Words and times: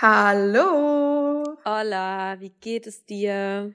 Hallo. 0.00 1.56
Hola, 1.64 2.36
wie 2.38 2.50
geht 2.60 2.86
es 2.86 3.04
dir? 3.04 3.74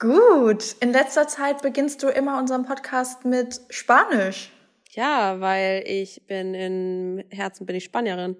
Gut. 0.00 0.74
In 0.80 0.90
letzter 0.90 1.28
Zeit 1.28 1.62
beginnst 1.62 2.02
du 2.02 2.08
immer 2.08 2.40
unseren 2.40 2.64
Podcast 2.64 3.24
mit 3.24 3.60
Spanisch. 3.68 4.50
Ja, 4.90 5.38
weil 5.38 5.84
ich 5.86 6.26
bin 6.26 6.54
im 6.54 7.22
Herzen 7.30 7.64
bin 7.64 7.76
ich 7.76 7.84
Spanierin. 7.84 8.38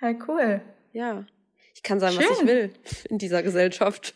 Ja, 0.00 0.14
cool. 0.28 0.62
Ja. 0.92 1.26
Ich 1.74 1.82
kann 1.82 1.98
sagen, 1.98 2.14
Schön. 2.14 2.26
was 2.30 2.42
ich 2.42 2.46
will 2.46 2.72
in 3.08 3.18
dieser 3.18 3.42
Gesellschaft. 3.42 4.14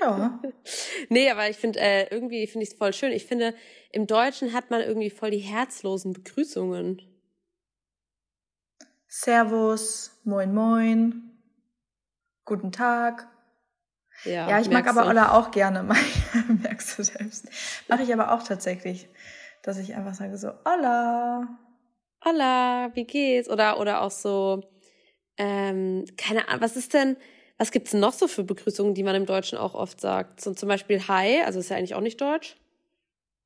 Ja. 0.00 0.40
nee, 1.08 1.28
aber 1.30 1.50
ich 1.50 1.56
finde, 1.56 1.80
äh, 1.80 2.06
irgendwie 2.14 2.46
finde 2.46 2.62
ich 2.62 2.70
es 2.70 2.78
voll 2.78 2.92
schön. 2.92 3.10
Ich 3.10 3.26
finde, 3.26 3.56
im 3.90 4.06
Deutschen 4.06 4.52
hat 4.52 4.70
man 4.70 4.80
irgendwie 4.80 5.10
voll 5.10 5.32
die 5.32 5.38
herzlosen 5.38 6.12
Begrüßungen. 6.12 7.02
Servus, 9.14 10.10
moin 10.24 10.54
moin, 10.54 11.32
guten 12.46 12.72
Tag. 12.72 13.28
Ja, 14.24 14.48
ja 14.48 14.58
ich 14.58 14.70
mag 14.70 14.88
aber 14.88 15.06
Ola 15.06 15.38
auch 15.38 15.50
gerne, 15.50 15.82
merkst 16.62 16.98
du 16.98 17.04
selbst. 17.04 17.46
Mache 17.88 18.04
ich 18.04 18.12
aber 18.14 18.32
auch 18.32 18.42
tatsächlich, 18.42 19.10
dass 19.62 19.76
ich 19.76 19.94
einfach 19.94 20.14
sage 20.14 20.38
so, 20.38 20.52
Hola. 20.64 21.46
Hola, 22.24 22.90
wie 22.94 23.04
geht's? 23.04 23.50
Oder, 23.50 23.78
oder 23.78 24.00
auch 24.00 24.10
so, 24.10 24.62
ähm, 25.36 26.06
keine 26.16 26.48
Ahnung, 26.48 26.62
was 26.62 26.76
ist 26.76 26.94
denn, 26.94 27.18
was 27.58 27.70
gibt's 27.70 27.92
noch 27.92 28.14
so 28.14 28.28
für 28.28 28.44
Begrüßungen, 28.44 28.94
die 28.94 29.02
man 29.02 29.14
im 29.14 29.26
Deutschen 29.26 29.58
auch 29.58 29.74
oft 29.74 30.00
sagt? 30.00 30.40
So 30.40 30.54
zum 30.54 30.70
Beispiel 30.70 31.06
Hi, 31.06 31.42
also 31.42 31.60
ist 31.60 31.68
ja 31.68 31.76
eigentlich 31.76 31.94
auch 31.94 32.00
nicht 32.00 32.18
Deutsch. 32.18 32.56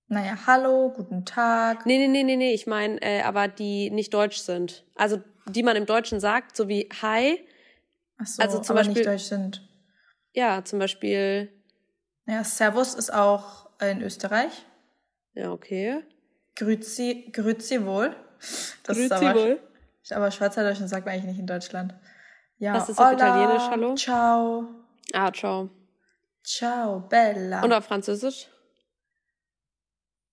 Naja, 0.06 0.38
hallo, 0.46 0.92
guten 0.94 1.24
Tag. 1.24 1.86
Nee, 1.86 1.98
nee, 1.98 2.06
nee, 2.06 2.22
nee, 2.22 2.36
nee, 2.36 2.54
ich 2.54 2.68
meine, 2.68 3.02
äh, 3.02 3.22
aber 3.22 3.48
die 3.48 3.90
nicht 3.90 4.14
deutsch 4.14 4.36
sind. 4.36 4.84
Also 4.94 5.18
die 5.48 5.62
man 5.62 5.76
im 5.76 5.86
Deutschen 5.86 6.20
sagt, 6.20 6.56
so 6.56 6.68
wie 6.68 6.88
Hi. 7.02 7.46
Ach 8.18 8.26
so, 8.26 8.42
also 8.42 8.58
zum 8.60 8.76
aber 8.76 8.80
Beispiel, 8.80 8.94
nicht 8.94 9.06
deutsch 9.06 9.24
sind. 9.24 9.68
Ja, 10.32 10.64
zum 10.64 10.78
Beispiel. 10.78 11.52
Ja, 12.26 12.44
Servus 12.44 12.94
ist 12.94 13.12
auch 13.12 13.70
in 13.80 14.02
Österreich. 14.02 14.64
Ja, 15.34 15.52
okay. 15.52 16.02
Grüezi, 16.56 17.30
grüezi 17.32 17.84
wohl. 17.84 18.16
Das 18.82 18.96
grüezi 18.96 19.02
ist 19.04 19.12
aber, 19.12 19.34
wohl. 19.34 19.60
Aber 20.10 20.30
Schweizerdeutsch 20.30 20.78
sagt 20.86 21.04
man 21.04 21.14
eigentlich 21.14 21.26
nicht 21.26 21.40
in 21.40 21.46
Deutschland. 21.46 21.94
Ja, 22.58 22.74
Was 22.74 22.88
ist 22.88 22.98
auf 22.98 23.12
Italienisch, 23.12 23.64
hallo? 23.68 23.94
Ciao. 23.96 24.64
Ah, 25.12 25.30
ciao. 25.30 25.68
Ciao, 26.42 27.00
Bella. 27.00 27.62
Und 27.62 27.72
auf 27.72 27.84
Französisch? 27.84 28.48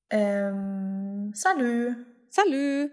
Ähm, 0.10 1.32
salut. 1.34 1.98
Salut. 2.30 2.92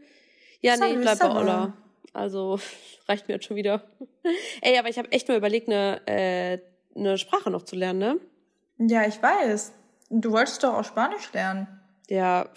Ja, 0.63 0.77
salut, 0.77 0.81
nee, 0.81 0.95
ich 0.95 1.01
bleib 1.01 1.19
bei 1.19 1.31
Olla. 1.31 1.73
Also 2.13 2.59
reicht 3.09 3.29
mir 3.29 3.35
jetzt 3.35 3.47
schon 3.47 3.57
wieder. 3.57 3.83
Ey, 4.63 4.79
aber 4.79 4.89
ich 4.89 4.99
habe 4.99 5.11
echt 5.13 5.29
nur 5.29 5.37
überlegt, 5.37 5.69
eine, 5.69 6.01
äh, 6.07 6.59
eine 6.95 7.19
Sprache 7.19 7.51
noch 7.51 7.63
zu 7.63 7.77
lernen, 7.77 7.99
ne? 7.99 8.21
Ja, 8.79 9.07
ich 9.07 9.23
weiß. 9.23 9.73
Du 10.11 10.33
wolltest 10.33 10.63
doch 10.65 10.75
auch 10.75 10.85
Spanisch 10.85 11.33
lernen. 11.33 11.69
Ja. 12.09 12.49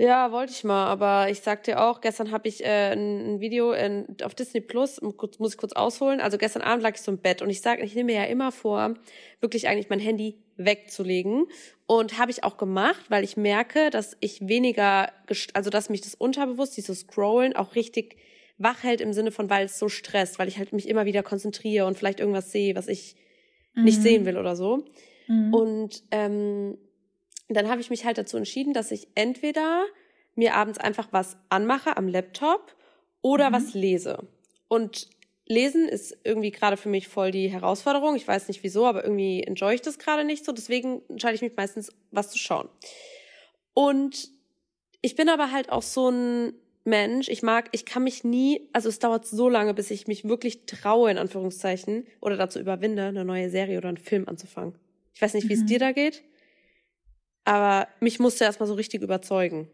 Ja, 0.00 0.30
wollte 0.30 0.52
ich 0.52 0.62
mal, 0.62 0.86
aber 0.86 1.28
ich 1.28 1.40
sag 1.40 1.64
dir 1.64 1.82
auch, 1.82 2.00
gestern 2.00 2.30
habe 2.30 2.46
ich 2.46 2.64
äh, 2.64 2.92
ein, 2.92 3.34
ein 3.34 3.40
Video 3.40 3.72
in, 3.72 4.06
auf 4.22 4.32
Disney 4.32 4.60
Plus, 4.60 5.02
muss 5.02 5.52
ich 5.52 5.58
kurz 5.58 5.72
ausholen. 5.72 6.20
Also 6.20 6.38
gestern 6.38 6.62
Abend 6.62 6.84
lag 6.84 6.94
ich 6.94 7.00
so 7.00 7.10
im 7.10 7.18
Bett 7.18 7.42
und 7.42 7.50
ich 7.50 7.60
sage, 7.60 7.82
ich 7.82 7.96
nehme 7.96 8.12
mir 8.12 8.20
ja 8.20 8.26
immer 8.26 8.52
vor, 8.52 8.94
wirklich 9.40 9.66
eigentlich 9.66 9.90
mein 9.90 9.98
Handy 9.98 10.38
wegzulegen. 10.56 11.46
Und 11.86 12.16
habe 12.16 12.30
ich 12.30 12.44
auch 12.44 12.58
gemacht, 12.58 13.06
weil 13.08 13.24
ich 13.24 13.36
merke, 13.36 13.90
dass 13.90 14.16
ich 14.20 14.46
weniger, 14.46 15.10
also 15.54 15.68
dass 15.68 15.90
mich 15.90 16.02
das 16.02 16.14
unterbewusst, 16.14 16.76
dieses 16.76 17.00
Scrollen 17.00 17.56
auch 17.56 17.74
richtig 17.74 18.18
wach 18.56 18.84
hält 18.84 19.00
im 19.00 19.12
Sinne 19.12 19.32
von, 19.32 19.50
weil 19.50 19.66
es 19.66 19.80
so 19.80 19.88
stresst, 19.88 20.38
weil 20.38 20.46
ich 20.46 20.58
halt 20.58 20.72
mich 20.72 20.88
immer 20.88 21.06
wieder 21.06 21.24
konzentriere 21.24 21.86
und 21.86 21.98
vielleicht 21.98 22.20
irgendwas 22.20 22.52
sehe, 22.52 22.76
was 22.76 22.86
ich 22.86 23.16
mhm. 23.74 23.82
nicht 23.84 24.00
sehen 24.00 24.26
will 24.26 24.38
oder 24.38 24.54
so. 24.54 24.84
Mhm. 25.26 25.54
Und 25.54 26.04
ähm, 26.12 26.78
dann 27.56 27.68
habe 27.68 27.80
ich 27.80 27.90
mich 27.90 28.04
halt 28.04 28.18
dazu 28.18 28.36
entschieden, 28.36 28.74
dass 28.74 28.90
ich 28.90 29.08
entweder 29.14 29.84
mir 30.34 30.54
abends 30.54 30.78
einfach 30.78 31.08
was 31.10 31.36
anmache 31.48 31.96
am 31.96 32.08
Laptop 32.08 32.74
oder 33.22 33.50
mhm. 33.50 33.54
was 33.54 33.74
lese. 33.74 34.28
Und 34.68 35.08
Lesen 35.46 35.88
ist 35.88 36.16
irgendwie 36.24 36.50
gerade 36.50 36.76
für 36.76 36.90
mich 36.90 37.08
voll 37.08 37.30
die 37.30 37.48
Herausforderung. 37.48 38.16
Ich 38.16 38.28
weiß 38.28 38.48
nicht 38.48 38.62
wieso, 38.62 38.86
aber 38.86 39.02
irgendwie 39.02 39.42
enjoy 39.42 39.74
ich 39.74 39.80
das 39.80 39.98
gerade 39.98 40.24
nicht 40.24 40.44
so. 40.44 40.52
Deswegen 40.52 41.00
entscheide 41.08 41.34
ich 41.34 41.42
mich 41.42 41.56
meistens, 41.56 41.90
was 42.10 42.30
zu 42.30 42.38
schauen. 42.38 42.68
Und 43.72 44.30
ich 45.00 45.16
bin 45.16 45.28
aber 45.28 45.50
halt 45.50 45.72
auch 45.72 45.82
so 45.82 46.10
ein 46.10 46.52
Mensch. 46.84 47.28
Ich 47.28 47.42
mag, 47.42 47.68
ich 47.72 47.86
kann 47.86 48.04
mich 48.04 48.24
nie, 48.24 48.68
also 48.72 48.88
es 48.88 48.98
dauert 48.98 49.26
so 49.26 49.48
lange, 49.48 49.72
bis 49.72 49.90
ich 49.90 50.06
mich 50.06 50.28
wirklich 50.28 50.66
traue, 50.66 51.10
in 51.10 51.18
Anführungszeichen, 51.18 52.06
oder 52.20 52.36
dazu 52.36 52.58
überwinde, 52.58 53.04
eine 53.04 53.24
neue 53.24 53.48
Serie 53.48 53.78
oder 53.78 53.88
einen 53.88 53.96
Film 53.96 54.28
anzufangen. 54.28 54.74
Ich 55.14 55.22
weiß 55.22 55.34
nicht, 55.34 55.48
wie 55.48 55.54
es 55.54 55.60
mhm. 55.60 55.66
dir 55.66 55.78
da 55.78 55.92
geht, 55.92 56.22
aber 57.48 57.88
mich 58.00 58.20
musste 58.20 58.44
erstmal 58.44 58.66
so 58.66 58.74
richtig 58.74 59.00
überzeugen. 59.00 59.68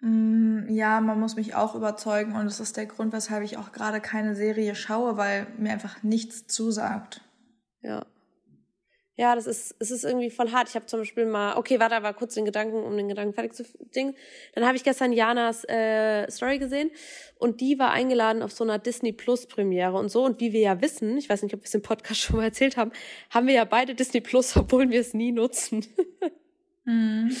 Mm, 0.00 0.68
ja, 0.68 1.00
man 1.00 1.18
muss 1.18 1.36
mich 1.36 1.54
auch 1.54 1.74
überzeugen 1.74 2.34
und 2.36 2.44
das 2.44 2.60
ist 2.60 2.76
der 2.76 2.84
Grund, 2.84 3.14
weshalb 3.14 3.42
ich 3.42 3.56
auch 3.56 3.72
gerade 3.72 4.00
keine 4.00 4.36
Serie 4.36 4.74
schaue, 4.74 5.16
weil 5.16 5.46
mir 5.56 5.72
einfach 5.72 6.02
nichts 6.02 6.46
zusagt. 6.46 7.22
Ja. 7.80 8.04
Ja, 9.16 9.34
das 9.34 9.48
ist, 9.48 9.74
es 9.80 9.90
ist 9.90 10.04
irgendwie 10.04 10.30
voll 10.30 10.52
hart. 10.52 10.68
Ich 10.68 10.76
habe 10.76 10.86
zum 10.86 11.00
Beispiel 11.00 11.26
mal, 11.26 11.56
okay, 11.56 11.80
warte 11.80 11.96
aber 11.96 12.12
kurz 12.12 12.34
den 12.34 12.44
Gedanken, 12.44 12.84
um 12.84 12.96
den 12.96 13.08
Gedanken 13.08 13.32
fertig 13.32 13.54
zu 13.54 13.64
dingen. 13.96 14.14
Dann 14.54 14.64
habe 14.64 14.76
ich 14.76 14.84
gestern 14.84 15.12
Janas 15.12 15.64
äh, 15.64 16.30
Story 16.30 16.58
gesehen 16.58 16.90
und 17.36 17.60
die 17.60 17.80
war 17.80 17.90
eingeladen 17.90 18.42
auf 18.42 18.52
so 18.52 18.62
einer 18.62 18.78
Disney 18.78 19.12
Plus 19.12 19.46
Premiere 19.46 19.96
und 19.96 20.10
so. 20.10 20.24
Und 20.24 20.40
wie 20.40 20.52
wir 20.52 20.60
ja 20.60 20.80
wissen, 20.82 21.16
ich 21.16 21.28
weiß 21.28 21.42
nicht, 21.42 21.54
ob 21.54 21.62
wir 21.62 21.64
es 21.64 21.74
im 21.74 21.82
Podcast 21.82 22.20
schon 22.20 22.36
mal 22.36 22.44
erzählt 22.44 22.76
haben, 22.76 22.92
haben 23.30 23.48
wir 23.48 23.54
ja 23.54 23.64
beide 23.64 23.96
Disney 23.96 24.20
Plus, 24.20 24.56
obwohl 24.56 24.88
wir 24.90 25.00
es 25.00 25.14
nie 25.14 25.32
nutzen. 25.32 25.84
Mhm. 26.88 27.36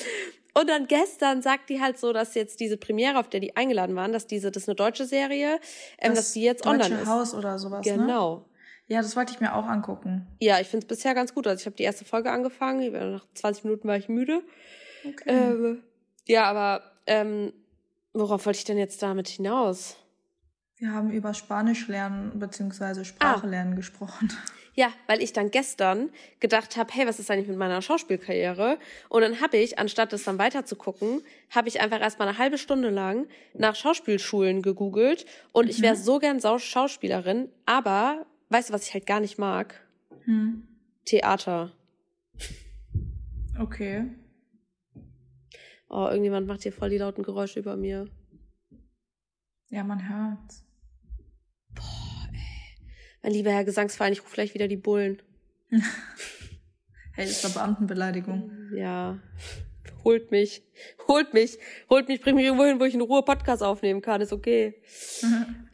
Und 0.54 0.68
dann 0.68 0.88
gestern 0.88 1.40
sagt 1.40 1.70
die 1.70 1.80
halt 1.80 1.98
so, 1.98 2.12
dass 2.12 2.34
jetzt 2.34 2.58
diese 2.58 2.76
Premiere, 2.76 3.18
auf 3.18 3.28
der 3.28 3.38
die 3.38 3.56
eingeladen 3.56 3.94
waren, 3.94 4.12
dass 4.12 4.26
diese, 4.26 4.50
das 4.50 4.64
ist 4.64 4.68
eine 4.68 4.74
deutsche 4.74 5.04
Serie, 5.04 5.60
ähm, 5.98 6.10
das 6.10 6.14
dass 6.14 6.32
die 6.32 6.42
jetzt 6.42 6.66
Deutsche 6.66 6.84
online 6.84 7.02
ist. 7.02 7.08
Haus 7.08 7.34
oder 7.34 7.58
sowas, 7.58 7.86
ne? 7.86 7.92
Genau. 7.92 8.36
Ne? 8.36 8.44
Ja, 8.88 9.02
das 9.02 9.14
wollte 9.14 9.32
ich 9.32 9.40
mir 9.40 9.54
auch 9.54 9.66
angucken. 9.66 10.26
Ja, 10.40 10.58
ich 10.60 10.66
finde 10.66 10.84
es 10.84 10.88
bisher 10.88 11.14
ganz 11.14 11.34
gut. 11.34 11.46
Also 11.46 11.60
ich 11.60 11.66
habe 11.66 11.76
die 11.76 11.82
erste 11.82 12.04
Folge 12.04 12.32
angefangen, 12.32 12.90
nach 13.12 13.26
20 13.34 13.64
Minuten 13.64 13.86
war 13.86 13.96
ich 13.96 14.08
müde. 14.08 14.42
Okay. 15.06 15.24
Ähm, 15.26 15.82
ja, 16.26 16.44
aber 16.44 16.82
ähm, 17.06 17.52
worauf 18.12 18.46
wollte 18.46 18.58
ich 18.58 18.64
denn 18.64 18.78
jetzt 18.78 19.02
damit 19.02 19.28
hinaus? 19.28 19.96
Wir 20.78 20.92
haben 20.92 21.10
über 21.10 21.34
Spanisch 21.34 21.88
lernen 21.88 22.38
bzw. 22.38 23.04
Sprache 23.04 23.46
ah. 23.46 23.50
lernen 23.50 23.76
gesprochen. 23.76 24.32
Ja, 24.74 24.92
weil 25.08 25.20
ich 25.20 25.32
dann 25.32 25.50
gestern 25.50 26.10
gedacht 26.38 26.76
habe, 26.76 26.92
hey, 26.92 27.04
was 27.04 27.18
ist 27.18 27.32
eigentlich 27.32 27.48
mit 27.48 27.56
meiner 27.56 27.82
Schauspielkarriere? 27.82 28.78
Und 29.08 29.22
dann 29.22 29.40
habe 29.40 29.56
ich, 29.56 29.76
anstatt 29.76 30.12
das 30.12 30.22
dann 30.22 30.38
weiter 30.38 30.64
zu 30.64 30.76
gucken, 30.76 31.22
habe 31.50 31.66
ich 31.66 31.80
einfach 31.80 32.00
erstmal 32.00 32.28
eine 32.28 32.38
halbe 32.38 32.58
Stunde 32.58 32.90
lang 32.90 33.26
nach 33.54 33.74
Schauspielschulen 33.74 34.62
gegoogelt 34.62 35.26
und 35.50 35.64
mhm. 35.64 35.70
ich 35.70 35.82
wäre 35.82 35.96
so 35.96 36.20
gern 36.20 36.40
Schauspielerin, 36.40 37.48
aber 37.66 38.24
weißt 38.50 38.68
du, 38.68 38.72
was 38.72 38.86
ich 38.86 38.94
halt 38.94 39.06
gar 39.06 39.18
nicht 39.18 39.36
mag? 39.36 39.84
Hm. 40.26 40.68
Theater. 41.06 41.72
Okay. 43.58 44.04
Oh, 45.88 46.06
irgendjemand 46.08 46.46
macht 46.46 46.62
hier 46.62 46.72
voll 46.72 46.90
die 46.90 46.98
lauten 46.98 47.24
Geräusche 47.24 47.58
über 47.58 47.76
mir. 47.76 48.06
Ja, 49.70 49.82
man 49.82 50.08
hört's. 50.08 50.67
Mein 53.22 53.32
lieber 53.32 53.50
Herr 53.50 53.64
Gesangsverein, 53.64 54.12
ich 54.12 54.22
rufe 54.22 54.34
gleich 54.34 54.54
wieder 54.54 54.68
die 54.68 54.76
Bullen. 54.76 55.20
hey, 55.70 57.26
das 57.26 57.44
eine 57.44 57.54
Beamtenbeleidigung. 57.54 58.50
Ja. 58.74 59.18
Holt 60.04 60.30
mich. 60.30 60.62
Holt 61.06 61.34
mich. 61.34 61.58
Holt 61.90 62.08
mich, 62.08 62.20
bringt 62.20 62.36
mich 62.36 62.46
irgendwo 62.46 62.64
hin, 62.64 62.80
wo 62.80 62.84
ich 62.84 62.94
in 62.94 63.00
Ruhe 63.00 63.22
Podcast 63.22 63.62
aufnehmen 63.62 64.02
kann. 64.02 64.20
Ist 64.20 64.32
okay. 64.32 64.74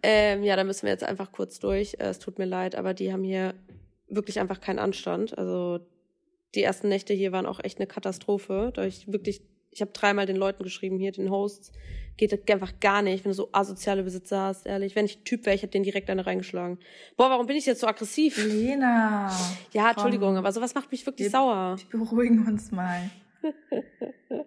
Ähm, 0.07 0.43
ja, 0.43 0.55
da 0.55 0.65
müssen 0.65 0.83
wir 0.83 0.91
jetzt 0.91 1.03
einfach 1.03 1.33
kurz 1.33 1.59
durch. 1.61 1.95
Äh, 1.95 2.09
es 2.09 2.19
tut 2.19 2.39
mir 2.39 2.45
leid, 2.45 2.75
aber 2.75 2.93
die 2.93 3.11
haben 3.11 3.25
hier 3.25 3.55
wirklich 4.07 4.39
einfach 4.39 4.61
keinen 4.61 4.79
Anstand. 4.79 5.39
Also 5.39 5.81
die 6.55 6.63
ersten 6.63 6.89
Nächte 6.91 7.15
hier 7.15 7.33
waren 7.33 7.47
auch 7.47 7.59
echt 7.65 7.79
eine 7.79 7.87
Katastrophe. 7.87 8.71
Da 8.75 8.85
ich 8.85 9.11
wirklich, 9.11 9.41
ich 9.75 9.81
habe 9.81 9.91
dreimal 9.91 10.25
den 10.25 10.37
Leuten 10.37 10.63
geschrieben, 10.63 10.99
hier 10.99 11.13
den 11.13 11.31
Hosts, 11.31 11.73
geht 12.17 12.51
einfach 12.51 12.79
gar 12.79 13.03
nicht, 13.03 13.25
wenn 13.25 13.31
du 13.31 13.35
so 13.35 13.49
asoziale 13.51 14.05
Besitzer 14.05 14.41
hast, 14.43 14.67
ehrlich. 14.67 14.95
Wenn 14.95 15.05
ich 15.05 15.19
ein 15.19 15.25
Typ 15.25 15.45
wäre, 15.47 15.57
ich 15.57 15.63
hätte 15.63 15.73
den 15.73 15.83
direkt 15.83 16.09
eine 16.11 16.25
reingeschlagen. 16.25 16.79
Boah, 17.17 17.29
warum 17.29 17.47
bin 17.47 17.57
ich 17.57 17.67
jetzt 17.67 17.81
so 17.81 17.89
aggressiv? 17.89 18.37
Lena. 18.37 19.33
Ja, 19.73 19.91
Entschuldigung, 19.91 20.37
aber 20.37 20.53
sowas 20.53 20.75
macht 20.75 20.93
mich 20.93 21.05
wirklich 21.05 21.27
wir, 21.27 21.31
sauer. 21.31 21.77
Wir 21.91 21.99
beruhigen 21.99 22.47
uns 22.47 22.71
mal. 22.71 23.11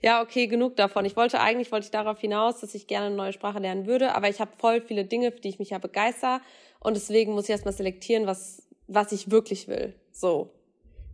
ja, 0.00 0.22
okay, 0.22 0.46
genug 0.46 0.76
davon. 0.76 1.04
Ich 1.04 1.14
wollte 1.14 1.40
eigentlich, 1.40 1.70
wollte 1.70 1.84
ich 1.84 1.90
darauf 1.90 2.20
hinaus, 2.20 2.60
dass 2.60 2.74
ich 2.74 2.86
gerne 2.86 3.08
eine 3.08 3.16
neue 3.16 3.34
Sprache 3.34 3.58
lernen 3.58 3.86
würde, 3.86 4.14
aber 4.14 4.30
ich 4.30 4.40
habe 4.40 4.52
voll 4.56 4.80
viele 4.80 5.04
Dinge, 5.04 5.30
für 5.30 5.40
die 5.40 5.48
ich 5.48 5.58
mich 5.58 5.70
ja 5.70 5.78
begeister 5.78 6.40
und 6.80 6.96
deswegen 6.96 7.32
muss 7.32 7.44
ich 7.44 7.50
erstmal 7.50 7.74
selektieren, 7.74 8.26
was, 8.26 8.66
was 8.86 9.12
ich 9.12 9.30
wirklich 9.30 9.68
will. 9.68 9.94
So. 10.10 10.54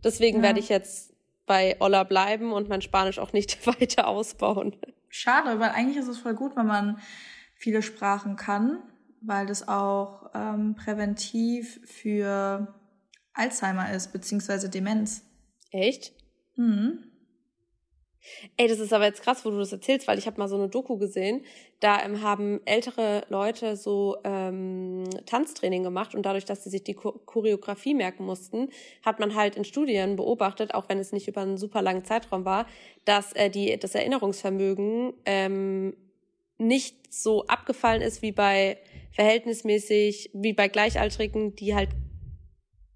Deswegen 0.05 0.37
ja. 0.37 0.43
werde 0.43 0.59
ich 0.59 0.69
jetzt 0.69 1.14
bei 1.45 1.77
Olla 1.79 2.03
bleiben 2.03 2.51
und 2.51 2.69
mein 2.69 2.81
Spanisch 2.81 3.19
auch 3.19 3.33
nicht 3.33 3.65
weiter 3.79 4.07
ausbauen 4.07 4.75
schade, 5.15 5.59
weil 5.59 5.69
eigentlich 5.69 5.97
ist 5.97 6.09
es 6.09 6.17
voll 6.17 6.33
gut, 6.33 6.55
wenn 6.55 6.67
man 6.67 6.99
viele 7.55 7.81
Sprachen 7.81 8.35
kann, 8.35 8.83
weil 9.21 9.45
das 9.45 9.67
auch 9.67 10.29
ähm, 10.33 10.75
präventiv 10.75 11.79
für 11.85 12.75
Alzheimer 13.33 13.91
ist, 13.93 14.11
beziehungsweise 14.11 14.69
Demenz. 14.69 15.23
Echt? 15.71 16.13
Mhm. 16.57 17.11
Ey, 18.57 18.67
das 18.67 18.79
ist 18.79 18.93
aber 18.93 19.05
jetzt 19.05 19.21
krass, 19.21 19.45
wo 19.45 19.49
du 19.49 19.57
das 19.57 19.71
erzählst, 19.71 20.07
weil 20.07 20.17
ich 20.17 20.27
habe 20.27 20.39
mal 20.39 20.47
so 20.47 20.55
eine 20.55 20.69
Doku 20.69 20.97
gesehen. 20.97 21.43
Da 21.79 22.03
ähm, 22.03 22.21
haben 22.21 22.61
ältere 22.65 23.23
Leute 23.29 23.75
so 23.75 24.17
ähm, 24.23 25.03
Tanztraining 25.25 25.83
gemacht 25.83 26.15
und 26.15 26.25
dadurch, 26.25 26.45
dass 26.45 26.63
sie 26.63 26.69
sich 26.69 26.83
die 26.83 26.93
Choreografie 26.93 27.93
merken 27.93 28.25
mussten, 28.25 28.69
hat 29.03 29.19
man 29.19 29.35
halt 29.35 29.55
in 29.55 29.65
Studien 29.65 30.15
beobachtet, 30.15 30.73
auch 30.73 30.89
wenn 30.89 30.99
es 30.99 31.11
nicht 31.11 31.27
über 31.27 31.41
einen 31.41 31.57
super 31.57 31.81
langen 31.81 32.05
Zeitraum 32.05 32.45
war, 32.45 32.67
dass 33.05 33.33
äh, 33.33 33.49
die 33.49 33.77
das 33.77 33.95
Erinnerungsvermögen 33.95 35.13
ähm, 35.25 35.95
nicht 36.57 37.13
so 37.13 37.45
abgefallen 37.47 38.01
ist 38.01 38.21
wie 38.21 38.31
bei 38.31 38.77
verhältnismäßig 39.11 40.31
wie 40.33 40.53
bei 40.53 40.67
Gleichaltrigen, 40.67 41.55
die 41.55 41.75
halt 41.75 41.89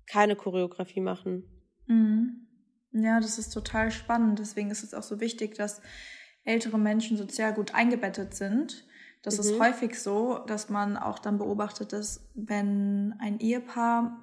keine 0.07 0.35
Choreografie 0.35 1.01
machen. 1.01 1.43
Mhm. 1.87 2.49
Ja, 2.91 3.19
das 3.19 3.38
ist 3.38 3.51
total 3.51 3.91
spannend. 3.91 4.39
Deswegen 4.39 4.71
ist 4.71 4.83
es 4.83 4.94
auch 4.94 5.03
so 5.03 5.19
wichtig, 5.19 5.56
dass 5.56 5.81
ältere 6.44 6.80
Menschen 6.80 7.18
sozial 7.18 7.53
gut 7.53 7.75
eingebettet 7.75 8.33
sind. 8.33 8.86
Das 9.21 9.36
mhm. 9.36 9.39
ist 9.41 9.59
häufig 9.59 10.00
so, 10.00 10.39
dass 10.47 10.69
man 10.69 10.97
auch 10.97 11.19
dann 11.19 11.38
beobachtet, 11.38 11.94
dass 11.94 12.30
wenn 12.36 13.15
ein 13.19 13.39
Ehepaar 13.39 14.18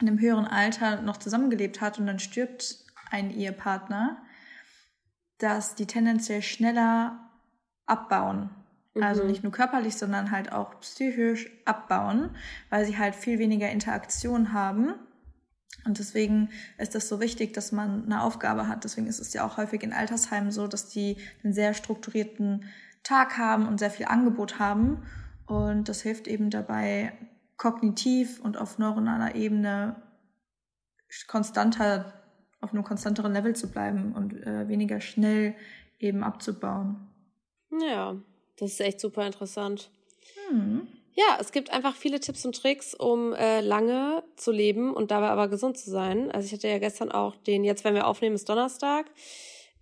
in 0.00 0.08
einem 0.08 0.18
höheren 0.18 0.46
Alter 0.46 1.00
noch 1.02 1.18
zusammengelebt 1.18 1.80
hat 1.80 1.98
und 1.98 2.06
dann 2.06 2.18
stirbt 2.18 2.84
ein 3.10 3.30
Ehepartner, 3.30 4.22
dass 5.38 5.76
die 5.76 5.86
tendenziell 5.86 6.42
schneller 6.42 7.30
abbauen. 7.86 8.50
Also 8.94 8.98
mhm. 8.98 9.02
Also 9.02 9.24
nicht 9.24 9.42
nur 9.42 9.52
körperlich, 9.52 9.96
sondern 9.96 10.30
halt 10.30 10.52
auch 10.52 10.80
psychisch 10.80 11.50
abbauen, 11.64 12.30
weil 12.70 12.84
sie 12.84 12.98
halt 12.98 13.14
viel 13.14 13.38
weniger 13.38 13.70
Interaktion 13.70 14.52
haben 14.52 14.94
und 15.84 15.98
deswegen 15.98 16.50
ist 16.78 16.94
es 16.94 17.08
so 17.08 17.20
wichtig, 17.20 17.52
dass 17.52 17.72
man 17.72 18.04
eine 18.04 18.22
Aufgabe 18.22 18.68
hat. 18.68 18.84
Deswegen 18.84 19.06
ist 19.06 19.20
es 19.20 19.32
ja 19.34 19.46
auch 19.46 19.56
häufig 19.56 19.82
in 19.82 19.92
Altersheimen 19.92 20.50
so, 20.50 20.66
dass 20.66 20.88
die 20.88 21.16
einen 21.42 21.52
sehr 21.52 21.74
strukturierten 21.74 22.64
Tag 23.02 23.36
haben 23.36 23.66
und 23.66 23.78
sehr 23.78 23.90
viel 23.90 24.06
Angebot 24.06 24.58
haben. 24.58 25.02
Und 25.46 25.88
das 25.88 26.00
hilft 26.00 26.26
eben 26.26 26.48
dabei, 26.48 27.12
kognitiv 27.56 28.40
und 28.40 28.56
auf 28.56 28.78
neuronaler 28.78 29.34
Ebene 29.34 29.96
konstanter, 31.28 32.14
auf 32.60 32.72
einem 32.72 32.82
konstanteren 32.82 33.32
Level 33.32 33.54
zu 33.54 33.70
bleiben 33.70 34.14
und 34.14 34.32
äh, 34.42 34.68
weniger 34.68 35.00
schnell 35.00 35.54
eben 35.98 36.24
abzubauen. 36.24 37.08
Ja, 37.70 38.16
das 38.58 38.72
ist 38.72 38.80
echt 38.80 39.00
super 39.00 39.26
interessant. 39.26 39.90
Hm. 40.48 40.88
Ja, 41.16 41.38
es 41.40 41.52
gibt 41.52 41.70
einfach 41.70 41.94
viele 41.94 42.18
Tipps 42.18 42.44
und 42.44 42.60
Tricks, 42.60 42.92
um 42.92 43.32
äh, 43.34 43.60
lange 43.60 44.24
zu 44.34 44.50
leben 44.50 44.92
und 44.92 45.12
dabei 45.12 45.28
aber 45.28 45.48
gesund 45.48 45.78
zu 45.78 45.88
sein. 45.88 46.32
Also 46.32 46.46
ich 46.46 46.52
hatte 46.52 46.66
ja 46.66 46.78
gestern 46.78 47.12
auch 47.12 47.36
den, 47.36 47.62
jetzt 47.62 47.84
wenn 47.84 47.94
wir 47.94 48.08
aufnehmen, 48.08 48.34
ist 48.34 48.48
Donnerstag, 48.48 49.06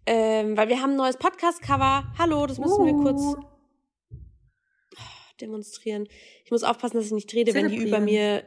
ähm, 0.04 0.56
weil 0.58 0.68
wir 0.68 0.82
haben 0.82 0.90
ein 0.90 0.96
neues 0.96 1.16
Podcast-Cover. 1.16 2.12
Hallo, 2.18 2.46
das 2.46 2.58
müssen 2.58 2.82
uh. 2.82 2.84
wir 2.84 2.92
kurz 2.92 3.22
uh. 3.22 3.36
demonstrieren. 5.40 6.06
Ich 6.44 6.50
muss 6.50 6.64
aufpassen, 6.64 6.98
dass 6.98 7.06
ich 7.06 7.12
nicht 7.12 7.32
rede, 7.32 7.54
wenn 7.54 7.68
die 7.68 7.76
über 7.76 7.98
mir 7.98 8.44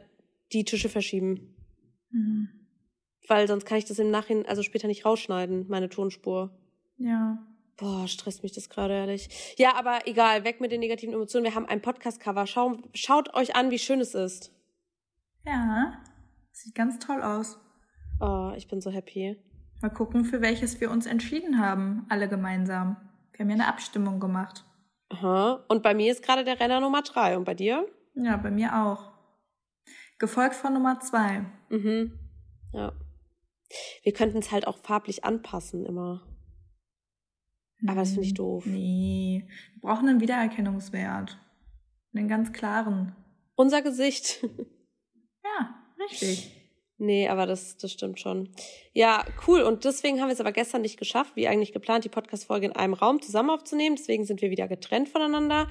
die 0.52 0.64
Tische 0.64 0.88
verschieben. 0.88 1.56
Mhm. 2.10 2.48
Weil 3.26 3.48
sonst 3.48 3.64
kann 3.64 3.78
ich 3.78 3.84
das 3.84 3.98
im 3.98 4.12
Nachhinein, 4.12 4.46
also 4.46 4.62
später 4.62 4.86
nicht 4.86 5.04
rausschneiden, 5.04 5.66
meine 5.68 5.88
Tonspur. 5.88 6.56
Ja. 6.98 7.44
Boah, 7.76 8.08
stresst 8.08 8.42
mich 8.42 8.52
das 8.52 8.70
gerade 8.70 8.94
ehrlich. 8.94 9.54
Ja, 9.58 9.74
aber 9.74 10.06
egal, 10.06 10.44
weg 10.44 10.60
mit 10.60 10.72
den 10.72 10.80
negativen 10.80 11.14
Emotionen. 11.14 11.44
Wir 11.44 11.54
haben 11.54 11.66
ein 11.66 11.82
Podcast-Cover. 11.82 12.46
Schau, 12.46 12.78
schaut 12.94 13.34
euch 13.34 13.54
an, 13.54 13.70
wie 13.70 13.78
schön 13.78 14.00
es 14.00 14.14
ist. 14.14 14.50
Ja, 15.44 16.02
sieht 16.52 16.74
ganz 16.74 16.98
toll 16.98 17.22
aus. 17.22 17.58
Oh, 18.20 18.52
ich 18.56 18.66
bin 18.66 18.80
so 18.80 18.90
happy. 18.90 19.36
Mal 19.82 19.90
gucken, 19.90 20.24
für 20.24 20.40
welches 20.40 20.80
wir 20.80 20.90
uns 20.90 21.04
entschieden 21.04 21.58
haben, 21.58 22.06
alle 22.08 22.28
gemeinsam. 22.28 22.96
Wir 23.32 23.40
haben 23.40 23.50
ja 23.50 23.54
eine 23.56 23.68
Abstimmung 23.68 24.20
gemacht. 24.20 24.64
Aha. 25.10 25.64
Und 25.68 25.82
bei 25.82 25.94
mir 25.94 26.10
ist 26.10 26.22
gerade 26.22 26.44
der 26.44 26.58
Renner 26.58 26.80
Nummer 26.80 27.02
drei. 27.02 27.36
Und 27.36 27.44
bei 27.44 27.54
dir? 27.54 27.86
Ja, 28.14 28.38
bei 28.38 28.50
mir 28.50 28.74
auch. 28.74 29.12
Gefolgt 30.18 30.54
von 30.54 30.72
Nummer 30.72 30.98
zwei. 31.00 31.44
Mhm. 31.68 32.18
Ja. 32.72 32.92
Wir 34.02 34.12
könnten 34.14 34.38
es 34.38 34.50
halt 34.50 34.66
auch 34.66 34.78
farblich 34.78 35.24
anpassen 35.24 35.84
immer. 35.84 36.22
Aber 37.84 38.00
das 38.00 38.10
finde 38.10 38.26
ich 38.26 38.34
doof. 38.34 38.64
Nee, 38.66 39.44
wir 39.74 39.80
brauchen 39.80 40.08
einen 40.08 40.20
Wiedererkennungswert. 40.20 41.38
Einen 42.14 42.28
ganz 42.28 42.52
klaren. 42.52 43.14
Unser 43.54 43.82
Gesicht. 43.82 44.42
ja, 45.44 45.74
richtig. 45.98 46.52
Nee, 46.98 47.28
aber 47.28 47.44
das, 47.44 47.76
das 47.76 47.92
stimmt 47.92 48.18
schon. 48.18 48.48
Ja, 48.94 49.24
cool. 49.46 49.60
Und 49.60 49.84
deswegen 49.84 50.20
haben 50.20 50.28
wir 50.28 50.32
es 50.32 50.40
aber 50.40 50.52
gestern 50.52 50.80
nicht 50.80 50.98
geschafft, 50.98 51.36
wie 51.36 51.46
eigentlich 51.46 51.72
geplant, 51.72 52.04
die 52.04 52.08
Podcast-Folge 52.08 52.66
in 52.66 52.72
einem 52.72 52.94
Raum 52.94 53.20
zusammen 53.20 53.50
aufzunehmen. 53.50 53.96
Deswegen 53.96 54.24
sind 54.24 54.40
wir 54.40 54.50
wieder 54.50 54.66
getrennt 54.66 55.10
voneinander 55.10 55.70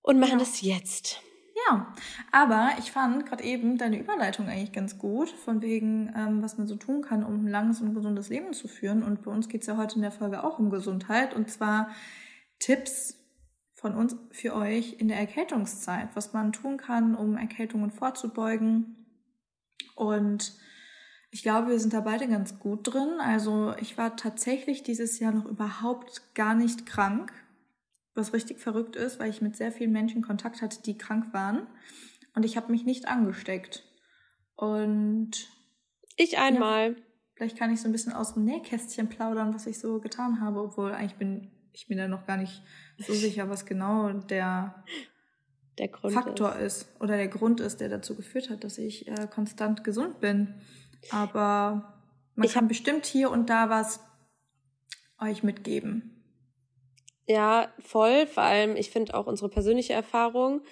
und 0.00 0.18
machen 0.18 0.32
ja. 0.32 0.38
das 0.38 0.62
jetzt. 0.62 1.22
Ja, 1.68 1.92
aber 2.32 2.70
ich 2.78 2.92
fand 2.92 3.26
gerade 3.26 3.44
eben 3.44 3.78
deine 3.78 3.98
Überleitung 3.98 4.48
eigentlich 4.48 4.72
ganz 4.72 4.98
gut, 4.98 5.30
von 5.30 5.60
wegen, 5.60 6.12
ähm, 6.16 6.42
was 6.42 6.56
man 6.56 6.66
so 6.66 6.76
tun 6.76 7.02
kann, 7.02 7.24
um 7.24 7.44
ein 7.44 7.48
langes 7.48 7.80
und 7.80 7.94
gesundes 7.94 8.28
Leben 8.28 8.52
zu 8.52 8.68
führen. 8.68 9.02
Und 9.02 9.22
bei 9.22 9.30
uns 9.30 9.48
geht 9.48 9.62
es 9.62 9.66
ja 9.66 9.76
heute 9.76 9.96
in 9.96 10.02
der 10.02 10.10
Folge 10.10 10.44
auch 10.44 10.58
um 10.58 10.70
Gesundheit 10.70 11.34
und 11.34 11.50
zwar 11.50 11.90
Tipps 12.58 13.16
von 13.74 13.94
uns 13.94 14.16
für 14.32 14.54
euch 14.54 14.94
in 14.98 15.08
der 15.08 15.18
Erkältungszeit, 15.18 16.08
was 16.14 16.32
man 16.32 16.52
tun 16.52 16.78
kann, 16.78 17.14
um 17.14 17.36
Erkältungen 17.36 17.90
vorzubeugen. 17.90 19.06
Und 19.94 20.54
ich 21.30 21.42
glaube, 21.42 21.68
wir 21.68 21.78
sind 21.78 21.92
da 21.92 22.00
beide 22.00 22.26
ganz 22.26 22.58
gut 22.58 22.92
drin. 22.92 23.20
Also 23.20 23.74
ich 23.80 23.98
war 23.98 24.16
tatsächlich 24.16 24.82
dieses 24.82 25.18
Jahr 25.20 25.32
noch 25.32 25.44
überhaupt 25.44 26.34
gar 26.34 26.54
nicht 26.54 26.86
krank 26.86 27.32
was 28.18 28.32
richtig 28.32 28.58
verrückt 28.60 28.96
ist, 28.96 29.18
weil 29.18 29.30
ich 29.30 29.40
mit 29.40 29.56
sehr 29.56 29.72
vielen 29.72 29.92
Menschen 29.92 30.22
Kontakt 30.22 30.60
hatte, 30.60 30.82
die 30.82 30.98
krank 30.98 31.32
waren. 31.32 31.66
Und 32.34 32.44
ich 32.44 32.56
habe 32.56 32.70
mich 32.70 32.84
nicht 32.84 33.08
angesteckt. 33.08 33.84
Und 34.56 35.30
ich 36.16 36.38
einmal. 36.38 36.90
Ja, 36.90 36.96
vielleicht 37.34 37.56
kann 37.56 37.72
ich 37.72 37.80
so 37.80 37.88
ein 37.88 37.92
bisschen 37.92 38.12
aus 38.12 38.34
dem 38.34 38.44
Nähkästchen 38.44 39.08
plaudern, 39.08 39.54
was 39.54 39.66
ich 39.66 39.78
so 39.78 40.00
getan 40.00 40.40
habe, 40.40 40.60
obwohl 40.60 40.92
eigentlich 40.92 41.16
bin 41.16 41.52
ich 41.72 41.86
bin 41.86 41.98
da 41.98 42.08
noch 42.08 42.26
gar 42.26 42.36
nicht 42.36 42.62
so 42.98 43.12
sicher, 43.14 43.48
was 43.48 43.64
genau 43.64 44.12
der, 44.12 44.84
der 45.78 45.88
Faktor 45.88 46.56
ist. 46.56 46.82
ist. 46.82 47.00
oder 47.00 47.16
der 47.16 47.28
Grund 47.28 47.60
ist, 47.60 47.80
der 47.80 47.88
dazu 47.88 48.16
geführt 48.16 48.50
hat, 48.50 48.64
dass 48.64 48.78
ich 48.78 49.06
äh, 49.06 49.28
konstant 49.30 49.84
gesund 49.84 50.20
bin. 50.20 50.54
Aber 51.10 52.02
man 52.34 52.46
ich 52.46 52.54
kann 52.54 52.68
bestimmt 52.68 53.06
hier 53.06 53.30
und 53.30 53.48
da 53.48 53.70
was 53.70 54.00
euch 55.20 55.42
mitgeben. 55.42 56.17
Ja, 57.28 57.68
voll. 57.78 58.26
Vor 58.26 58.42
allem, 58.42 58.74
ich 58.74 58.90
finde 58.90 59.14
auch 59.14 59.26
unsere 59.26 59.50
persönliche 59.50 59.92
Erfahrung 59.92 60.62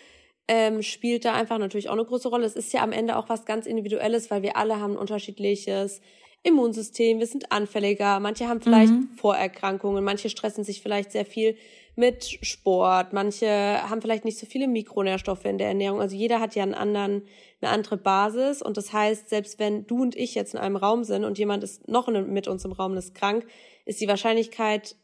ähm, 0.49 0.83
spielt 0.83 1.25
da 1.25 1.35
einfach 1.35 1.59
natürlich 1.59 1.89
auch 1.89 1.95
eine 1.95 2.05
große 2.05 2.29
Rolle. 2.29 2.47
Es 2.47 2.57
ist 2.57 2.73
ja 2.73 2.83
am 2.83 2.93
Ende 2.93 3.17
auch 3.17 3.29
was 3.29 3.45
ganz 3.45 3.67
Individuelles, 3.67 4.31
weil 4.31 4.43
wir 4.43 4.57
alle 4.57 4.81
haben 4.81 4.93
ein 4.93 4.99
unterschiedliches 4.99 6.01
Immunsystem, 6.43 7.19
wir 7.19 7.27
sind 7.27 7.51
anfälliger, 7.51 8.21
manche 8.21 8.49
haben 8.49 8.61
vielleicht 8.61 8.93
mhm. 8.93 9.11
Vorerkrankungen, 9.17 10.05
manche 10.05 10.31
stressen 10.31 10.63
sich 10.63 10.81
vielleicht 10.81 11.11
sehr 11.11 11.27
viel 11.27 11.57
mit 11.97 12.39
Sport, 12.43 13.13
manche 13.13 13.49
haben 13.49 14.01
vielleicht 14.01 14.25
nicht 14.25 14.39
so 14.39 14.47
viele 14.47 14.69
Mikronährstoffe 14.69 15.45
in 15.45 15.59
der 15.59 15.69
Ernährung. 15.69 16.01
Also 16.01 16.15
jeder 16.15 16.39
hat 16.41 16.55
ja 16.55 16.63
einen 16.63 16.75
anderen, 16.75 17.23
eine 17.61 17.71
andere 17.73 17.97
Basis 17.97 18.63
und 18.63 18.77
das 18.77 18.93
heißt, 18.93 19.29
selbst 19.29 19.59
wenn 19.59 19.87
du 19.87 20.03
und 20.03 20.15
ich 20.15 20.37
jetzt 20.37 20.55
in 20.55 20.61
einem 20.61 20.77
Raum 20.77 21.03
sind 21.03 21.25
und 21.25 21.37
jemand 21.39 21.65
ist 21.65 21.89
noch 21.89 22.07
mit 22.07 22.47
uns 22.47 22.65
im 22.65 22.73
Raum 22.73 22.93
und 22.93 22.99
ist 22.99 23.15
krank, 23.15 23.47
ist 23.85 24.01
die 24.01 24.09
Wahrscheinlichkeit, 24.09 24.95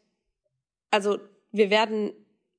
also 0.91 1.17
wir 1.53 1.69
werden 1.69 2.11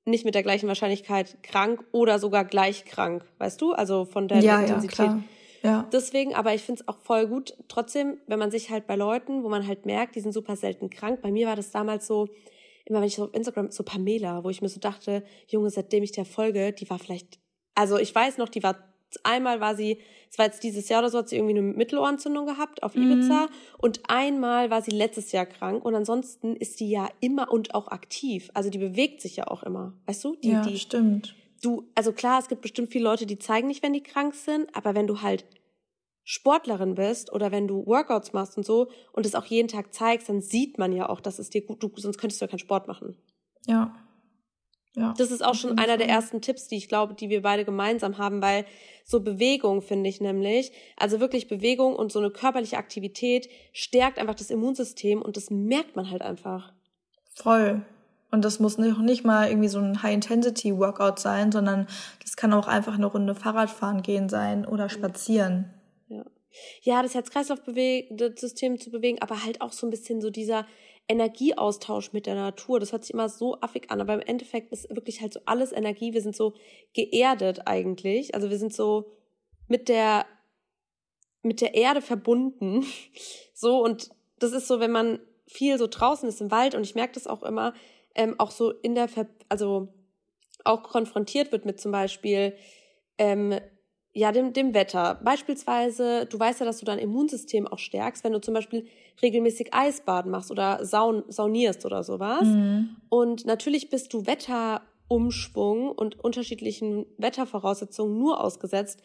nicht 0.07 0.25
mit 0.25 0.35
der 0.35 0.43
gleichen 0.43 0.69
Wahrscheinlichkeit 0.69 1.43
krank 1.43 1.85
oder 1.93 2.19
sogar 2.19 2.45
gleich 2.45 2.85
krank, 2.85 3.25
weißt 3.39 3.61
du? 3.61 3.73
Also 3.73 4.05
von 4.05 4.29
der 4.29 4.41
ja, 4.41 4.61
Intensität. 4.61 4.99
Ja, 4.99 5.05
klar. 5.05 5.23
Ja. 5.63 5.89
Deswegen, 5.93 6.35
aber 6.35 6.55
ich 6.55 6.63
finde 6.63 6.83
es 6.83 6.89
auch 6.89 6.99
voll 6.99 7.27
gut, 7.27 7.57
trotzdem, 7.69 8.19
wenn 8.27 8.39
man 8.39 8.51
sich 8.51 8.71
halt 8.71 8.87
bei 8.87 8.97
Leuten, 8.97 9.43
wo 9.43 9.49
man 9.49 9.67
halt 9.67 9.87
merkt, 9.87 10.15
die 10.15 10.21
sind 10.21 10.33
super 10.33 10.57
selten 10.57 10.91
krank. 10.91 11.23
Bei 11.23 11.31
mir 11.31 11.47
war 11.47 11.57
das 11.57 11.71
damals 11.71 12.07
so, 12.07 12.29
immer 12.85 13.01
wenn 13.01 13.07
ich 13.07 13.15
so 13.15 13.25
auf 13.25 13.35
Instagram, 13.35 13.71
so 13.71 13.83
Pamela, 13.83 14.45
wo 14.45 14.51
ich 14.51 14.61
mir 14.61 14.69
so 14.69 14.79
dachte, 14.79 15.25
Junge, 15.49 15.71
seitdem 15.71 16.03
ich 16.03 16.13
der 16.13 16.27
folge, 16.27 16.75
die 16.75 16.89
war 16.91 16.99
vielleicht, 16.99 17.39
also 17.75 17.99
ich 17.99 18.15
weiß 18.15 18.37
noch, 18.37 18.51
die 18.51 18.63
war 18.63 18.94
Einmal 19.23 19.61
war 19.61 19.77
sie, 19.77 19.99
es 20.31 20.39
war 20.39 20.47
jetzt 20.47 20.63
dieses 20.63 20.89
Jahr 20.89 21.01
oder 21.01 21.11
so, 21.11 21.19
hat 21.19 21.29
sie 21.29 21.37
irgendwie 21.37 21.57
eine 21.57 21.63
Mittelohrentzündung 21.63 22.47
gehabt 22.47 22.83
auf 22.83 22.97
Ibiza. 22.97 23.43
Mhm. 23.43 23.49
Und 23.79 24.01
einmal 24.09 24.71
war 24.71 24.83
sie 24.83 24.91
letztes 24.91 25.33
Jahr 25.33 25.47
krank. 25.47 25.85
Und 25.85 25.95
ansonsten 25.95 26.57
ist 26.57 26.79
sie 26.79 26.89
ja 26.89 27.09
immer 27.21 27.53
und 27.53 27.75
auch 27.75 27.89
aktiv. 27.89 28.51
Also 28.55 28.71
die 28.71 28.79
bewegt 28.79 29.21
sich 29.21 29.37
ja 29.37 29.47
auch 29.47 29.63
immer. 29.63 29.95
Weißt 30.07 30.25
du? 30.25 30.37
Die, 30.37 30.51
ja, 30.51 30.63
die, 30.63 30.79
stimmt. 30.79 31.37
Du, 31.63 31.89
also 31.95 32.13
klar, 32.13 32.41
es 32.41 32.49
gibt 32.49 32.63
bestimmt 32.63 32.91
viele 32.91 33.05
Leute, 33.05 33.27
die 33.27 33.39
zeigen 33.39 33.69
nicht, 33.69 33.83
wenn 33.83 33.93
die 33.93 34.03
krank 34.03 34.35
sind. 34.35 34.75
Aber 34.75 34.95
wenn 34.95 35.07
du 35.07 35.23
halt 35.23 35.45
Sportlerin 36.25 36.95
bist 36.95 37.33
oder 37.33 37.53
wenn 37.53 37.69
du 37.69 37.87
Workouts 37.87 38.33
machst 38.33 38.57
und 38.57 38.65
so 38.65 38.89
und 39.13 39.27
es 39.27 39.35
auch 39.35 39.45
jeden 39.45 39.69
Tag 39.69 39.95
zeigst, 39.95 40.29
dann 40.29 40.41
sieht 40.41 40.79
man 40.79 40.93
ja 40.93 41.09
auch, 41.09 41.21
dass 41.21 41.39
es 41.39 41.51
dir 41.51 41.65
gut, 41.65 41.83
du, 41.83 41.93
sonst 41.97 42.19
könntest 42.19 42.41
du 42.41 42.47
ja 42.47 42.49
keinen 42.49 42.59
Sport 42.59 42.89
machen. 42.89 43.17
Ja. 43.67 43.95
Ja, 44.97 45.13
das 45.19 45.33
ist 45.33 45.45
auch 45.45 45.55
schon 45.55 45.77
einer 45.77 45.97
der 45.97 46.09
ersten 46.09 46.41
Tipps, 46.41 46.69
die 46.69 46.77
ich 46.77 46.89
glaube, 46.89 47.15
die 47.15 47.29
wir 47.29 47.43
beide 47.43 47.65
gemeinsam 47.65 48.19
haben, 48.19 48.41
weil 48.41 48.65
so 49.05 49.21
Bewegung 49.21 49.83
finde 49.83 50.09
ich 50.09 50.21
nämlich, 50.21 50.71
also 50.97 51.19
wirklich 51.19 51.49
Bewegung 51.49 51.97
und 51.97 52.13
so 52.13 52.21
eine 52.21 52.31
körperliche 52.31 52.77
Aktivität 52.77 53.49
stärkt 53.73 54.19
einfach 54.19 54.37
das 54.37 54.51
Immunsystem 54.51 55.21
und 55.21 55.37
das 55.37 55.51
merkt 55.51 55.97
man 55.97 56.11
halt 56.11 56.23
einfach. 56.23 56.73
Voll. 57.35 57.85
Und 58.31 58.45
das 58.45 58.61
muss 58.61 58.79
nicht, 58.79 58.99
nicht 58.99 59.25
mal 59.25 59.49
irgendwie 59.49 59.69
so 59.69 59.79
ein 59.79 60.03
High-Intensity-Workout 60.03 61.19
sein, 61.19 61.53
sondern 61.53 61.87
das 62.23 62.37
kann 62.37 62.53
auch 62.53 62.67
einfach 62.67 62.95
eine 62.95 63.07
Runde 63.07 63.35
Fahrradfahren 63.35 64.03
gehen 64.03 64.29
sein 64.29 64.65
oder 64.65 64.89
spazieren. 64.89 65.71
Ja, 66.09 66.25
ja 66.83 67.03
das 67.03 67.15
Herz-Kreislauf-System 67.15 68.81
zu 68.81 68.91
bewegen, 68.91 69.21
aber 69.21 69.45
halt 69.45 69.61
auch 69.61 69.73
so 69.73 69.87
ein 69.87 69.91
bisschen 69.91 70.21
so 70.21 70.31
dieser 70.31 70.67
Energieaustausch 71.09 72.13
mit 72.13 72.27
der 72.27 72.35
Natur. 72.35 72.81
Das 72.81 72.93
hört 72.93 73.05
sich 73.05 73.13
immer 73.13 73.29
so 73.29 73.61
affig 73.61 73.91
an, 73.91 74.01
aber 74.01 74.15
im 74.15 74.21
Endeffekt 74.21 74.73
ist 74.73 74.89
wirklich 74.95 75.21
halt 75.21 75.35
so 75.35 75.41
alles 75.45 75.73
Energie. 75.73 76.15
Wir 76.15 76.23
sind 76.23 76.35
so 76.35 76.55
geerdet 76.95 77.67
eigentlich. 77.67 78.35
Also 78.35 78.51
wir 78.51 78.59
sind 78.59 78.73
so 78.73 79.13
mit 79.69 79.89
der, 79.89 80.27
mit 81.43 81.61
der 81.61 81.75
Erde 81.75 82.03
verbunden. 82.03 82.85
So, 83.57 83.85
und 83.85 84.11
das 84.41 84.51
ist 84.51 84.67
so, 84.67 84.81
wenn 84.81 84.91
man 84.91 85.21
viel 85.47 85.79
so 85.79 85.87
draußen 85.87 86.29
ist 86.29 86.41
im 86.41 86.51
Wald 86.51 86.75
und 86.75 86.83
ich 86.83 86.97
merke 86.97 87.15
das 87.15 87.29
auch 87.29 87.45
immer, 87.45 87.73
ähm, 88.17 88.35
auch 88.39 88.51
so 88.51 88.73
in 88.73 88.97
der, 88.97 89.07
Ver 89.07 89.29
also 89.49 89.95
auch 90.65 90.83
konfrontiert 90.83 91.53
wird 91.53 91.65
mit 91.65 91.81
zum 91.81 91.93
Beispiel 91.93 92.57
ähm, 93.17 93.59
ja, 94.17 94.31
dem, 94.31 94.53
dem 94.53 94.75
Wetter. 94.75 95.21
Beispielsweise, 95.25 96.27
du 96.27 96.39
weißt 96.39 96.61
ja, 96.61 96.67
dass 96.67 96.79
du 96.79 96.87
dein 96.87 97.01
Immunsystem 97.01 97.67
auch 97.67 97.81
stärkst, 97.81 98.23
wenn 98.23 98.33
du 98.33 98.41
zum 98.41 98.55
Beispiel 98.55 98.87
regelmäßig 99.21 99.75
Eisbaden 99.75 100.31
machst 100.31 100.53
oder 100.53 100.85
saun, 100.85 101.25
saunierst 101.27 101.85
oder 101.85 102.05
sowas. 102.05 102.45
Mhm. 102.45 102.97
Und 103.09 103.45
natürlich 103.45 103.91
bist 103.91 104.13
du 104.13 104.25
Wetterumschwung 104.25 105.91
und 105.91 106.21
unterschiedlichen 106.21 107.07
Wettervoraussetzungen 107.19 108.17
nur 108.17 108.43
ausgesetzt, 108.43 109.03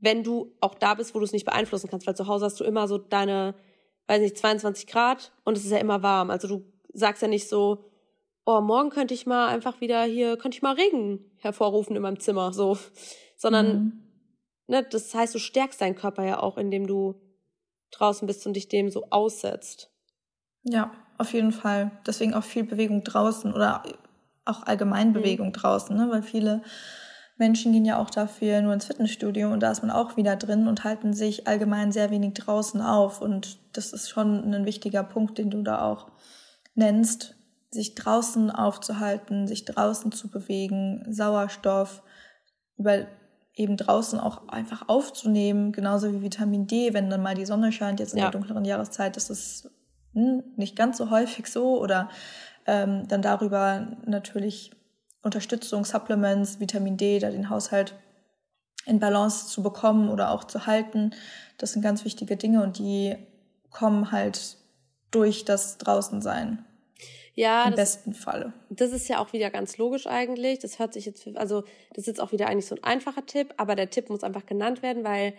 wenn 0.00 0.24
du 0.24 0.52
auch 0.60 0.74
da 0.74 0.94
bist, 0.94 1.14
wo 1.14 1.20
du 1.20 1.26
es 1.26 1.32
nicht 1.32 1.44
beeinflussen 1.44 1.88
kannst, 1.88 2.08
weil 2.08 2.16
zu 2.16 2.26
Hause 2.26 2.46
hast 2.46 2.58
du 2.58 2.64
immer 2.64 2.88
so 2.88 2.98
deine, 2.98 3.54
weiß 4.08 4.20
nicht, 4.20 4.36
22 4.36 4.88
Grad 4.88 5.32
und 5.44 5.56
es 5.56 5.64
ist 5.64 5.70
ja 5.70 5.78
immer 5.78 6.02
warm. 6.02 6.28
Also 6.28 6.48
du 6.48 6.64
sagst 6.92 7.22
ja 7.22 7.28
nicht 7.28 7.48
so, 7.48 7.84
oh, 8.46 8.60
morgen 8.60 8.90
könnte 8.90 9.14
ich 9.14 9.26
mal 9.26 9.46
einfach 9.46 9.80
wieder 9.80 10.02
hier, 10.02 10.36
könnte 10.36 10.56
ich 10.56 10.62
mal 10.62 10.74
Regen 10.74 11.30
hervorrufen 11.36 11.94
in 11.94 12.02
meinem 12.02 12.18
Zimmer, 12.18 12.52
so. 12.52 12.76
Sondern, 13.36 13.66
mhm. 13.66 14.09
Ne, 14.70 14.86
das 14.88 15.14
heißt, 15.14 15.34
du 15.34 15.38
stärkst 15.38 15.80
deinen 15.80 15.96
Körper 15.96 16.24
ja 16.24 16.40
auch, 16.40 16.56
indem 16.56 16.86
du 16.86 17.20
draußen 17.90 18.26
bist 18.26 18.46
und 18.46 18.54
dich 18.54 18.68
dem 18.68 18.90
so 18.90 19.08
aussetzt. 19.10 19.90
Ja, 20.62 20.92
auf 21.18 21.32
jeden 21.32 21.52
Fall. 21.52 21.90
Deswegen 22.06 22.34
auch 22.34 22.44
viel 22.44 22.64
Bewegung 22.64 23.02
draußen 23.02 23.52
oder 23.52 23.82
auch 24.44 24.62
allgemein 24.62 25.08
mhm. 25.08 25.14
Bewegung 25.14 25.48
mhm. 25.48 25.54
draußen, 25.54 25.96
ne? 25.96 26.08
weil 26.10 26.22
viele 26.22 26.62
Menschen 27.36 27.72
gehen 27.72 27.86
ja 27.86 27.98
auch 27.98 28.10
dafür 28.10 28.60
nur 28.60 28.74
ins 28.74 28.84
Fitnessstudio 28.84 29.50
und 29.50 29.60
da 29.60 29.70
ist 29.70 29.82
man 29.82 29.90
auch 29.90 30.16
wieder 30.16 30.36
drin 30.36 30.68
und 30.68 30.84
halten 30.84 31.14
sich 31.14 31.48
allgemein 31.48 31.90
sehr 31.90 32.10
wenig 32.10 32.34
draußen 32.34 32.82
auf. 32.82 33.22
Und 33.22 33.58
das 33.72 33.92
ist 33.92 34.10
schon 34.10 34.54
ein 34.54 34.66
wichtiger 34.66 35.02
Punkt, 35.02 35.38
den 35.38 35.50
du 35.50 35.62
da 35.62 35.82
auch 35.82 36.10
nennst, 36.74 37.34
sich 37.70 37.94
draußen 37.94 38.50
aufzuhalten, 38.50 39.46
sich 39.46 39.64
draußen 39.64 40.12
zu 40.12 40.28
bewegen, 40.28 41.06
Sauerstoff 41.08 42.02
über 42.76 43.06
eben 43.60 43.76
draußen 43.76 44.18
auch 44.18 44.48
einfach 44.48 44.88
aufzunehmen, 44.88 45.72
genauso 45.72 46.12
wie 46.12 46.22
Vitamin 46.22 46.66
D, 46.66 46.94
wenn 46.94 47.10
dann 47.10 47.22
mal 47.22 47.34
die 47.34 47.44
Sonne 47.44 47.72
scheint, 47.72 48.00
jetzt 48.00 48.14
in 48.14 48.18
ja. 48.18 48.24
der 48.24 48.32
dunkleren 48.32 48.64
Jahreszeit, 48.64 49.16
das 49.16 49.28
ist 49.28 49.70
hm, 50.14 50.42
nicht 50.56 50.76
ganz 50.76 50.96
so 50.96 51.10
häufig 51.10 51.46
so 51.46 51.78
oder 51.78 52.08
ähm, 52.66 53.06
dann 53.06 53.20
darüber 53.20 53.86
natürlich 54.06 54.70
Unterstützung, 55.22 55.84
Supplements, 55.84 56.58
Vitamin 56.58 56.96
D, 56.96 57.18
da 57.18 57.30
den 57.30 57.50
Haushalt 57.50 57.94
in 58.86 58.98
Balance 58.98 59.48
zu 59.48 59.62
bekommen 59.62 60.08
oder 60.08 60.30
auch 60.30 60.44
zu 60.44 60.66
halten. 60.66 61.10
Das 61.58 61.72
sind 61.72 61.82
ganz 61.82 62.06
wichtige 62.06 62.38
Dinge 62.38 62.62
und 62.62 62.78
die 62.78 63.16
kommen 63.70 64.10
halt 64.10 64.56
durch 65.10 65.44
das 65.44 65.76
Draußensein. 65.76 66.64
Ja, 67.34 67.64
Im 67.64 67.70
das, 67.70 67.96
besten 67.96 68.14
Falle. 68.14 68.52
Das 68.68 68.92
ist 68.92 69.08
ja 69.08 69.18
auch 69.18 69.32
wieder 69.32 69.50
ganz 69.50 69.78
logisch 69.78 70.06
eigentlich. 70.06 70.58
Das 70.58 70.78
hört 70.78 70.92
sich 70.92 71.06
jetzt, 71.06 71.26
also 71.36 71.62
das 71.90 71.98
ist 72.02 72.06
jetzt 72.06 72.20
auch 72.20 72.32
wieder 72.32 72.48
eigentlich 72.48 72.66
so 72.66 72.74
ein 72.74 72.84
einfacher 72.84 73.24
Tipp, 73.24 73.54
aber 73.56 73.76
der 73.76 73.90
Tipp 73.90 74.10
muss 74.10 74.24
einfach 74.24 74.46
genannt 74.46 74.82
werden, 74.82 75.04
weil 75.04 75.34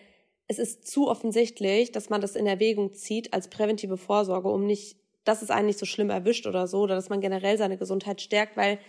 es 0.48 0.60
ist 0.60 0.88
zu 0.88 1.08
offensichtlich, 1.08 1.92
dass 1.92 2.10
man 2.10 2.22
das 2.22 2.36
in 2.36 2.46
Erwägung 2.46 2.94
zieht 2.94 3.34
als 3.34 3.50
präventive 3.50 3.98
Vorsorge, 3.98 4.50
um 4.50 4.66
nicht, 4.66 4.98
dass 5.24 5.42
es 5.42 5.50
einen 5.50 5.68
nicht 5.68 5.80
so 5.80 5.86
schlimm 5.86 6.10
erwischt 6.10 6.48
oder 6.48 6.68
so, 6.68 6.80
oder 6.80 6.96
dass 6.96 7.10
man 7.10 7.22
generell 7.22 7.58
seine 7.58 7.78
Gesundheit 7.78 8.22
stärkt, 8.22 8.58
weil, 8.58 8.80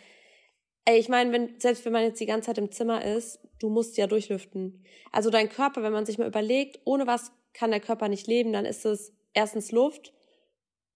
ey, 0.86 0.98
ich 0.98 1.08
meine, 1.08 1.32
wenn, 1.32 1.60
selbst 1.60 1.84
wenn 1.84 1.92
man 1.92 2.02
jetzt 2.02 2.20
die 2.20 2.26
ganze 2.26 2.46
Zeit 2.46 2.58
im 2.58 2.72
Zimmer 2.72 3.04
ist, 3.04 3.38
du 3.60 3.68
musst 3.68 3.96
ja 3.96 4.06
durchlüften. 4.06 4.84
Also 5.12 5.30
dein 5.30 5.48
Körper, 5.48 5.82
wenn 5.82 5.92
man 5.92 6.06
sich 6.06 6.18
mal 6.18 6.26
überlegt, 6.26 6.80
ohne 6.84 7.06
was 7.06 7.30
kann 7.52 7.70
der 7.70 7.80
Körper 7.80 8.08
nicht 8.08 8.26
leben, 8.26 8.52
dann 8.52 8.64
ist 8.64 8.84
es 8.84 9.12
erstens 9.34 9.70
Luft 9.70 10.12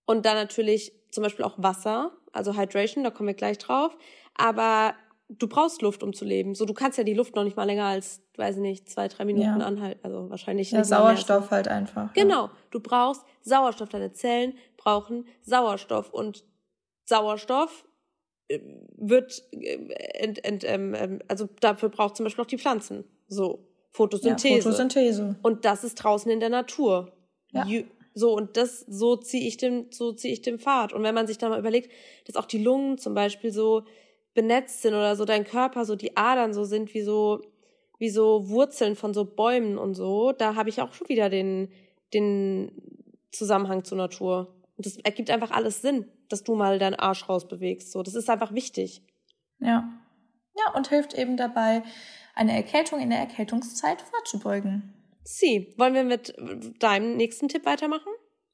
und 0.05 0.27
dann 0.27 0.37
natürlich 0.37 0.93
zum 1.17 1.23
Beispiel 1.23 1.45
auch 1.45 1.55
Wasser, 1.57 2.13
also 2.33 2.57
Hydration, 2.57 3.03
da 3.03 3.11
kommen 3.11 3.27
wir 3.27 3.35
gleich 3.35 3.59
drauf. 3.59 3.97
Aber 4.35 4.95
du 5.29 5.49
brauchst 5.49 5.81
Luft, 5.83 6.03
um 6.03 6.13
zu 6.13 6.25
leben. 6.25 6.55
So, 6.55 6.67
du 6.67 6.75
kannst 6.75 6.99
ja 6.99 7.05
die 7.05 7.15
Luft 7.15 7.35
noch 7.35 7.43
nicht 7.43 7.57
mal 7.57 7.65
länger 7.65 7.87
als, 7.87 8.23
weiß 8.37 8.57
ich 8.57 8.63
nicht, 8.63 8.91
zwei, 8.91 9.09
drei 9.09 9.25
Minuten 9.25 9.61
ja. 9.61 9.67
anhalten. 9.67 10.01
Also 10.03 10.29
wahrscheinlich 10.29 10.71
ja, 10.71 10.79
nicht. 10.79 10.89
Sauerstoff 10.89 11.51
halt 11.51 11.69
einfach. 11.69 12.13
Genau. 12.13 12.45
Ja. 12.45 12.53
Du 12.71 12.81
brauchst 12.81 13.23
Sauerstoff. 13.41 13.89
Deine 13.89 14.13
Zellen 14.13 14.55
brauchen 14.77 15.27
Sauerstoff. 15.43 16.11
Und 16.11 16.45
Sauerstoff 17.07 17.87
äh, 18.49 18.61
wird, 18.97 19.43
äh, 19.53 19.77
ent, 20.23 20.45
ent, 20.45 20.65
ähm, 20.65 20.95
ähm, 20.95 21.23
also 21.29 21.49
dafür 21.61 21.89
braucht 21.89 22.17
zum 22.17 22.25
Beispiel 22.25 22.45
auch 22.45 22.49
die 22.49 22.59
Pflanzen. 22.59 23.05
So. 23.27 23.67
Photosynthese. 23.93 24.57
Ja, 24.57 24.63
Photosynthese. 24.63 25.37
Und 25.43 25.65
das 25.65 25.83
ist 25.83 25.95
draußen 25.95 26.31
in 26.31 26.41
der 26.41 26.51
Natur. 26.51 27.13
Ja. 27.53 27.65
So, 28.19 28.35
und 28.35 28.57
das, 28.57 28.81
so 28.81 29.17
ziehe 29.17 29.47
ich 29.47 29.59
dem, 29.59 29.89
so 29.91 30.11
ziehe 30.11 30.33
ich 30.33 30.41
dem 30.41 30.59
Pfad. 30.59 30.95
Und 30.95 31.03
wenn 31.03 31.15
man 31.15 31.27
sich 31.27 31.37
dann 31.37 31.51
mal 31.51 31.59
überlegt, 31.59 31.93
dass 32.27 32.37
auch 32.37 32.47
die 32.47 32.63
Lungen 32.63 32.97
zum 32.97 33.13
Beispiel 33.13 33.53
so 33.53 33.85
benetzt 34.33 34.81
sind 34.81 34.95
oder 34.95 35.17
so 35.17 35.27
dein 35.27 35.45
Körper, 35.45 35.85
so 35.85 35.97
die 35.97 36.17
Adern 36.17 36.55
so 36.55 36.65
sind 36.65 36.95
wie 36.95 37.03
so, 37.03 37.43
wie 37.99 38.09
so 38.09 38.49
Wurzeln 38.49 38.97
von 38.97 39.13
so 39.13 39.27
Bäumen 39.27 39.77
und 39.77 39.93
so, 39.93 40.33
da 40.33 40.55
habe 40.55 40.71
ich 40.71 40.81
auch 40.81 40.95
schon 40.95 41.11
wieder 41.11 41.29
den, 41.29 41.71
den 42.15 42.73
Zusammenhang 43.33 43.85
zur 43.85 43.99
Natur. 43.99 44.55
Und 44.79 44.87
das 44.87 44.97
ergibt 44.97 45.29
einfach 45.29 45.51
alles 45.51 45.83
Sinn, 45.83 46.11
dass 46.31 46.43
du 46.43 46.55
mal 46.55 46.79
deinen 46.79 46.95
Arsch 46.95 47.29
rausbewegst. 47.29 47.93
So, 47.93 48.03
das 48.03 48.15
ist 48.15 48.31
einfach 48.31 48.55
wichtig. 48.55 49.03
Ja. 49.59 49.93
Ja, 50.57 50.73
und 50.75 50.89
hilft 50.89 51.13
eben 51.13 51.37
dabei, 51.37 51.83
eine 52.35 52.57
Erkältung 52.57 52.99
in 52.99 53.11
der 53.11 53.19
Erkältungszeit 53.19 54.01
vorzubeugen. 54.01 54.96
Sie, 55.27 55.75
wollen 55.77 55.95
wir 55.95 56.05
mit 56.05 56.35
deinem 56.79 57.17
nächsten 57.17 57.49
Tipp 57.49 57.67
weitermachen? 57.67 58.13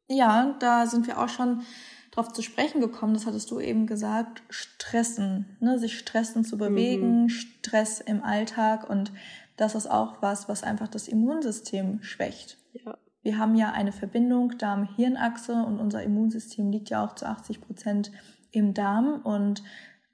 Ja, 0.08 0.56
da 0.58 0.86
sind 0.86 1.06
wir 1.06 1.20
auch 1.20 1.28
schon 1.28 1.62
drauf 2.10 2.32
zu 2.32 2.42
sprechen 2.42 2.80
gekommen, 2.80 3.14
das 3.14 3.26
hattest 3.26 3.50
du 3.50 3.60
eben 3.60 3.86
gesagt, 3.86 4.42
stressen, 4.48 5.56
ne? 5.60 5.78
sich 5.78 5.98
stressen 5.98 6.44
zu 6.44 6.58
bewegen, 6.58 7.24
mhm. 7.24 7.28
Stress 7.28 8.00
im 8.00 8.22
Alltag 8.22 8.88
und 8.88 9.12
das 9.56 9.74
ist 9.74 9.90
auch 9.90 10.20
was, 10.20 10.48
was 10.48 10.62
einfach 10.62 10.88
das 10.88 11.08
Immunsystem 11.08 12.02
schwächt. 12.02 12.58
Ja. 12.72 12.98
Wir 13.22 13.38
haben 13.38 13.54
ja 13.54 13.72
eine 13.72 13.92
Verbindung 13.92 14.58
Darm-Hirnachse 14.58 15.52
und 15.52 15.78
unser 15.78 16.02
Immunsystem 16.02 16.70
liegt 16.70 16.90
ja 16.90 17.04
auch 17.04 17.14
zu 17.14 17.26
80 17.26 17.60
Prozent 17.60 18.12
im 18.50 18.74
Darm 18.74 19.20
und 19.22 19.62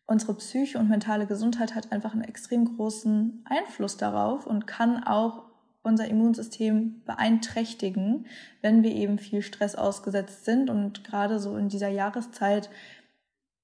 unsere 0.06 0.34
Psyche 0.34 0.78
und 0.78 0.88
mentale 0.88 1.26
Gesundheit 1.26 1.74
hat 1.74 1.90
einfach 1.90 2.12
einen 2.12 2.22
extrem 2.22 2.76
großen 2.76 3.44
Einfluss 3.44 3.96
darauf 3.96 4.46
und 4.46 4.66
kann 4.66 5.02
auch 5.04 5.47
unser 5.82 6.08
Immunsystem 6.08 7.02
beeinträchtigen, 7.04 8.26
wenn 8.62 8.82
wir 8.82 8.92
eben 8.92 9.18
viel 9.18 9.42
Stress 9.42 9.74
ausgesetzt 9.74 10.44
sind. 10.44 10.70
Und 10.70 11.04
gerade 11.04 11.38
so 11.38 11.56
in 11.56 11.68
dieser 11.68 11.88
Jahreszeit 11.88 12.68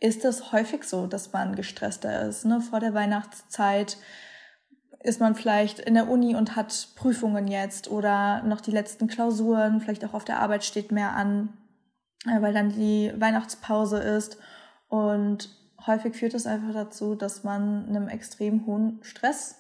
ist 0.01 0.25
es 0.25 0.53
häufig 0.53 0.85
so, 0.85 1.07
dass 1.07 1.33
man 1.33 1.55
gestresster 1.55 2.23
ist. 2.29 2.45
Ne? 2.45 2.61
Vor 2.61 2.81
der 2.81 2.95
Weihnachtszeit 2.95 3.99
ist 5.03 5.21
man 5.21 5.35
vielleicht 5.35 5.81
in 5.81 5.95
der 5.95 6.09
Uni 6.09 6.35
und 6.35 6.57
hat 6.57 6.89
Prüfungen 6.97 7.47
jetzt 7.47 7.91
oder 7.91 8.43
noch 8.43 8.61
die 8.61 8.71
letzten 8.71 9.07
Klausuren, 9.07 9.81
vielleicht 9.81 10.05
auch 10.05 10.15
auf 10.15 10.25
der 10.25 10.41
Arbeit 10.41 10.65
steht 10.65 10.93
mehr 10.93 11.13
an, 11.13 11.53
äh, 12.27 12.41
weil 12.41 12.55
dann 12.55 12.71
die 12.71 13.13
Weihnachtspause 13.17 13.99
ist. 13.99 14.39
Und 14.89 15.51
häufig 15.87 16.15
führt 16.15 16.35
es 16.35 16.47
einfach 16.47 16.73
dazu, 16.73 17.15
dass 17.15 17.45
man 17.45 17.87
einem 17.87 18.09
extrem 18.09 18.67
hohen 18.67 18.99
Stress 19.03 19.57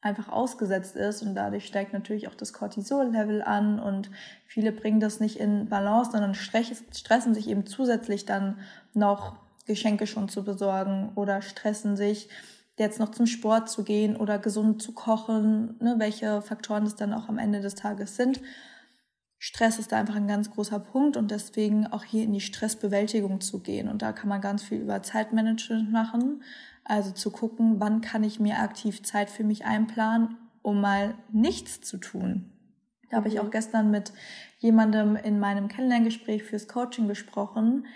einfach 0.00 0.28
ausgesetzt 0.28 0.94
ist 0.96 1.22
und 1.22 1.34
dadurch 1.34 1.66
steigt 1.66 1.92
natürlich 1.92 2.28
auch 2.28 2.34
das 2.34 2.52
Cortisol-Level 2.52 3.42
an 3.42 3.80
und 3.80 4.10
viele 4.46 4.72
bringen 4.72 5.00
das 5.00 5.20
nicht 5.20 5.36
in 5.36 5.68
Balance, 5.68 6.12
sondern 6.12 6.34
stressen 6.34 7.34
sich 7.34 7.48
eben 7.48 7.66
zusätzlich 7.66 8.24
dann 8.24 8.58
noch 8.94 9.36
Geschenke 9.66 10.06
schon 10.06 10.28
zu 10.28 10.44
besorgen 10.44 11.10
oder 11.16 11.42
stressen 11.42 11.96
sich 11.96 12.28
jetzt 12.78 13.00
noch 13.00 13.10
zum 13.10 13.26
Sport 13.26 13.68
zu 13.68 13.84
gehen 13.84 14.16
oder 14.16 14.38
gesund 14.38 14.82
zu 14.82 14.92
kochen, 14.92 15.76
ne, 15.80 15.96
welche 15.98 16.42
Faktoren 16.42 16.84
es 16.84 16.94
dann 16.94 17.14
auch 17.14 17.28
am 17.28 17.38
Ende 17.38 17.60
des 17.60 17.74
Tages 17.74 18.16
sind. 18.16 18.40
Stress 19.38 19.78
ist 19.78 19.92
da 19.92 19.98
einfach 19.98 20.16
ein 20.16 20.28
ganz 20.28 20.50
großer 20.50 20.78
Punkt 20.78 21.16
und 21.16 21.30
deswegen 21.30 21.86
auch 21.86 22.04
hier 22.04 22.24
in 22.24 22.32
die 22.32 22.40
Stressbewältigung 22.40 23.40
zu 23.40 23.60
gehen. 23.60 23.88
Und 23.88 24.02
da 24.02 24.12
kann 24.12 24.28
man 24.28 24.40
ganz 24.40 24.62
viel 24.62 24.78
über 24.78 25.02
Zeitmanagement 25.02 25.90
machen. 25.92 26.42
Also 26.88 27.10
zu 27.10 27.30
gucken, 27.30 27.80
wann 27.80 28.00
kann 28.00 28.24
ich 28.24 28.40
mir 28.40 28.60
aktiv 28.60 29.02
Zeit 29.02 29.28
für 29.28 29.44
mich 29.44 29.64
einplanen, 29.64 30.36
um 30.62 30.80
mal 30.80 31.14
nichts 31.32 31.80
zu 31.80 31.98
tun. 31.98 32.52
Da 33.10 33.18
habe 33.18 33.28
ich 33.28 33.40
auch 33.40 33.50
gestern 33.50 33.90
mit 33.90 34.12
jemandem 34.58 35.16
in 35.16 35.38
meinem 35.38 35.68
Kennenlerngespräch 35.68 36.42
fürs 36.42 36.68
Coaching 36.68 37.08
gesprochen. 37.08 37.86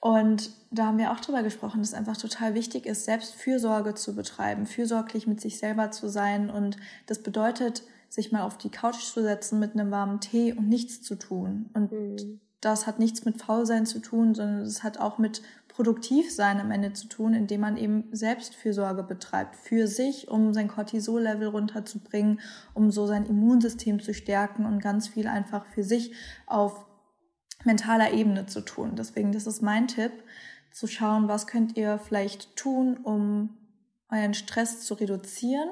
Und 0.00 0.50
da 0.72 0.86
haben 0.86 0.98
wir 0.98 1.12
auch 1.12 1.20
drüber 1.20 1.44
gesprochen, 1.44 1.78
dass 1.78 1.90
es 1.90 1.94
einfach 1.94 2.16
total 2.16 2.54
wichtig 2.54 2.86
ist, 2.86 3.04
selbst 3.04 3.34
Fürsorge 3.36 3.94
zu 3.94 4.16
betreiben, 4.16 4.66
fürsorglich 4.66 5.28
mit 5.28 5.40
sich 5.40 5.58
selber 5.58 5.92
zu 5.92 6.08
sein. 6.08 6.50
Und 6.50 6.76
das 7.06 7.22
bedeutet, 7.22 7.84
sich 8.08 8.32
mal 8.32 8.42
auf 8.42 8.58
die 8.58 8.68
Couch 8.68 9.00
zu 9.00 9.22
setzen 9.22 9.58
mit 9.58 9.74
einem 9.74 9.90
warmen 9.90 10.20
Tee 10.20 10.52
und 10.52 10.68
nichts 10.68 11.02
zu 11.02 11.14
tun. 11.14 11.70
Und 11.72 11.92
mhm. 11.92 12.40
das 12.60 12.86
hat 12.86 12.98
nichts 12.98 13.24
mit 13.24 13.40
Faulsein 13.40 13.86
zu 13.86 14.00
tun, 14.00 14.34
sondern 14.34 14.62
es 14.62 14.82
hat 14.82 14.98
auch 14.98 15.18
mit 15.18 15.40
Produktivsein 15.74 16.60
am 16.60 16.70
Ende 16.70 16.92
zu 16.92 17.08
tun, 17.08 17.34
indem 17.34 17.62
man 17.62 17.76
eben 17.76 18.04
Selbstfürsorge 18.12 19.02
betreibt 19.02 19.56
für 19.56 19.86
sich, 19.86 20.28
um 20.28 20.52
sein 20.52 20.68
Cortisol-Level 20.68 21.48
runterzubringen, 21.48 22.40
um 22.74 22.90
so 22.90 23.06
sein 23.06 23.26
Immunsystem 23.26 24.00
zu 24.00 24.12
stärken 24.14 24.66
und 24.66 24.82
ganz 24.82 25.08
viel 25.08 25.26
einfach 25.26 25.66
für 25.66 25.82
sich 25.82 26.14
auf 26.46 26.86
mentaler 27.64 28.12
Ebene 28.12 28.46
zu 28.46 28.60
tun. 28.60 28.96
Deswegen, 28.96 29.32
das 29.32 29.46
ist 29.46 29.62
mein 29.62 29.88
Tipp, 29.88 30.12
zu 30.72 30.86
schauen, 30.86 31.28
was 31.28 31.46
könnt 31.46 31.76
ihr 31.76 31.98
vielleicht 31.98 32.56
tun, 32.56 32.96
um 32.96 33.56
euren 34.08 34.34
Stress 34.34 34.80
zu 34.80 34.94
reduzieren 34.94 35.68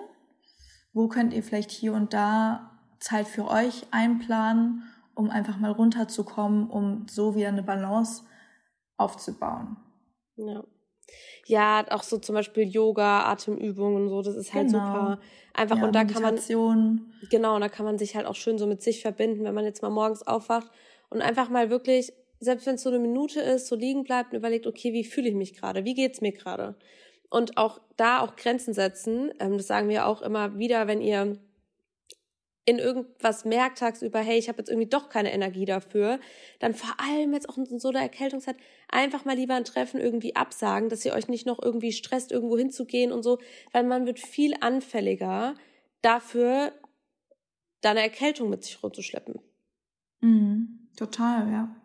wo 0.92 1.08
könnt 1.08 1.32
ihr 1.32 1.42
vielleicht 1.42 1.70
hier 1.70 1.92
und 1.92 2.12
da 2.12 2.70
Zeit 2.98 3.28
für 3.28 3.48
euch 3.48 3.86
einplanen, 3.90 4.82
um 5.14 5.30
einfach 5.30 5.58
mal 5.58 5.70
runterzukommen, 5.70 6.68
um 6.68 7.06
so 7.08 7.34
wieder 7.34 7.48
eine 7.48 7.62
Balance 7.62 8.24
aufzubauen. 8.96 9.76
Ja. 10.48 10.64
Ja, 11.46 11.84
auch 11.90 12.04
so 12.04 12.18
zum 12.18 12.36
Beispiel 12.36 12.68
Yoga, 12.68 13.24
Atemübungen 13.24 14.02
und 14.02 14.08
so, 14.08 14.22
das 14.22 14.36
ist 14.36 14.54
halt 14.54 14.68
genau. 14.68 14.86
super. 14.86 15.20
Einfach 15.52 15.78
ja, 15.78 15.84
und 15.84 15.94
da 15.94 16.04
kann 16.04 16.22
man. 16.22 16.38
Genau, 17.30 17.56
und 17.56 17.60
da 17.60 17.68
kann 17.68 17.84
man 17.84 17.98
sich 17.98 18.14
halt 18.14 18.26
auch 18.26 18.36
schön 18.36 18.58
so 18.58 18.68
mit 18.68 18.82
sich 18.82 19.02
verbinden, 19.02 19.42
wenn 19.42 19.54
man 19.54 19.64
jetzt 19.64 19.82
mal 19.82 19.90
morgens 19.90 20.24
aufwacht 20.24 20.70
und 21.08 21.20
einfach 21.22 21.48
mal 21.48 21.68
wirklich, 21.68 22.12
selbst 22.38 22.66
wenn 22.66 22.76
es 22.76 22.82
so 22.82 22.90
eine 22.90 23.00
Minute 23.00 23.40
ist, 23.40 23.66
so 23.66 23.74
liegen 23.74 24.04
bleibt 24.04 24.32
und 24.32 24.38
überlegt, 24.38 24.68
okay, 24.68 24.92
wie 24.92 25.02
fühle 25.02 25.28
ich 25.28 25.34
mich 25.34 25.54
gerade? 25.54 25.84
Wie 25.84 25.94
geht's 25.94 26.20
mir 26.20 26.32
gerade? 26.32 26.76
und 27.30 27.56
auch 27.56 27.80
da 27.96 28.20
auch 28.20 28.36
Grenzen 28.36 28.74
setzen. 28.74 29.32
Ähm, 29.38 29.56
das 29.56 29.68
sagen 29.68 29.88
wir 29.88 30.06
auch 30.06 30.20
immer 30.20 30.58
wieder, 30.58 30.86
wenn 30.86 31.00
ihr 31.00 31.38
in 32.70 32.78
irgendwas 32.78 33.44
merkt 33.44 33.78
tagsüber, 33.78 34.20
hey, 34.20 34.38
ich 34.38 34.48
habe 34.48 34.58
jetzt 34.58 34.68
irgendwie 34.68 34.88
doch 34.88 35.08
keine 35.08 35.32
Energie 35.32 35.64
dafür, 35.64 36.20
dann 36.60 36.72
vor 36.72 36.94
allem 36.98 37.32
jetzt 37.34 37.48
auch 37.48 37.58
in 37.58 37.80
so 37.80 37.88
einer 37.88 38.00
Erkältungszeit 38.00 38.56
einfach 38.88 39.24
mal 39.24 39.36
lieber 39.36 39.54
ein 39.54 39.64
Treffen 39.64 40.00
irgendwie 40.00 40.36
absagen, 40.36 40.88
dass 40.88 41.04
ihr 41.04 41.12
euch 41.12 41.28
nicht 41.28 41.46
noch 41.46 41.60
irgendwie 41.60 41.92
stresst, 41.92 42.30
irgendwo 42.30 42.56
hinzugehen 42.56 43.10
und 43.10 43.24
so, 43.24 43.38
weil 43.72 43.82
man 43.82 44.06
wird 44.06 44.20
viel 44.20 44.54
anfälliger 44.60 45.54
dafür, 46.00 46.72
da 47.80 47.90
eine 47.90 48.02
Erkältung 48.02 48.50
mit 48.50 48.62
sich 48.62 48.80
rumzuschleppen. 48.82 49.40
Mhm, 50.20 50.88
total, 50.96 51.50
ja. 51.50 51.76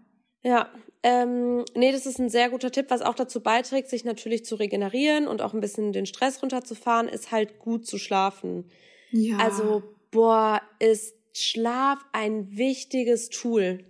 Ja, 0.43 0.69
ähm, 1.01 1.65
nee, 1.73 1.91
das 1.91 2.05
ist 2.05 2.19
ein 2.19 2.29
sehr 2.29 2.51
guter 2.51 2.71
Tipp, 2.71 2.87
was 2.89 3.01
auch 3.01 3.15
dazu 3.15 3.41
beiträgt, 3.41 3.89
sich 3.89 4.05
natürlich 4.05 4.45
zu 4.45 4.55
regenerieren 4.55 5.27
und 5.27 5.41
auch 5.41 5.55
ein 5.55 5.61
bisschen 5.61 5.93
den 5.93 6.05
Stress 6.05 6.43
runterzufahren, 6.43 7.07
ist 7.07 7.31
halt 7.31 7.57
gut 7.57 7.87
zu 7.87 7.97
schlafen. 7.97 8.69
Ja. 9.11 9.37
Also, 9.37 9.94
boah, 10.15 10.61
ist 10.79 11.13
Schlaf 11.33 11.99
ein 12.13 12.55
wichtiges 12.55 13.29
Tool. 13.29 13.83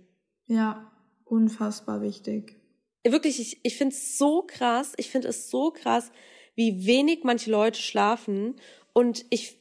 Ja, 0.46 0.90
unfassbar 1.24 2.02
wichtig. 2.02 2.60
Wirklich, 3.04 3.40
ich, 3.40 3.60
ich 3.62 3.76
finde 3.76 3.94
es 3.94 4.18
so 4.18 4.42
krass, 4.42 4.92
ich 4.96 5.08
finde 5.08 5.28
es 5.28 5.48
so 5.48 5.70
krass, 5.70 6.10
wie 6.56 6.84
wenig 6.84 7.20
manche 7.22 7.48
Leute 7.48 7.80
schlafen. 7.80 8.56
Und 8.92 9.24
ich, 9.30 9.56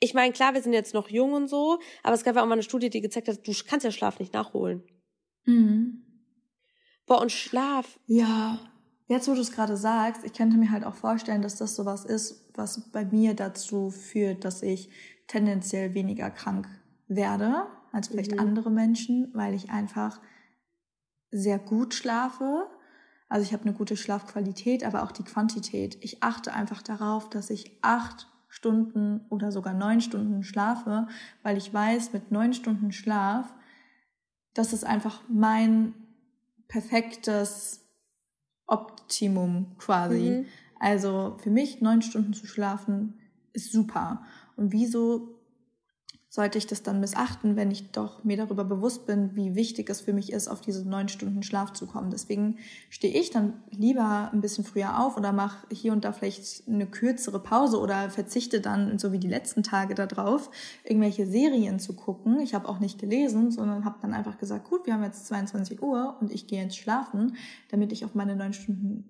ich 0.00 0.12
meine, 0.12 0.34
klar, 0.34 0.52
wir 0.52 0.62
sind 0.62 0.74
jetzt 0.74 0.92
noch 0.92 1.08
jung 1.08 1.32
und 1.32 1.48
so, 1.48 1.78
aber 2.02 2.14
es 2.14 2.24
gab 2.24 2.36
ja 2.36 2.42
auch 2.42 2.46
mal 2.46 2.52
eine 2.52 2.62
Studie, 2.62 2.90
die 2.90 3.00
gezeigt 3.00 3.28
hat, 3.28 3.46
du 3.46 3.52
kannst 3.66 3.84
ja 3.84 3.90
Schlaf 3.90 4.18
nicht 4.18 4.34
nachholen. 4.34 4.82
Mhm. 5.46 6.02
Boah, 7.06 7.22
und 7.22 7.32
Schlaf. 7.32 7.98
Ja. 8.06 8.60
Jetzt, 9.08 9.28
wo 9.28 9.34
du 9.34 9.40
es 9.40 9.52
gerade 9.52 9.78
sagst, 9.78 10.24
ich 10.24 10.34
könnte 10.34 10.58
mir 10.58 10.70
halt 10.70 10.84
auch 10.84 10.94
vorstellen, 10.94 11.40
dass 11.40 11.56
das 11.56 11.74
sowas 11.74 12.04
ist, 12.04 12.50
was 12.54 12.90
bei 12.90 13.06
mir 13.06 13.32
dazu 13.34 13.90
führt, 13.90 14.44
dass 14.44 14.62
ich 14.62 14.90
tendenziell 15.32 15.94
weniger 15.94 16.30
krank 16.30 16.68
werde 17.08 17.66
als 17.90 18.08
vielleicht 18.08 18.32
mhm. 18.32 18.38
andere 18.38 18.70
Menschen, 18.70 19.30
weil 19.32 19.54
ich 19.54 19.70
einfach 19.70 20.20
sehr 21.30 21.58
gut 21.58 21.94
schlafe. 21.94 22.66
Also 23.30 23.46
ich 23.46 23.54
habe 23.54 23.64
eine 23.64 23.72
gute 23.72 23.96
Schlafqualität, 23.96 24.84
aber 24.84 25.02
auch 25.02 25.12
die 25.12 25.24
Quantität. 25.24 25.96
Ich 26.02 26.22
achte 26.22 26.52
einfach 26.52 26.82
darauf, 26.82 27.30
dass 27.30 27.48
ich 27.48 27.78
acht 27.80 28.28
Stunden 28.48 29.22
oder 29.30 29.50
sogar 29.52 29.72
neun 29.72 30.02
Stunden 30.02 30.42
schlafe, 30.42 31.08
weil 31.42 31.56
ich 31.56 31.72
weiß, 31.72 32.12
mit 32.12 32.30
neun 32.30 32.52
Stunden 32.52 32.92
Schlaf, 32.92 33.54
das 34.52 34.74
ist 34.74 34.84
einfach 34.84 35.22
mein 35.28 35.94
perfektes 36.68 37.80
Optimum 38.66 39.78
quasi. 39.78 40.44
Mhm. 40.44 40.46
Also 40.78 41.38
für 41.42 41.50
mich 41.50 41.80
neun 41.80 42.02
Stunden 42.02 42.34
zu 42.34 42.46
schlafen 42.46 43.18
ist 43.54 43.72
super. 43.72 44.22
Und 44.56 44.72
wieso 44.72 45.42
sollte 46.32 46.56
ich 46.56 46.66
das 46.66 46.82
dann 46.82 46.98
missachten, 46.98 47.56
wenn 47.56 47.70
ich 47.70 47.90
doch 47.90 48.24
mir 48.24 48.38
darüber 48.38 48.64
bewusst 48.64 49.04
bin, 49.04 49.36
wie 49.36 49.54
wichtig 49.54 49.90
es 49.90 50.00
für 50.00 50.14
mich 50.14 50.32
ist, 50.32 50.48
auf 50.48 50.62
diese 50.62 50.88
neun 50.88 51.10
Stunden 51.10 51.42
Schlaf 51.42 51.74
zu 51.74 51.86
kommen. 51.86 52.10
Deswegen 52.10 52.56
stehe 52.88 53.12
ich 53.12 53.28
dann 53.28 53.52
lieber 53.70 54.30
ein 54.32 54.40
bisschen 54.40 54.64
früher 54.64 54.98
auf 54.98 55.18
oder 55.18 55.32
mache 55.32 55.66
hier 55.70 55.92
und 55.92 56.06
da 56.06 56.12
vielleicht 56.12 56.66
eine 56.66 56.86
kürzere 56.86 57.38
Pause 57.38 57.78
oder 57.78 58.08
verzichte 58.08 58.62
dann, 58.62 58.98
so 58.98 59.12
wie 59.12 59.18
die 59.18 59.28
letzten 59.28 59.62
Tage 59.62 59.94
darauf, 59.94 60.50
irgendwelche 60.84 61.26
Serien 61.26 61.78
zu 61.78 61.92
gucken. 61.92 62.40
Ich 62.40 62.54
habe 62.54 62.66
auch 62.66 62.80
nicht 62.80 62.98
gelesen, 62.98 63.50
sondern 63.50 63.84
habe 63.84 63.98
dann 64.00 64.14
einfach 64.14 64.38
gesagt, 64.38 64.70
gut, 64.70 64.86
wir 64.86 64.94
haben 64.94 65.04
jetzt 65.04 65.26
22 65.26 65.82
Uhr 65.82 66.16
und 66.22 66.32
ich 66.32 66.46
gehe 66.46 66.62
jetzt 66.62 66.78
schlafen, 66.78 67.36
damit 67.70 67.92
ich 67.92 68.06
auf 68.06 68.14
meine 68.14 68.36
neun 68.36 68.54
Stunden 68.54 69.04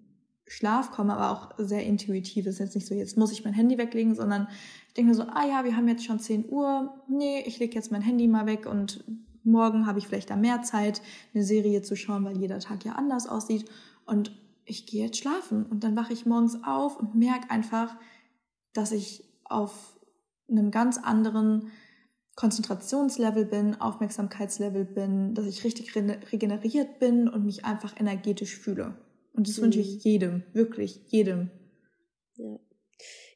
Schlaf 0.53 0.91
komme, 0.91 1.15
aber 1.15 1.31
auch 1.31 1.55
sehr 1.57 1.83
intuitiv. 1.85 2.47
Es 2.47 2.55
ist 2.55 2.61
jetzt 2.61 2.75
nicht 2.75 2.87
so, 2.87 2.95
jetzt 2.95 3.17
muss 3.17 3.33
ich 3.33 3.43
mein 3.43 3.55
Handy 3.55 3.79
weglegen, 3.79 4.15
sondern 4.15 4.49
ich 4.89 4.95
denke 4.95 5.15
so, 5.15 5.23
ah 5.23 5.47
ja, 5.47 5.65
wir 5.65 5.77
haben 5.77 5.89
jetzt 5.89 6.05
schon 6.05 6.19
10 6.19 6.51
Uhr. 6.51 6.93
Nee, 7.09 7.41
ich 7.47 7.59
lege 7.59 7.75
jetzt 7.75 7.91
mein 7.91 8.03
Handy 8.03 8.29
mal 8.29 8.45
weg 8.45 8.67
und 8.67 9.03
morgen 9.45 9.87
habe 9.87 9.99
ich 9.99 10.07
vielleicht 10.07 10.29
da 10.29 10.37
mehr 10.37 10.61
Zeit, 10.63 11.01
eine 11.33 11.43
Serie 11.43 11.81
zu 11.81 11.97
schauen, 11.97 12.25
weil 12.25 12.37
jeder 12.37 12.59
Tag 12.59 12.85
ja 12.85 12.93
anders 12.93 13.27
aussieht. 13.27 13.65
Und 14.05 14.39
ich 14.67 14.85
gehe 14.85 15.07
jetzt 15.07 15.17
schlafen. 15.17 15.65
Und 15.65 15.85
dann 15.85 15.97
wache 15.97 16.13
ich 16.13 16.27
morgens 16.27 16.63
auf 16.65 17.01
und 17.01 17.15
merke 17.15 17.51
einfach, 17.51 17.97
dass 18.75 18.93
ich 18.93 19.25
auf 19.45 19.99
einem 20.51 20.71
ganz 20.71 20.99
anderen 20.99 21.73
Konzentrationslevel 22.37 23.47
bin, 23.47 23.81
Aufmerksamkeitslevel 23.81 24.85
bin, 24.85 25.35
dass 25.35 25.47
ich 25.47 25.65
richtig 25.65 25.95
regeneriert 25.97 26.99
bin 26.99 27.27
und 27.29 27.47
mich 27.47 27.65
einfach 27.65 27.99
energetisch 27.99 28.57
fühle. 28.57 28.97
Und 29.33 29.49
das 29.49 29.59
mhm. 29.59 29.63
wünsche 29.63 29.81
ich 29.81 30.05
jedem, 30.05 30.43
wirklich 30.53 31.01
jedem. 31.09 31.51
Ja. 32.37 32.59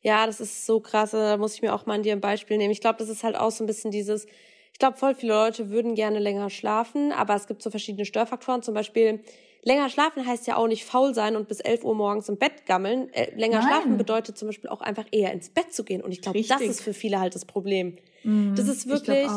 Ja, 0.03 0.25
das 0.27 0.41
ist 0.41 0.67
so 0.67 0.79
krass. 0.79 1.11
Da 1.11 1.37
muss 1.37 1.55
ich 1.55 1.63
mir 1.63 1.75
auch 1.75 1.87
mal 1.87 1.95
an 1.95 2.05
dir 2.05 2.13
ein 2.13 2.21
Beispiel 2.21 2.59
nehmen. 2.59 2.71
Ich 2.71 2.81
glaube, 2.81 2.99
das 2.99 3.09
ist 3.09 3.25
halt 3.25 3.35
auch 3.35 3.51
so 3.51 3.65
ein 3.65 3.67
bisschen 3.67 3.91
dieses, 3.91 4.27
ich 4.73 4.79
glaube, 4.79 4.97
voll 4.97 5.17
viele 5.17 5.33
Leute 5.33 5.71
würden 5.71 5.97
gerne 5.97 6.21
länger 6.21 6.49
schlafen, 6.49 7.11
aber 7.11 7.35
es 7.35 7.49
gibt 7.49 7.61
so 7.61 7.71
verschiedene 7.71 8.05
Störfaktoren. 8.05 8.63
Zum 8.63 8.73
Beispiel, 8.73 9.21
länger 9.63 9.89
schlafen 9.91 10.25
heißt 10.25 10.47
ja 10.47 10.59
auch 10.59 10.69
nicht 10.69 10.85
faul 10.85 11.13
sein 11.13 11.35
und 11.35 11.49
bis 11.49 11.59
11 11.59 11.83
Uhr 11.83 11.97
morgens 11.97 12.29
im 12.29 12.37
Bett 12.39 12.67
gammeln. 12.67 13.13
Äh, 13.13 13.35
länger 13.37 13.59
Nein. 13.59 13.69
schlafen 13.69 13.97
bedeutet 13.99 14.39
zum 14.39 14.47
Beispiel 14.47 14.71
auch 14.71 14.81
einfach 14.81 15.07
eher 15.11 15.33
ins 15.33 15.51
Bett 15.51 15.75
zu 15.75 15.83
gehen. 15.83 16.03
Und 16.03 16.13
ich 16.13 16.23
glaube, 16.23 16.41
das 16.41 16.61
ist 16.61 16.83
für 16.83 16.95
viele 16.95 17.19
halt 17.19 17.35
das 17.35 17.45
Problem. 17.45 17.97
Mm, 18.23 18.55
das 18.55 18.69
ist 18.69 18.89
wirklich, 18.89 19.29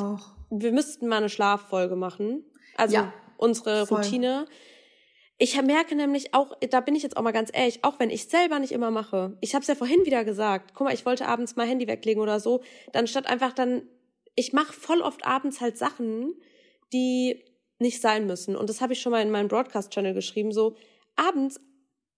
wir 0.52 0.72
müssten 0.72 1.08
mal 1.08 1.18
eine 1.18 1.30
Schlaffolge 1.30 1.96
machen. 1.96 2.44
Also 2.76 2.94
ja, 2.94 3.14
unsere 3.38 3.88
voll. 3.88 4.04
Routine 4.04 4.46
ich 5.42 5.60
merke 5.62 5.96
nämlich 5.96 6.34
auch, 6.34 6.52
da 6.70 6.82
bin 6.82 6.96
ich 6.96 7.04
jetzt 7.04 7.16
auch 7.16 7.22
mal 7.22 7.32
ganz 7.32 7.50
ehrlich, 7.54 7.86
auch 7.86 7.98
wenn 7.98 8.10
ich 8.10 8.28
selber 8.28 8.60
nicht 8.60 8.74
immer 8.74 8.92
mache. 8.92 9.38
Ich 9.40 9.56
habe 9.56 9.62
es 9.62 9.70
ja 9.70 9.76
vorhin 9.76 10.06
wieder 10.06 10.26
gesagt. 10.26 10.74
Guck 10.76 10.86
mal, 10.86 10.94
ich 10.94 11.06
wollte 11.06 11.28
abends 11.28 11.56
mal 11.56 11.66
Handy 11.66 11.88
weglegen 11.88 12.22
oder 12.22 12.42
so. 12.42 12.62
Dann 12.92 13.08
statt 13.08 13.26
einfach 13.26 13.54
dann, 13.54 13.84
ich 14.36 14.52
mache 14.52 14.74
voll 14.74 15.02
oft 15.02 15.26
abends 15.26 15.62
halt 15.62 15.78
Sachen, 15.78 16.34
die 16.92 17.46
nicht 17.80 18.02
sein 18.02 18.28
müssen. 18.28 18.58
Und 18.58 18.70
das 18.70 18.82
habe 18.82 18.92
ich 18.92 19.02
schon 19.02 19.14
mal 19.14 19.22
in 19.22 19.32
meinem 19.32 19.48
Broadcast-Channel 19.48 20.14
geschrieben. 20.14 20.52
So, 20.52 20.76
abends 21.16 21.62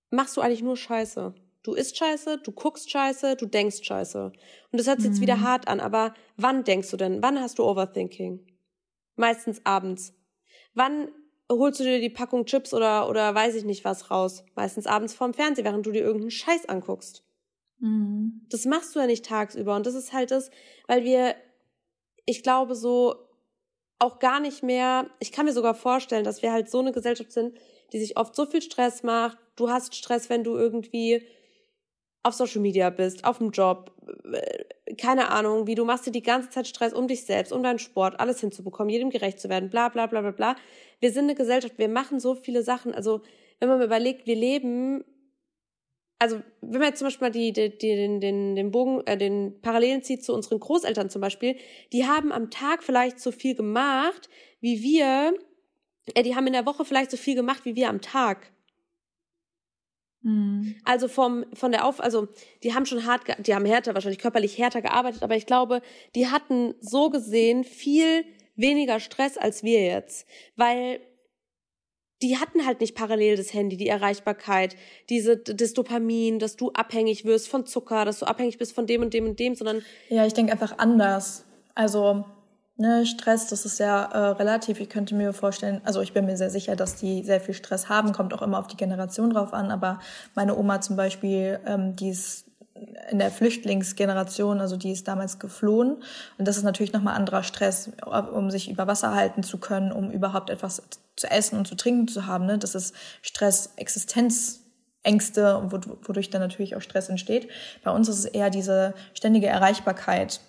machst 0.09 0.35
du 0.35 0.41
eigentlich 0.41 0.63
nur 0.63 0.75
Scheiße. 0.75 1.35
Du 1.61 1.73
isst 1.75 1.97
Scheiße, 1.97 2.39
du 2.39 2.51
guckst 2.51 2.89
Scheiße, 2.89 3.35
du 3.35 3.45
denkst 3.45 3.83
Scheiße. 3.83 4.31
Und 4.71 4.79
das 4.79 4.87
hört 4.87 4.99
sich 4.99 5.09
mhm. 5.09 5.13
jetzt 5.13 5.21
wieder 5.21 5.37
mhm. 5.37 5.43
hart 5.43 5.67
an, 5.67 5.79
aber 5.79 6.15
wann 6.37 6.63
denkst 6.63 6.89
du 6.89 6.97
denn? 6.97 7.21
Wann 7.21 7.39
hast 7.39 7.59
du 7.59 7.63
Overthinking? 7.63 8.47
Meistens 9.15 9.63
abends. 9.63 10.15
Wann 10.73 11.09
holst 11.59 11.79
du 11.79 11.83
dir 11.83 11.99
die 11.99 12.09
Packung 12.09 12.45
Chips 12.45 12.73
oder, 12.73 13.09
oder 13.09 13.33
weiß 13.33 13.55
ich 13.55 13.65
nicht 13.65 13.85
was 13.85 14.11
raus. 14.11 14.43
Meistens 14.55 14.87
abends 14.87 15.13
vorm 15.13 15.33
Fernseher, 15.33 15.65
während 15.65 15.85
du 15.85 15.91
dir 15.91 16.01
irgendeinen 16.01 16.31
Scheiß 16.31 16.69
anguckst. 16.69 17.23
Mhm. 17.79 18.45
Das 18.49 18.65
machst 18.65 18.95
du 18.95 18.99
ja 18.99 19.07
nicht 19.07 19.25
tagsüber. 19.25 19.75
Und 19.75 19.85
das 19.85 19.95
ist 19.95 20.13
halt 20.13 20.31
das, 20.31 20.51
weil 20.87 21.03
wir, 21.03 21.35
ich 22.25 22.43
glaube, 22.43 22.75
so 22.75 23.15
auch 23.99 24.19
gar 24.19 24.39
nicht 24.39 24.63
mehr, 24.63 25.09
ich 25.19 25.31
kann 25.31 25.45
mir 25.45 25.53
sogar 25.53 25.75
vorstellen, 25.75 26.23
dass 26.23 26.41
wir 26.41 26.51
halt 26.51 26.69
so 26.69 26.79
eine 26.79 26.91
Gesellschaft 26.91 27.31
sind, 27.31 27.57
die 27.93 27.99
sich 27.99 28.17
oft 28.17 28.35
so 28.35 28.45
viel 28.45 28.61
Stress 28.61 29.03
macht. 29.03 29.37
Du 29.55 29.69
hast 29.69 29.95
Stress, 29.95 30.29
wenn 30.29 30.43
du 30.43 30.55
irgendwie 30.55 31.25
auf 32.23 32.33
Social 32.33 32.61
Media 32.61 32.89
bist, 32.89 33.25
auf 33.25 33.39
dem 33.39 33.51
Job, 33.51 33.91
äh, 34.31 34.93
keine 34.95 35.29
Ahnung, 35.29 35.67
wie 35.67 35.75
du 35.75 35.85
machst 35.85 36.05
dir 36.05 36.11
die 36.11 36.21
ganze 36.21 36.49
Zeit 36.49 36.67
Stress 36.67 36.93
um 36.93 37.07
dich 37.07 37.25
selbst, 37.25 37.51
um 37.51 37.63
deinen 37.63 37.79
Sport, 37.79 38.19
alles 38.19 38.39
hinzubekommen, 38.39 38.89
jedem 38.89 39.09
gerecht 39.09 39.39
zu 39.39 39.49
werden, 39.49 39.69
bla 39.69 39.89
bla 39.89 40.07
bla 40.07 40.21
bla 40.21 40.31
bla. 40.31 40.55
Wir 40.99 41.11
sind 41.11 41.25
eine 41.25 41.35
Gesellschaft, 41.35 41.77
wir 41.77 41.89
machen 41.89 42.19
so 42.19 42.35
viele 42.35 42.63
Sachen. 42.63 42.93
Also 42.93 43.21
wenn 43.59 43.69
man 43.69 43.81
überlegt, 43.81 44.27
wir 44.27 44.35
leben, 44.35 45.03
also 46.19 46.41
wenn 46.61 46.79
man 46.79 46.89
jetzt 46.89 46.99
zum 46.99 47.07
Beispiel 47.07 47.27
mal 47.27 47.31
die, 47.31 47.51
die, 47.51 47.77
die, 47.77 47.95
den, 47.95 48.19
den, 48.19 48.55
den 48.55 48.71
Bogen, 48.71 49.01
äh, 49.07 49.17
den 49.17 49.59
Parallelen 49.61 50.03
zieht 50.03 50.23
zu 50.23 50.33
unseren 50.33 50.59
Großeltern 50.59 51.09
zum 51.09 51.21
Beispiel, 51.21 51.55
die 51.93 52.05
haben 52.05 52.31
am 52.31 52.51
Tag 52.51 52.83
vielleicht 52.83 53.19
so 53.19 53.31
viel 53.31 53.55
gemacht, 53.55 54.29
wie 54.59 54.83
wir, 54.83 55.33
äh, 56.13 56.21
die 56.21 56.35
haben 56.35 56.45
in 56.45 56.53
der 56.53 56.67
Woche 56.67 56.85
vielleicht 56.85 57.09
so 57.09 57.17
viel 57.17 57.35
gemacht, 57.35 57.65
wie 57.65 57.75
wir 57.75 57.89
am 57.89 58.01
Tag. 58.01 58.51
Mhm. 60.23 60.75
Also 60.85 61.07
vom 61.07 61.45
von 61.53 61.71
der 61.71 61.85
Auf 61.85 61.99
also 61.99 62.27
die 62.63 62.73
haben 62.73 62.85
schon 62.85 63.05
hart 63.05 63.23
die 63.39 63.55
haben 63.55 63.65
härter 63.65 63.93
wahrscheinlich 63.93 64.19
körperlich 64.19 64.57
härter 64.57 64.81
gearbeitet, 64.81 65.23
aber 65.23 65.35
ich 65.35 65.45
glaube, 65.45 65.81
die 66.15 66.27
hatten 66.27 66.75
so 66.79 67.09
gesehen 67.09 67.63
viel 67.63 68.23
weniger 68.55 68.99
Stress 68.99 69.37
als 69.37 69.63
wir 69.63 69.83
jetzt, 69.83 70.27
weil 70.55 70.99
die 72.21 72.37
hatten 72.37 72.65
halt 72.65 72.81
nicht 72.81 72.95
parallel 72.95 73.35
das 73.35 73.53
Handy, 73.53 73.77
die 73.77 73.87
Erreichbarkeit, 73.87 74.75
diese 75.09 75.37
das 75.37 75.73
Dopamin, 75.73 76.37
dass 76.37 76.55
du 76.55 76.71
abhängig 76.71 77.25
wirst 77.25 77.47
von 77.47 77.65
Zucker, 77.65 78.05
dass 78.05 78.19
du 78.19 78.27
abhängig 78.27 78.59
bist 78.59 78.73
von 78.73 78.85
dem 78.85 79.01
und 79.01 79.13
dem 79.13 79.25
und 79.25 79.39
dem, 79.39 79.55
sondern 79.55 79.81
ja, 80.09 80.25
ich 80.25 80.33
denke 80.33 80.51
einfach 80.51 80.77
anders. 80.77 81.45
Also 81.73 82.25
Ne, 82.81 83.05
Stress, 83.05 83.45
das 83.45 83.63
ist 83.63 83.77
ja 83.77 84.05
äh, 84.05 84.17
relativ. 84.31 84.79
Ich 84.79 84.89
könnte 84.89 85.13
mir 85.13 85.33
vorstellen, 85.33 85.81
also 85.83 86.01
ich 86.01 86.13
bin 86.13 86.25
mir 86.25 86.35
sehr 86.35 86.49
sicher, 86.49 86.75
dass 86.75 86.95
die 86.95 87.21
sehr 87.23 87.39
viel 87.39 87.53
Stress 87.53 87.89
haben, 87.89 88.11
kommt 88.11 88.33
auch 88.33 88.41
immer 88.41 88.57
auf 88.57 88.65
die 88.65 88.75
Generation 88.75 89.29
drauf 89.29 89.53
an. 89.53 89.69
Aber 89.69 89.99
meine 90.33 90.57
Oma 90.57 90.81
zum 90.81 90.95
Beispiel, 90.95 91.59
ähm, 91.67 91.95
die 91.95 92.09
ist 92.09 92.45
in 93.11 93.19
der 93.19 93.29
Flüchtlingsgeneration, 93.29 94.59
also 94.59 94.77
die 94.77 94.91
ist 94.91 95.07
damals 95.07 95.37
geflohen. 95.37 95.97
Und 96.39 96.47
das 96.47 96.57
ist 96.57 96.63
natürlich 96.63 96.91
nochmal 96.91 97.13
anderer 97.17 97.43
Stress, 97.43 97.91
um 98.33 98.49
sich 98.49 98.67
über 98.67 98.87
Wasser 98.87 99.13
halten 99.13 99.43
zu 99.43 99.59
können, 99.59 99.91
um 99.91 100.09
überhaupt 100.09 100.49
etwas 100.49 100.81
zu 101.15 101.29
essen 101.29 101.59
und 101.59 101.67
zu 101.67 101.75
trinken 101.75 102.07
zu 102.07 102.25
haben. 102.25 102.47
Ne? 102.47 102.57
Das 102.57 102.73
ist 102.73 102.95
Stress, 103.21 103.73
Existenzängste, 103.75 105.67
wodurch 105.69 106.31
dann 106.31 106.41
natürlich 106.41 106.75
auch 106.75 106.81
Stress 106.81 107.09
entsteht. 107.09 107.47
Bei 107.83 107.91
uns 107.91 108.09
ist 108.09 108.17
es 108.17 108.25
eher 108.25 108.49
diese 108.49 108.95
ständige 109.13 109.45
Erreichbarkeit 109.45 110.41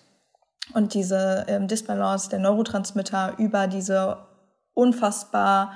und 0.75 0.95
diese 0.95 1.45
ähm, 1.49 1.69
Disbalance 1.69 2.31
der 2.31 2.39
Neurotransmitter 2.39 3.35
über 3.39 3.67
diese 3.67 4.19
unfassbar 4.75 5.75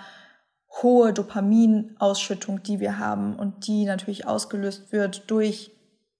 hohe 0.83 1.13
Dopaminausschüttung, 1.13 2.63
die 2.63 2.81
wir 2.81 2.99
haben 2.99 3.37
und 3.37 3.67
die 3.67 3.85
natürlich 3.85 4.27
ausgelöst 4.27 4.93
wird 4.93 5.31
durch 5.31 5.71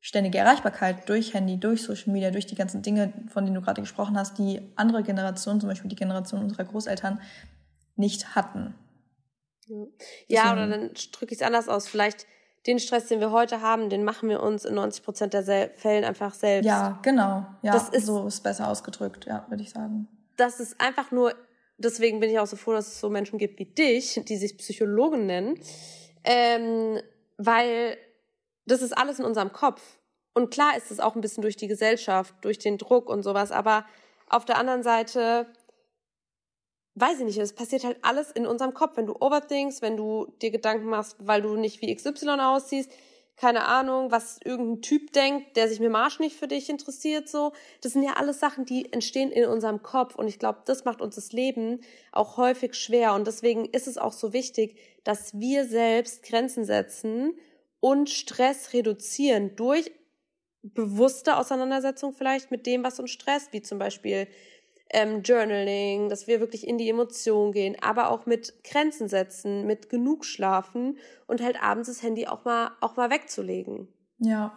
ständige 0.01 0.39
Erreichbarkeit, 0.39 1.09
durch 1.09 1.35
Handy, 1.35 1.59
durch 1.59 1.83
Social 1.83 2.13
Media, 2.13 2.31
durch 2.31 2.47
die 2.47 2.55
ganzen 2.55 2.81
Dinge, 2.81 3.13
von 3.29 3.45
denen 3.45 3.57
du 3.57 3.61
gerade 3.61 3.81
gesprochen 3.81 4.17
hast, 4.17 4.39
die 4.39 4.63
andere 4.77 5.03
Generationen, 5.03 5.61
zum 5.61 5.69
Beispiel 5.69 5.89
die 5.89 5.97
Generation 5.97 6.43
unserer 6.43 6.65
Großeltern, 6.65 7.21
nicht 7.97 8.37
hatten. 8.37 8.75
Ja, 10.29 10.53
oder 10.53 10.69
dann 10.69 10.91
drücke 11.13 11.35
ich 11.35 11.41
es 11.41 11.43
anders 11.43 11.69
aus. 11.69 11.89
Vielleicht 11.89 12.27
den 12.67 12.79
Stress, 12.79 13.07
den 13.07 13.21
wir 13.21 13.31
heute 13.31 13.61
haben, 13.61 13.91
den 13.91 14.05
machen 14.05 14.29
wir 14.29 14.43
uns 14.43 14.65
in 14.65 14.75
90 14.75 15.05
Prozent 15.05 15.35
der 15.35 15.43
Sel 15.43 15.71
Fällen 15.77 16.05
einfach 16.05 16.35
selbst. 16.35 16.67
Ja, 16.67 16.99
genau. 17.03 17.47
Ja, 17.63 17.73
das 17.73 17.89
ist, 17.91 18.07
so 18.07 18.27
ist 18.27 18.43
besser 18.43 18.69
ausgedrückt, 18.69 19.27
ja, 19.27 19.47
würde 19.49 19.63
ich 19.63 19.71
sagen. 19.71 20.09
Das 20.37 20.61
ist 20.61 20.81
einfach 20.81 21.11
nur, 21.11 21.35
deswegen 21.79 22.21
bin 22.21 22.31
ich 22.31 22.39
auch 22.39 22.47
so 22.47 22.57
froh, 22.57 22.73
dass 22.73 22.89
es 22.89 23.01
so 23.01 23.09
Menschen 23.09 23.39
gibt 23.39 23.59
wie 23.59 23.67
dich, 23.67 24.21
die 24.27 24.37
sich 24.37 24.59
Psychologen 24.59 25.27
nennen, 25.27 25.61
ähm, 26.25 27.01
weil 27.39 27.97
das 28.67 28.83
ist 28.83 28.97
alles 28.97 29.19
in 29.19 29.25
unserem 29.25 29.53
Kopf. 29.53 29.81
Und 30.35 30.51
klar 30.51 30.77
ist 30.77 30.91
es 30.91 31.01
auch 31.01 31.15
ein 31.15 31.21
bisschen 31.21 31.43
durch 31.43 31.57
die 31.57 31.69
Gesellschaft, 31.69 32.35
durch 32.43 32.59
den 32.59 32.79
Druck 32.79 33.09
und 33.09 33.23
sowas, 33.23 33.53
aber 33.53 33.87
auf 34.29 34.45
der 34.45 34.59
anderen 34.59 34.83
Seite 34.83 35.47
weiß 36.97 37.21
ich 37.21 37.25
nicht, 37.25 37.39
es 37.39 37.53
passiert 37.53 37.85
halt 37.85 37.99
alles 38.03 38.31
in 38.31 38.47
unserem 38.47 38.75
Kopf. 38.75 38.97
Wenn 38.97 39.07
du 39.07 39.15
overthinkst, 39.15 39.83
wenn 39.83 39.97
du 39.97 40.27
dir 40.43 40.51
Gedanken 40.51 40.87
machst, 40.87 41.17
weil 41.21 41.43
du 41.43 41.57
nicht 41.57 41.81
wie 41.83 41.95
XY 41.95 42.41
aussiehst, 42.41 42.91
keine 43.37 43.67
Ahnung, 43.67 44.11
was 44.11 44.39
irgendein 44.43 44.81
Typ 44.81 45.13
denkt, 45.13 45.59
der 45.59 45.69
sich 45.69 45.79
mit 45.79 45.91
Marsch 45.91 46.21
nicht 46.21 46.37
für 46.37 46.49
dich 46.49 46.71
interessiert, 46.71 47.29
so. 47.29 47.53
Das 47.83 47.93
sind 47.93 48.03
ja 48.03 48.15
alles 48.15 48.41
Sachen, 48.41 48.65
die 48.65 48.91
entstehen 48.95 49.31
in 49.31 49.45
unserem 49.45 49.83
Kopf. 49.83 50.15
Und 50.15 50.27
ich 50.27 50.39
glaube, 50.39 50.63
das 50.65 50.87
macht 50.87 51.03
uns 51.03 51.17
das 51.17 51.33
Leben 51.33 51.81
auch 52.13 52.39
häufig 52.39 52.75
schwer. 52.75 53.13
Und 53.13 53.27
deswegen 53.27 53.67
ist 53.67 53.89
es 53.89 53.99
auch 53.99 54.15
so 54.15 54.33
wichtig, 54.33 54.79
dass 55.05 55.39
wir 55.39 55.67
selbst 55.67 56.23
Grenzen 56.23 56.65
setzen 56.65 57.35
und 57.81 58.09
Stress 58.09 58.73
reduzieren 58.73 59.55
durch 59.55 59.93
bewusste 60.63 61.37
Auseinandersetzung 61.37 62.13
vielleicht 62.13 62.51
mit 62.51 62.67
dem, 62.67 62.83
was 62.83 62.99
uns 62.99 63.11
stresst, 63.11 63.53
wie 63.53 63.63
zum 63.63 63.79
Beispiel 63.79 64.27
ähm, 64.91 65.23
Journaling, 65.23 66.09
dass 66.09 66.27
wir 66.27 66.41
wirklich 66.41 66.67
in 66.67 66.79
die 66.79 66.89
Emotion 66.89 67.53
gehen, 67.53 67.77
aber 67.81 68.11
auch 68.11 68.27
mit 68.27 68.63
Grenzen 68.65 69.09
setzen, 69.09 69.67
mit 69.67 69.89
genug 69.89 70.25
schlafen 70.25 70.99
und 71.27 71.43
halt 71.43 71.63
abends 71.63 71.89
das 71.89 72.03
Handy 72.03 72.27
auch 72.27 72.45
mal, 72.45 72.71
auch 72.81 72.97
mal 72.97 73.11
wegzulegen. 73.11 73.89
Ja, 74.19 74.53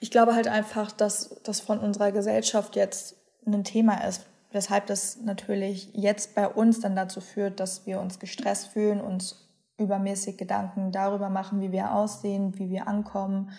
ich 0.00 0.10
glaube 0.10 0.34
halt 0.34 0.48
einfach, 0.48 0.92
dass 0.92 1.40
das 1.42 1.60
von 1.60 1.78
unserer 1.78 2.12
Gesellschaft 2.12 2.76
jetzt 2.76 3.16
ein 3.46 3.64
Thema 3.64 4.06
ist, 4.06 4.26
weshalb 4.52 4.86
das 4.86 5.18
natürlich 5.20 5.90
jetzt 5.94 6.34
bei 6.34 6.46
uns 6.46 6.80
dann 6.80 6.96
dazu 6.96 7.20
führt, 7.20 7.60
dass 7.60 7.86
wir 7.86 8.00
uns 8.00 8.18
gestresst 8.18 8.68
fühlen, 8.68 9.00
uns 9.00 9.48
übermäßig 9.76 10.36
Gedanken 10.36 10.92
darüber 10.92 11.30
machen, 11.30 11.60
wie 11.60 11.72
wir 11.72 11.92
aussehen, 11.92 12.58
wie 12.58 12.70
wir 12.70 12.88
ankommen, 12.88 13.50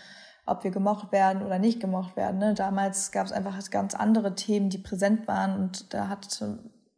ob 0.50 0.64
wir 0.64 0.72
gemocht 0.72 1.12
werden 1.12 1.44
oder 1.44 1.60
nicht 1.60 1.80
gemocht 1.80 2.16
werden. 2.16 2.40
Ne? 2.40 2.54
Damals 2.54 3.12
gab 3.12 3.26
es 3.26 3.32
einfach 3.32 3.58
ganz 3.70 3.96
andere 3.96 4.36
Themen, 4.36 4.70
die 4.70 4.78
präsent 4.78 5.28
waren 5.28 5.60
und 5.60 5.94
da 5.94 6.08
hat 6.08 6.44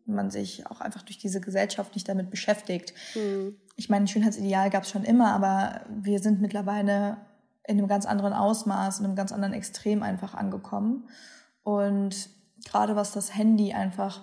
man 0.06 0.32
sich 0.32 0.68
auch 0.68 0.82
einfach 0.82 1.02
durch 1.04 1.18
diese 1.18 1.42
Gesellschaft 1.42 1.96
nicht 1.96 2.08
damit 2.08 2.30
beschäftigt. 2.30 2.94
Mhm. 3.16 3.56
Ich 3.76 3.90
meine, 3.90 4.08
Schönheitsideal 4.08 4.70
gab 4.70 4.84
es 4.84 4.90
schon 4.90 5.04
immer, 5.04 5.34
aber 5.34 5.82
wir 5.90 6.20
sind 6.20 6.42
mittlerweile 6.42 7.18
in 7.64 7.78
einem 7.78 7.88
ganz 7.88 8.06
anderen 8.06 8.34
Ausmaß, 8.34 9.00
in 9.00 9.06
einem 9.06 9.16
ganz 9.16 9.32
anderen 9.32 9.54
Extrem 9.54 10.04
einfach 10.04 10.34
angekommen. 10.34 11.08
Und 11.64 12.30
gerade 12.66 12.96
was 12.96 13.12
das 13.12 13.36
Handy 13.36 13.74
einfach 13.74 14.22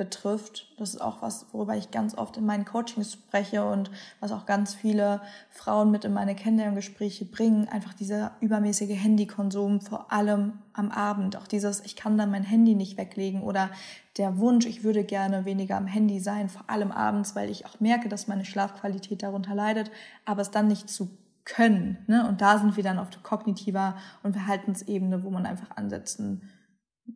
betrifft. 0.00 0.66
Das 0.78 0.94
ist 0.94 1.00
auch 1.02 1.20
was, 1.20 1.44
worüber 1.52 1.76
ich 1.76 1.90
ganz 1.90 2.16
oft 2.16 2.38
in 2.38 2.46
meinen 2.46 2.64
Coachings 2.64 3.12
spreche 3.12 3.66
und 3.66 3.90
was 4.18 4.32
auch 4.32 4.46
ganz 4.46 4.74
viele 4.74 5.20
Frauen 5.50 5.90
mit 5.90 6.06
in 6.06 6.14
meine 6.14 6.34
Kennenlerngespräche 6.34 7.26
bringen. 7.26 7.68
Einfach 7.68 7.92
dieser 7.92 8.32
übermäßige 8.40 8.96
Handykonsum, 8.96 9.82
vor 9.82 10.10
allem 10.10 10.54
am 10.72 10.90
Abend. 10.90 11.36
Auch 11.36 11.46
dieses, 11.46 11.80
ich 11.84 11.96
kann 11.96 12.16
dann 12.16 12.30
mein 12.30 12.44
Handy 12.44 12.74
nicht 12.74 12.96
weglegen 12.96 13.42
oder 13.42 13.68
der 14.16 14.38
Wunsch, 14.38 14.64
ich 14.64 14.84
würde 14.84 15.04
gerne 15.04 15.44
weniger 15.44 15.76
am 15.76 15.86
Handy 15.86 16.18
sein, 16.18 16.48
vor 16.48 16.64
allem 16.70 16.92
abends, 16.92 17.36
weil 17.36 17.50
ich 17.50 17.66
auch 17.66 17.78
merke, 17.78 18.08
dass 18.08 18.26
meine 18.26 18.46
Schlafqualität 18.46 19.22
darunter 19.22 19.54
leidet, 19.54 19.90
aber 20.24 20.40
es 20.40 20.50
dann 20.50 20.66
nicht 20.66 20.88
zu 20.88 21.10
können. 21.44 21.98
Ne? 22.06 22.26
Und 22.26 22.40
da 22.40 22.56
sind 22.56 22.78
wir 22.78 22.84
dann 22.84 22.98
auf 22.98 23.10
der 23.10 23.20
kognitiver 23.20 23.96
und 24.22 24.32
Verhaltensebene, 24.32 25.24
wo 25.24 25.30
man 25.30 25.44
einfach 25.44 25.76
ansetzen 25.76 26.48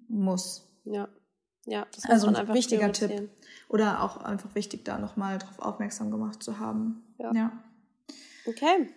muss. 0.07 0.68
Ja. 0.85 1.09
Ja, 1.66 1.87
das 1.94 2.05
also 2.05 2.29
ein 2.29 2.55
wichtiger 2.55 2.92
Tipp. 2.92 3.31
Oder 3.68 4.03
auch 4.03 4.18
einfach 4.18 4.55
wichtig, 4.55 4.85
da 4.85 4.98
nochmal 4.98 5.38
drauf 5.38 5.59
aufmerksam 5.59 6.11
gemacht 6.11 6.42
zu 6.42 6.59
haben. 6.59 7.03
Ja. 7.18 7.33
ja. 7.35 7.53
Okay. 8.46 8.88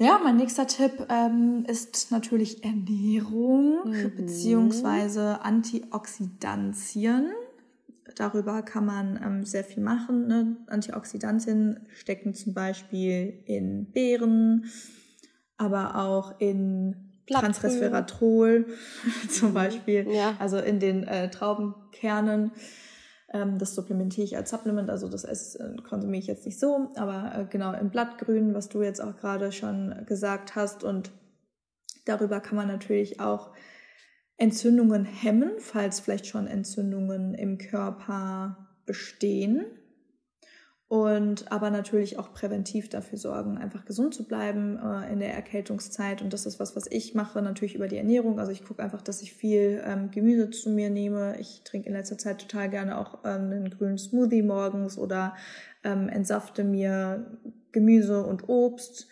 Ja, 0.00 0.20
mein 0.22 0.36
nächster 0.36 0.66
Tipp 0.68 1.06
ähm, 1.08 1.64
ist 1.66 2.12
natürlich 2.12 2.62
Ernährung 2.62 3.88
mhm. 3.88 4.14
beziehungsweise 4.14 5.40
Antioxidantien. 5.42 7.32
Darüber 8.14 8.62
kann 8.62 8.86
man 8.86 9.20
ähm, 9.22 9.44
sehr 9.44 9.64
viel 9.64 9.82
machen. 9.82 10.28
Ne? 10.28 10.56
Antioxidantien 10.68 11.80
stecken 11.94 12.34
zum 12.34 12.54
Beispiel 12.54 13.42
in 13.46 13.90
Beeren, 13.90 14.66
aber 15.56 15.96
auch 15.96 16.38
in 16.38 17.07
Transresveratrol 17.28 18.66
zum 19.30 19.54
Beispiel, 19.54 20.10
ja. 20.10 20.36
also 20.38 20.58
in 20.58 20.80
den 20.80 21.04
äh, 21.04 21.30
Traubenkernen. 21.30 22.52
Ähm, 23.32 23.58
das 23.58 23.74
supplementiere 23.74 24.24
ich 24.24 24.36
als 24.36 24.50
Supplement, 24.50 24.88
also 24.88 25.08
das 25.08 25.24
esse, 25.24 25.58
äh, 25.58 25.82
konsumiere 25.82 26.20
ich 26.20 26.26
jetzt 26.26 26.46
nicht 26.46 26.58
so, 26.58 26.90
aber 26.96 27.32
äh, 27.34 27.44
genau 27.50 27.72
im 27.74 27.90
Blattgrün, 27.90 28.54
was 28.54 28.68
du 28.68 28.82
jetzt 28.82 29.00
auch 29.00 29.16
gerade 29.16 29.52
schon 29.52 30.04
gesagt 30.06 30.56
hast. 30.56 30.82
Und 30.82 31.10
darüber 32.06 32.40
kann 32.40 32.56
man 32.56 32.68
natürlich 32.68 33.20
auch 33.20 33.50
Entzündungen 34.38 35.04
hemmen, 35.04 35.52
falls 35.58 36.00
vielleicht 36.00 36.26
schon 36.26 36.46
Entzündungen 36.46 37.34
im 37.34 37.58
Körper 37.58 38.68
bestehen. 38.86 39.66
Und 40.88 41.52
aber 41.52 41.68
natürlich 41.68 42.18
auch 42.18 42.32
präventiv 42.32 42.88
dafür 42.88 43.18
sorgen, 43.18 43.58
einfach 43.58 43.84
gesund 43.84 44.14
zu 44.14 44.26
bleiben 44.26 44.78
äh, 44.78 45.12
in 45.12 45.20
der 45.20 45.34
Erkältungszeit. 45.34 46.22
Und 46.22 46.32
das 46.32 46.46
ist 46.46 46.58
was, 46.58 46.76
was 46.76 46.86
ich 46.90 47.14
mache, 47.14 47.42
natürlich 47.42 47.74
über 47.74 47.88
die 47.88 47.98
Ernährung. 47.98 48.40
Also 48.40 48.52
ich 48.52 48.64
gucke 48.64 48.82
einfach, 48.82 49.02
dass 49.02 49.20
ich 49.20 49.34
viel 49.34 49.82
ähm, 49.84 50.10
Gemüse 50.10 50.48
zu 50.48 50.70
mir 50.70 50.88
nehme. 50.88 51.38
Ich 51.40 51.62
trinke 51.62 51.88
in 51.88 51.94
letzter 51.94 52.16
Zeit 52.16 52.40
total 52.40 52.70
gerne 52.70 52.96
auch 52.96 53.18
ähm, 53.24 53.50
einen 53.50 53.70
grünen 53.70 53.98
Smoothie 53.98 54.40
morgens 54.40 54.96
oder 54.96 55.36
ähm, 55.84 56.08
entsafte 56.08 56.64
mir 56.64 57.38
Gemüse 57.70 58.24
und 58.24 58.48
Obst. 58.48 59.08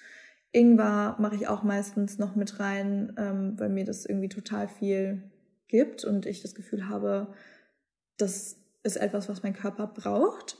Ingwer 0.52 1.16
mache 1.18 1.34
ich 1.34 1.46
auch 1.46 1.62
meistens 1.62 2.18
noch 2.18 2.36
mit 2.36 2.58
rein, 2.58 3.12
ähm, 3.18 3.60
weil 3.60 3.68
mir 3.68 3.84
das 3.84 4.06
irgendwie 4.06 4.30
total 4.30 4.66
viel 4.66 5.30
gibt 5.68 6.06
und 6.06 6.24
ich 6.24 6.40
das 6.40 6.54
Gefühl 6.54 6.88
habe, 6.88 7.34
das 8.16 8.56
ist 8.82 8.96
etwas, 8.96 9.28
was 9.28 9.42
mein 9.42 9.52
Körper 9.52 9.86
braucht. 9.88 10.56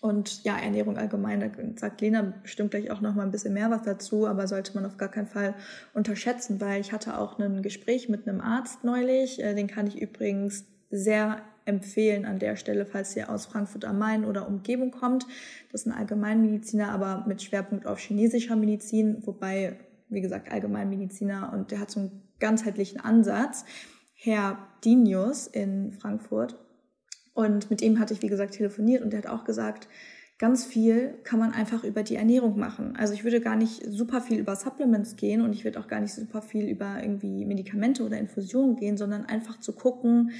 Und 0.00 0.44
ja, 0.44 0.56
Ernährung 0.56 0.96
allgemein, 0.96 1.40
da 1.40 1.50
sagt 1.76 2.00
Lena 2.00 2.22
bestimmt 2.42 2.70
gleich 2.70 2.90
auch 2.90 3.02
noch 3.02 3.14
mal 3.14 3.22
ein 3.22 3.30
bisschen 3.30 3.52
mehr 3.52 3.70
was 3.70 3.82
dazu, 3.82 4.26
aber 4.26 4.48
sollte 4.48 4.74
man 4.74 4.86
auf 4.86 4.96
gar 4.96 5.10
keinen 5.10 5.26
Fall 5.26 5.54
unterschätzen, 5.92 6.58
weil 6.58 6.80
ich 6.80 6.92
hatte 6.92 7.18
auch 7.18 7.38
ein 7.38 7.60
Gespräch 7.60 8.08
mit 8.08 8.26
einem 8.26 8.40
Arzt 8.40 8.82
neulich, 8.82 9.42
äh, 9.42 9.54
den 9.54 9.66
kann 9.66 9.86
ich 9.86 10.00
übrigens 10.00 10.64
sehr 10.90 11.42
empfehlen 11.66 12.24
an 12.24 12.38
der 12.38 12.56
Stelle, 12.56 12.86
falls 12.86 13.14
ihr 13.14 13.28
aus 13.28 13.44
Frankfurt 13.44 13.84
am 13.84 13.98
Main 13.98 14.24
oder 14.24 14.48
Umgebung 14.48 14.90
kommt. 14.90 15.26
Das 15.70 15.82
ist 15.82 15.86
ein 15.86 15.92
Allgemeinmediziner, 15.92 16.90
aber 16.90 17.24
mit 17.28 17.42
Schwerpunkt 17.42 17.86
auf 17.86 17.98
chinesischer 17.98 18.56
Medizin, 18.56 19.18
wobei, 19.26 19.78
wie 20.08 20.22
gesagt, 20.22 20.50
Allgemeinmediziner 20.50 21.52
und 21.52 21.70
der 21.70 21.80
hat 21.80 21.90
so 21.90 22.00
einen 22.00 22.22
ganzheitlichen 22.38 23.00
Ansatz. 23.00 23.66
Herr 24.14 24.58
Dinius 24.82 25.46
in 25.46 25.92
Frankfurt 25.92 26.56
und 27.48 27.70
mit 27.70 27.82
ihm 27.82 27.98
hatte 27.98 28.14
ich, 28.14 28.22
wie 28.22 28.28
gesagt, 28.28 28.54
telefoniert 28.54 29.02
und 29.02 29.12
er 29.12 29.18
hat 29.18 29.26
auch 29.26 29.44
gesagt, 29.44 29.88
ganz 30.38 30.64
viel 30.64 31.14
kann 31.22 31.38
man 31.38 31.52
einfach 31.52 31.84
über 31.84 32.02
die 32.02 32.16
Ernährung 32.16 32.58
machen. 32.58 32.96
Also 32.96 33.12
ich 33.12 33.24
würde 33.24 33.40
gar 33.40 33.56
nicht 33.56 33.82
super 33.86 34.22
viel 34.22 34.38
über 34.38 34.56
Supplements 34.56 35.16
gehen 35.16 35.42
und 35.42 35.52
ich 35.52 35.64
würde 35.64 35.78
auch 35.78 35.86
gar 35.86 36.00
nicht 36.00 36.14
super 36.14 36.40
viel 36.40 36.66
über 36.66 37.02
irgendwie 37.02 37.44
Medikamente 37.44 38.02
oder 38.04 38.18
Infusionen 38.18 38.76
gehen, 38.76 38.96
sondern 38.96 39.26
einfach 39.26 39.60
zu 39.60 39.74
gucken, 39.74 40.30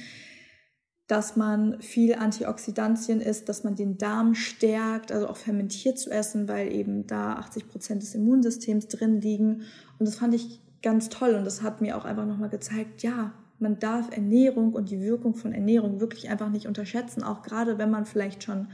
dass 1.05 1.35
man 1.35 1.81
viel 1.81 2.15
Antioxidantien 2.15 3.21
isst, 3.21 3.47
dass 3.47 3.63
man 3.63 3.75
den 3.75 3.97
Darm 3.97 4.33
stärkt, 4.33 5.11
also 5.11 5.27
auch 5.27 5.37
fermentiert 5.37 5.99
zu 5.99 6.09
essen, 6.09 6.47
weil 6.47 6.73
eben 6.73 7.05
da 7.05 7.33
80 7.33 7.67
Prozent 7.67 8.01
des 8.01 8.15
Immunsystems 8.15 8.87
drin 8.87 9.19
liegen. 9.19 9.63
Und 9.99 10.07
das 10.07 10.15
fand 10.15 10.33
ich 10.33 10.61
ganz 10.81 11.09
toll 11.09 11.35
und 11.35 11.45
das 11.45 11.61
hat 11.61 11.81
mir 11.81 11.97
auch 11.97 12.05
einfach 12.05 12.25
nochmal 12.25 12.49
gezeigt, 12.49 13.03
ja, 13.03 13.33
man 13.61 13.79
darf 13.79 14.11
Ernährung 14.11 14.73
und 14.73 14.89
die 14.89 15.01
Wirkung 15.01 15.35
von 15.35 15.53
Ernährung 15.53 15.99
wirklich 15.99 16.29
einfach 16.29 16.49
nicht 16.49 16.67
unterschätzen, 16.67 17.23
auch 17.23 17.41
gerade 17.41 17.77
wenn 17.77 17.91
man 17.91 18.05
vielleicht 18.05 18.43
schon 18.43 18.67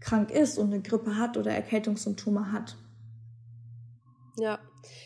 krank 0.00 0.30
ist 0.30 0.58
und 0.58 0.72
eine 0.72 0.82
Grippe 0.82 1.16
hat 1.16 1.36
oder 1.36 1.52
Erkältungssymptome 1.52 2.52
hat. 2.52 2.76
Ja, 4.38 4.58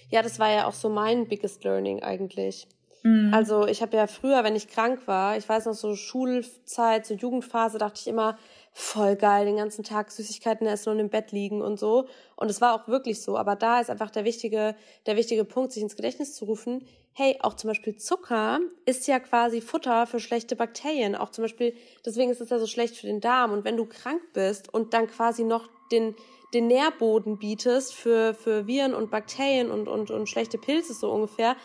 ja, 0.09 0.23
das 0.23 0.39
war 0.39 0.51
ja 0.51 0.67
auch 0.67 0.75
so 0.75 0.89
mein 0.89 1.29
biggest 1.29 1.63
learning 1.65 2.03
eigentlich. 2.03 2.67
Mhm. 3.03 3.33
Also 3.33 3.67
ich 3.67 3.81
habe 3.83 3.97
ja 3.97 4.07
früher, 4.07 4.45
wenn 4.45 4.57
ich 4.57 4.69
krank 4.69 5.07
war, 5.07 5.37
ich 5.37 5.49
weiß 5.49 5.67
noch 5.67 5.75
so 5.75 5.95
Schulzeit, 5.95 7.07
so 7.07 7.15
Jugendphase, 7.15 7.79
dachte 7.79 8.01
ich 8.01 8.09
immer, 8.09 8.37
voll 8.73 9.17
geil, 9.17 9.47
den 9.47 9.57
ganzen 9.57 9.85
Tag 9.85 10.11
Süßigkeiten 10.11 10.67
essen 10.67 10.91
und 10.91 10.99
im 10.99 11.09
Bett 11.09 11.33
liegen 11.33 11.63
und 11.63 11.79
so. 11.79 12.09
Und 12.37 12.51
es 12.51 12.61
war 12.61 12.75
auch 12.75 12.89
wirklich 12.89 13.23
so. 13.23 13.37
Aber 13.37 13.57
da 13.57 13.81
ist 13.81 13.91
einfach 13.91 14.11
der 14.11 14.25
wichtige, 14.25 14.75
der 15.07 15.17
wichtige 15.17 15.45
Punkt, 15.45 15.73
sich 15.73 15.83
ins 15.83 15.97
Gedächtnis 15.97 16.35
zu 16.35 16.45
rufen, 16.45 16.87
hey, 17.13 17.37
auch 17.41 17.55
zum 17.55 17.69
Beispiel 17.69 17.97
Zucker 17.97 18.61
ist 18.87 19.07
ja 19.07 19.19
quasi 19.19 19.61
Futter 19.61 20.07
für 20.07 20.21
schlechte 20.21 20.57
Bakterien. 20.57 21.15
Auch 21.17 21.31
zum 21.31 21.43
Beispiel, 21.43 21.75
deswegen 22.05 22.31
ist 22.31 22.41
es 22.41 22.51
ja 22.51 22.59
so 22.59 22.67
schlecht 22.67 22.97
für 22.97 23.07
den 23.07 23.21
Darm. 23.21 23.53
Und 23.53 23.65
wenn 23.65 23.77
du 23.77 23.87
krank 23.87 24.23
bist 24.33 24.73
und 24.73 24.95
dann 24.95 25.07
quasi 25.07 25.45
noch 25.45 25.69
den, 25.91 26.15
den 26.55 26.69
Nährboden 26.69 27.39
bietest 27.39 27.95
für, 27.95 28.35
für 28.35 28.67
Viren 28.67 28.95
und 28.95 29.11
Bakterien 29.11 29.71
und, 29.71 29.89
und, 29.89 30.11
und 30.11 30.29
schlechte 30.29 30.59
Pilze 30.59 30.95
so 30.95 31.11
ungefähr, 31.11 31.57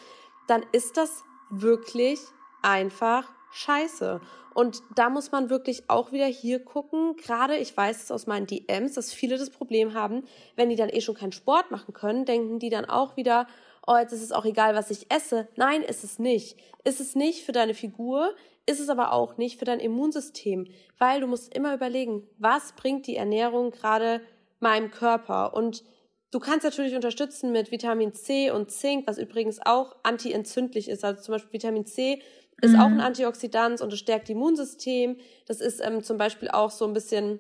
dann 0.48 0.64
ist 0.72 0.98
das 0.98 1.24
wirklich 1.50 2.20
einfach 2.62 3.32
scheiße. 3.52 4.20
Und 4.54 4.84
da 4.96 5.10
muss 5.10 5.32
man 5.32 5.50
wirklich 5.50 5.90
auch 5.90 6.12
wieder 6.12 6.28
hier 6.28 6.64
gucken. 6.64 7.16
Gerade, 7.18 7.58
ich 7.58 7.76
weiß 7.76 8.04
es 8.04 8.12
aus 8.12 8.26
meinen 8.26 8.48
DMs, 8.48 8.94
dass 8.94 9.14
viele 9.14 9.38
das 9.38 9.50
Problem 9.50 9.94
haben, 9.94 10.24
wenn 10.56 10.70
die 10.70 10.76
dann 10.76 10.90
eh 10.90 11.02
schon 11.02 11.16
keinen 11.16 11.34
Sport 11.34 11.72
machen 11.72 11.94
können, 11.94 12.26
denken 12.26 12.60
die 12.60 12.70
dann 12.70 12.86
auch 12.86 13.18
wieder, 13.18 13.48
oh, 13.88 13.98
jetzt 13.98 14.14
ist 14.14 14.24
es 14.24 14.32
auch 14.32 14.46
egal, 14.46 14.76
was 14.76 14.92
ich 14.92 15.12
esse. 15.12 15.48
Nein, 15.56 15.82
ist 15.82 16.04
es 16.04 16.20
nicht. 16.20 16.58
Ist 16.84 17.00
es 17.00 17.16
nicht 17.16 17.46
für 17.46 17.52
deine 17.52 17.74
Figur, 17.74 18.36
ist 18.66 18.80
es 18.80 18.90
aber 18.90 19.14
auch 19.14 19.38
nicht 19.38 19.60
für 19.60 19.66
dein 19.66 19.80
Immunsystem, 19.80 20.68
weil 20.98 21.22
du 21.22 21.28
musst 21.28 21.54
immer 21.54 21.74
überlegen, 21.74 22.28
was 22.38 22.74
bringt 22.74 23.08
die 23.08 23.16
Ernährung 23.16 23.72
gerade 23.72 24.22
meinem 24.60 24.92
Körper 24.92 25.54
und 25.54 25.84
Du 26.32 26.42
kannst 26.42 26.66
natürlich 26.66 26.96
unterstützen 26.96 27.54
mit 27.54 27.72
Vitamin 27.72 28.14
C 28.14 28.52
und 28.52 28.70
Zink, 28.70 29.08
was 29.08 29.18
übrigens 29.18 29.66
auch 29.66 29.96
antientzündlich 30.04 30.90
ist. 30.90 31.06
Also 31.06 31.22
zum 31.22 31.32
Beispiel 31.32 31.54
Vitamin 31.54 31.86
C 31.86 32.22
ist 32.62 32.74
mhm. 32.74 32.80
auch 32.82 32.88
ein 32.88 33.00
Antioxidant 33.00 33.80
und 33.80 33.94
es 33.94 34.00
stärkt 34.00 34.30
Immunsystem. 34.30 35.18
Das 35.48 35.62
ist 35.62 35.80
ähm, 35.82 36.04
zum 36.04 36.18
Beispiel 36.18 36.50
auch 36.50 36.72
so 36.72 36.84
ein 36.84 36.92
bisschen 36.92 37.40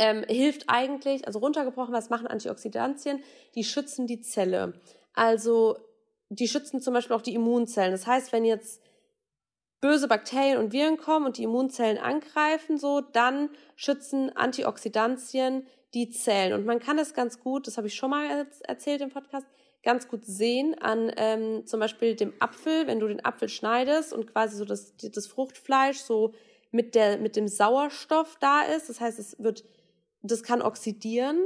ähm, 0.00 0.24
hilft 0.28 0.64
eigentlich, 0.66 1.28
also 1.28 1.38
runtergebrochen, 1.38 1.94
was 1.94 2.10
machen 2.10 2.26
Antioxidantien? 2.26 3.22
Die 3.54 3.62
schützen 3.62 4.08
die 4.08 4.20
Zelle. 4.20 4.74
Also 5.18 5.76
die 6.28 6.46
schützen 6.46 6.80
zum 6.80 6.94
Beispiel 6.94 7.16
auch 7.16 7.22
die 7.22 7.34
Immunzellen. 7.34 7.90
Das 7.90 8.06
heißt, 8.06 8.32
wenn 8.32 8.44
jetzt 8.44 8.80
böse 9.80 10.06
Bakterien 10.06 10.58
und 10.58 10.72
Viren 10.72 10.96
kommen 10.96 11.26
und 11.26 11.38
die 11.38 11.42
Immunzellen 11.42 11.98
angreifen, 11.98 12.78
so, 12.78 13.00
dann 13.00 13.50
schützen 13.74 14.30
Antioxidantien 14.36 15.66
die 15.92 16.10
Zellen. 16.10 16.52
Und 16.52 16.66
man 16.66 16.78
kann 16.78 16.96
das 16.96 17.14
ganz 17.14 17.40
gut, 17.40 17.66
das 17.66 17.76
habe 17.76 17.88
ich 17.88 17.96
schon 17.96 18.10
mal 18.10 18.46
erzählt 18.62 19.00
im 19.00 19.10
Podcast, 19.10 19.46
ganz 19.82 20.06
gut 20.06 20.24
sehen 20.24 20.76
an 20.80 21.10
ähm, 21.16 21.66
zum 21.66 21.80
Beispiel 21.80 22.14
dem 22.14 22.32
Apfel, 22.38 22.86
wenn 22.86 23.00
du 23.00 23.08
den 23.08 23.24
Apfel 23.24 23.48
schneidest 23.48 24.12
und 24.12 24.32
quasi 24.32 24.56
so 24.56 24.64
das, 24.64 24.94
das 24.96 25.26
Fruchtfleisch 25.26 25.98
so 25.98 26.32
mit, 26.70 26.94
der, 26.94 27.18
mit 27.18 27.34
dem 27.34 27.48
Sauerstoff 27.48 28.36
da 28.40 28.62
ist. 28.62 28.88
Das 28.88 29.00
heißt, 29.00 29.18
es 29.18 29.36
wird, 29.42 29.64
das 30.22 30.44
kann 30.44 30.62
oxidieren 30.62 31.44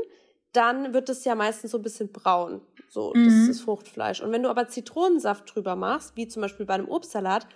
dann 0.53 0.93
wird 0.93 1.09
es 1.09 1.25
ja 1.25 1.35
meistens 1.35 1.71
so 1.71 1.79
ein 1.79 1.83
bisschen 1.83 2.13
braun. 2.13 2.61
So, 2.93 3.11
mhm. 3.15 3.25
das 3.25 3.57
ist 3.57 3.63
Fruchtfleisch. 3.63 4.21
Und 4.21 4.33
wenn 4.33 4.43
du 4.43 4.51
aber 4.51 4.69
Zitronensaft 4.69 5.55
drüber 5.55 5.77
machst, 5.77 6.15
wie 6.15 6.29
zum 6.29 6.43
Beispiel 6.43 6.67
bei 6.67 6.75
einem 6.75 6.91
Obstsalat, 6.91 7.47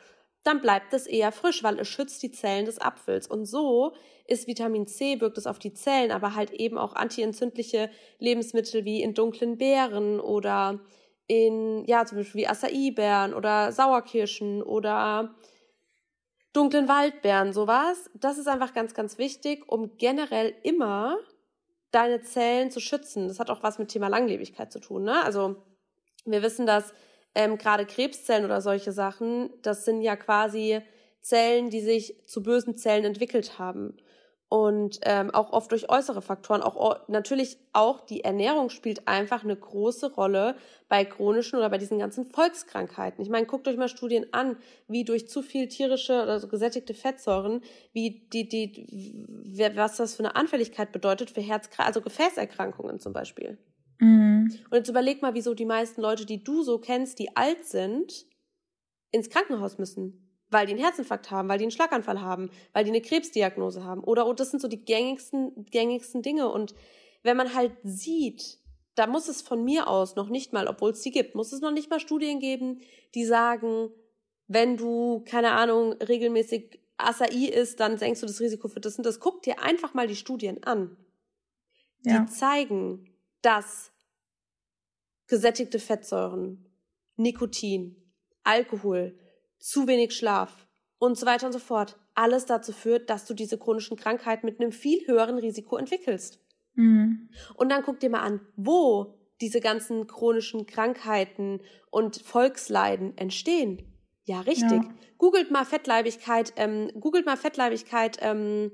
dann 0.44 0.62
bleibt 0.62 0.94
es 0.94 1.07
eher 1.07 1.31
frisch, 1.31 1.62
weil 1.62 1.79
es 1.79 1.88
schützt 1.88 2.22
die 2.22 2.31
Zellen 2.31 2.64
des 2.64 2.81
Apfels. 2.81 3.27
Und 3.27 3.44
so 3.44 3.92
ist 4.27 4.46
Vitamin 4.46 4.87
C, 4.87 5.20
wirkt 5.20 5.37
es 5.37 5.46
auf 5.46 5.59
die 5.59 5.75
Zellen, 5.75 6.11
aber 6.11 6.35
halt 6.35 6.53
eben 6.53 6.79
auch 6.79 6.94
antientzündliche 6.94 7.90
Lebensmittel 8.18 8.87
wie 8.87 9.03
in 9.03 9.12
dunklen 9.12 9.59
Beeren 9.59 10.20
oder 10.20 10.81
in, 11.27 11.85
ja, 11.85 12.07
zum 12.07 12.16
Beispiel 12.16 12.42
wie 12.42 12.46
Acai-Beeren 12.46 13.35
oder 13.35 13.72
Sauerkirschen 13.72 14.62
oder 14.62 15.35
dunklen 16.55 16.88
Waldbeeren, 16.88 17.53
sowas. 17.53 18.09
Das 18.14 18.38
ist 18.38 18.49
einfach 18.49 18.72
ganz, 18.72 18.94
ganz 18.94 19.18
wichtig, 19.18 19.70
um 19.70 19.99
generell 19.99 20.55
immer 20.62 21.18
deine 21.90 22.22
Zellen 22.22 22.70
zu 22.70 22.81
schützen. 22.81 23.29
Das 23.29 23.38
hat 23.38 23.51
auch 23.51 23.62
was 23.62 23.79
mit 23.79 23.88
Thema 23.88 24.09
Langlebigkeit 24.09 24.72
zu 24.72 24.81
tun. 24.81 25.05
Ne? 25.05 25.22
Also 25.25 25.57
wir 26.25 26.42
wissen, 26.42 26.66
dass 26.66 26.92
ähm, 27.35 27.59
gerade 27.59 27.87
Krebszellen 27.87 28.44
oder 28.44 28.61
solche 28.61 28.92
Sachen, 28.92 29.51
das 29.62 29.85
sind 29.85 30.03
ja 30.03 30.16
quasi 30.16 30.81
Zellen, 31.20 31.70
die 31.70 31.81
sich 31.81 32.22
zu 32.27 32.42
bösen 32.42 32.77
Zellen 32.77 33.05
entwickelt 33.05 33.59
haben 33.59 33.96
und 34.48 35.00
ähm, 35.02 35.35
auch 35.35 35.52
oft 35.52 35.72
durch 35.72 35.90
äußere 35.90 36.22
Faktoren. 36.22 36.62
Auch 36.62 37.09
natürlich 37.09 37.59
auch 37.72 38.00
die 38.00 38.22
Ernährung 38.22 38.70
spielt 38.70 39.09
einfach 39.09 39.42
eine 39.42 39.56
große 39.56 40.14
Rolle 40.14 40.56
bei 40.88 41.04
chronischen 41.04 41.59
oder 41.59 41.68
bei 41.68 41.78
diesen 41.78 41.98
ganzen 41.98 42.26
Volkskrankheiten. 42.26 43.22
Ich 43.22 43.28
meine, 43.28 43.46
guckt 43.46 43.66
euch 43.66 43.76
mal 43.76 43.88
Studien 43.88 44.26
an, 44.32 44.56
wie 44.87 45.04
durch 45.04 45.28
zu 45.28 45.42
viel 45.42 45.66
tierische 45.66 46.22
oder 46.22 46.38
so 46.38 46.46
gesättigte 46.46 46.94
Fettsäuren, 46.94 47.61
wie 47.92 48.28
die 48.32 48.48
die 48.48 49.26
was 49.74 49.96
das 49.96 50.14
für 50.14 50.24
eine 50.24 50.37
Anfälligkeit 50.37 50.92
bedeutet 50.92 51.30
für 51.30 51.40
Herz 51.40 51.68
also 51.78 52.00
Gefäßerkrankungen 52.00 53.00
zum 53.00 53.12
Beispiel. 53.12 53.59
Mhm. 53.98 54.52
Und 54.70 54.76
jetzt 54.76 54.88
überleg 54.88 55.22
mal, 55.22 55.35
wieso 55.35 55.54
die 55.54 55.64
meisten 55.64 56.00
Leute, 56.00 56.24
die 56.24 56.44
du 56.44 56.62
so 56.62 56.78
kennst, 56.78 57.18
die 57.18 57.37
alt 57.37 57.64
sind, 57.64 58.26
ins 59.11 59.28
Krankenhaus 59.28 59.78
müssen 59.78 60.25
weil 60.50 60.66
die 60.66 60.72
einen 60.72 60.82
Herzinfarkt 60.82 61.30
haben, 61.30 61.48
weil 61.48 61.59
die 61.59 61.64
einen 61.64 61.70
Schlaganfall 61.70 62.20
haben, 62.20 62.50
weil 62.72 62.85
die 62.85 62.90
eine 62.90 63.00
Krebsdiagnose 63.00 63.85
haben. 63.85 64.02
Oder, 64.04 64.26
und 64.26 64.40
das 64.40 64.50
sind 64.50 64.61
so 64.61 64.68
die 64.68 64.85
gängigsten, 64.85 65.66
gängigsten 65.70 66.22
Dinge. 66.22 66.48
Und 66.48 66.74
wenn 67.22 67.37
man 67.37 67.54
halt 67.54 67.72
sieht, 67.82 68.59
da 68.94 69.06
muss 69.06 69.28
es 69.28 69.42
von 69.42 69.64
mir 69.64 69.88
aus 69.88 70.16
noch 70.16 70.28
nicht 70.28 70.52
mal, 70.52 70.68
obwohl 70.68 70.92
es 70.92 71.02
die 71.02 71.11
gibt, 71.11 71.35
muss 71.35 71.52
es 71.52 71.61
noch 71.61 71.72
nicht 71.72 71.90
mal 71.90 72.00
Studien 72.00 72.40
geben, 72.40 72.80
die 73.14 73.24
sagen, 73.24 73.90
wenn 74.46 74.76
du, 74.76 75.24
keine 75.26 75.52
Ahnung, 75.52 75.92
regelmäßig 75.94 76.80
Acai 76.96 77.48
isst, 77.48 77.80
dann 77.80 77.98
senkst 77.98 78.22
du 78.22 78.26
das 78.26 78.40
Risiko 78.40 78.68
für 78.68 78.80
das 78.80 78.96
und 78.96 79.04
das. 79.04 79.20
Guck 79.20 79.42
dir 79.42 79.62
einfach 79.62 79.92
mal 79.92 80.06
die 80.06 80.16
Studien 80.16 80.62
an. 80.64 80.96
Ja. 82.04 82.20
Die 82.20 82.26
zeigen, 82.32 83.11
dass 83.42 83.92
gesättigte 85.26 85.78
Fettsäuren, 85.78 86.64
Nikotin, 87.16 87.96
Alkohol, 88.44 89.18
zu 89.59 89.87
wenig 89.87 90.14
Schlaf, 90.14 90.66
und 90.99 91.19
so 91.19 91.27
weiter 91.27 91.47
und 91.47 91.53
so 91.53 91.59
fort. 91.59 91.99
Alles 92.14 92.47
dazu 92.47 92.73
führt, 92.73 93.11
dass 93.11 93.27
du 93.27 93.35
diese 93.35 93.59
chronischen 93.59 93.97
Krankheiten 93.97 94.47
mit 94.47 94.61
einem 94.61 94.73
viel 94.73 95.07
höheren 95.07 95.38
Risiko 95.38 95.77
entwickelst. 95.77 96.40
Mhm. 96.75 97.29
Und 97.55 97.69
dann 97.69 97.83
guck 97.83 98.01
dir 98.01 98.11
mal 98.11 98.23
an, 98.23 98.40
wo 98.57 99.19
diese 99.40 99.61
ganzen 99.61 100.07
chronischen 100.07 100.66
Krankheiten 100.66 101.61
und 101.90 102.16
Volksleiden 102.16 103.16
entstehen. 103.19 103.83
Ja, 104.25 104.40
richtig. 104.40 104.83
Ja. 104.83 104.95
Googelt 105.19 105.51
mal 105.51 105.64
Fettleibigkeit, 105.64 106.55
ähm, 106.57 106.90
googelt 106.99 107.27
mal 107.27 107.37
Fettleibigkeit, 107.37 108.19
ähm, 108.23 108.73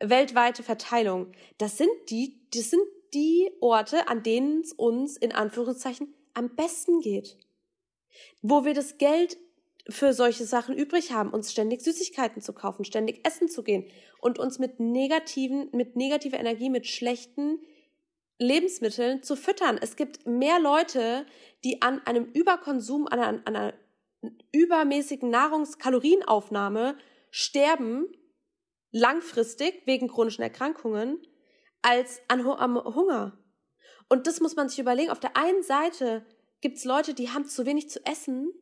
weltweite 0.00 0.62
Verteilung. 0.62 1.32
Das 1.58 1.78
sind 1.78 1.90
die, 2.10 2.40
das 2.52 2.70
sind 2.70 2.82
die 3.14 3.50
Orte, 3.60 4.08
an 4.08 4.22
denen 4.22 4.60
es 4.60 4.72
uns 4.72 5.16
in 5.16 5.32
Anführungszeichen 5.32 6.14
am 6.34 6.54
besten 6.54 7.00
geht. 7.00 7.38
Wo 8.42 8.64
wir 8.64 8.74
das 8.74 8.98
Geld 8.98 9.36
für 9.90 10.12
solche 10.12 10.44
Sachen 10.44 10.76
übrig 10.76 11.12
haben, 11.12 11.30
uns 11.30 11.52
ständig 11.52 11.82
Süßigkeiten 11.82 12.42
zu 12.42 12.52
kaufen, 12.52 12.84
ständig 12.84 13.26
essen 13.26 13.48
zu 13.48 13.62
gehen 13.62 13.86
und 14.20 14.38
uns 14.38 14.58
mit 14.58 14.80
negativen, 14.80 15.68
mit 15.72 15.96
negativer 15.96 16.38
Energie, 16.38 16.70
mit 16.70 16.86
schlechten 16.86 17.60
Lebensmitteln 18.38 19.22
zu 19.22 19.36
füttern. 19.36 19.78
Es 19.80 19.96
gibt 19.96 20.26
mehr 20.26 20.58
Leute, 20.60 21.26
die 21.64 21.82
an 21.82 22.00
einem 22.06 22.24
Überkonsum, 22.24 23.06
an 23.06 23.20
einer, 23.20 23.42
an 23.44 23.56
einer 23.56 23.74
übermäßigen 24.52 25.30
Nahrungskalorienaufnahme 25.30 26.96
sterben, 27.30 28.06
langfristig 28.92 29.82
wegen 29.86 30.08
chronischen 30.08 30.42
Erkrankungen, 30.42 31.18
als 31.82 32.20
an, 32.28 32.46
am 32.46 32.76
Hunger. 32.76 33.38
Und 34.08 34.26
das 34.26 34.40
muss 34.40 34.56
man 34.56 34.68
sich 34.68 34.78
überlegen. 34.78 35.10
Auf 35.10 35.20
der 35.20 35.36
einen 35.36 35.62
Seite 35.62 36.26
gibt 36.60 36.76
es 36.76 36.84
Leute, 36.84 37.14
die 37.14 37.30
haben 37.30 37.46
zu 37.46 37.64
wenig 37.64 37.88
zu 37.88 38.04
essen 38.04 38.52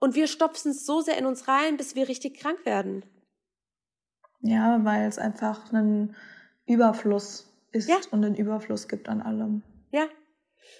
und 0.00 0.14
wir 0.14 0.26
stopfen 0.26 0.72
es 0.72 0.84
so 0.84 1.00
sehr 1.00 1.16
in 1.18 1.26
uns 1.26 1.46
rein, 1.46 1.76
bis 1.76 1.94
wir 1.94 2.08
richtig 2.08 2.38
krank 2.38 2.64
werden. 2.64 3.04
Ja, 4.40 4.80
weil 4.84 5.06
es 5.06 5.18
einfach 5.18 5.72
einen 5.72 6.16
Überfluss 6.66 7.52
ist 7.72 7.88
ja. 7.88 7.96
und 8.10 8.24
einen 8.24 8.34
Überfluss 8.34 8.88
gibt 8.88 9.08
an 9.08 9.20
allem. 9.20 9.62
Ja. 9.92 10.06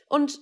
Und 0.09 0.41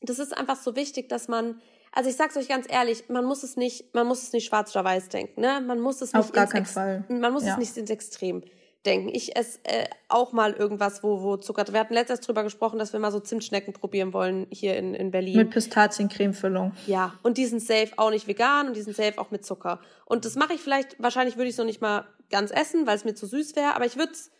das 0.00 0.18
ist 0.18 0.36
einfach 0.36 0.56
so 0.56 0.76
wichtig, 0.76 1.08
dass 1.08 1.28
man, 1.28 1.60
also 1.92 2.08
ich 2.08 2.16
sag's 2.16 2.36
euch 2.36 2.48
ganz 2.48 2.66
ehrlich, 2.70 3.08
man 3.08 3.24
muss 3.24 3.42
es 3.42 3.56
nicht, 3.56 3.92
man 3.94 4.06
muss 4.06 4.22
es 4.22 4.32
nicht 4.32 4.46
schwarz 4.46 4.74
oder 4.74 4.84
weiß 4.84 5.08
denken, 5.08 5.40
ne? 5.40 5.60
Man 5.60 5.80
muss 5.80 6.00
es 6.00 6.12
nicht 6.12 6.22
Auf 6.22 6.32
gar 6.32 6.46
keinen 6.46 6.66
Fall. 6.66 7.04
Man 7.08 7.32
muss 7.32 7.44
ja. 7.44 7.52
es 7.52 7.58
nicht 7.58 7.76
ins 7.76 7.90
Extrem 7.90 8.42
denken. 8.88 9.08
Ich 9.12 9.36
esse 9.36 9.58
äh, 9.64 9.86
auch 10.08 10.32
mal 10.32 10.52
irgendwas, 10.52 11.02
wo, 11.02 11.22
wo 11.22 11.36
Zucker. 11.36 11.64
Wir 11.72 11.80
hatten 11.80 11.94
letztens 11.94 12.20
drüber 12.20 12.42
gesprochen, 12.42 12.78
dass 12.78 12.92
wir 12.92 13.00
mal 13.00 13.12
so 13.12 13.20
Zimtschnecken 13.20 13.72
probieren 13.72 14.12
wollen 14.12 14.46
hier 14.50 14.76
in, 14.76 14.94
in 14.94 15.10
Berlin. 15.10 15.36
Mit 15.36 15.50
Pistaziencremefüllung. 15.50 16.72
Ja, 16.86 17.14
und 17.22 17.38
die 17.38 17.46
sind 17.46 17.60
safe 17.60 17.92
auch 17.96 18.10
nicht 18.10 18.26
vegan 18.26 18.68
und 18.68 18.76
die 18.76 18.82
sind 18.82 18.96
safe 18.96 19.18
auch 19.18 19.30
mit 19.30 19.44
Zucker. 19.44 19.80
Und 20.06 20.24
das 20.24 20.34
mache 20.34 20.54
ich 20.54 20.60
vielleicht, 20.60 21.00
wahrscheinlich 21.00 21.36
würde 21.36 21.48
ich 21.48 21.54
es 21.54 21.58
noch 21.58 21.64
nicht 21.64 21.80
mal 21.80 22.06
ganz 22.30 22.50
essen, 22.50 22.86
weil 22.86 22.96
es 22.96 23.04
mir 23.04 23.14
zu 23.14 23.26
süß 23.26 23.54
wäre, 23.56 23.74
aber 23.74 23.86
ich 23.86 23.96
würde 23.96 24.12
es 24.12 24.30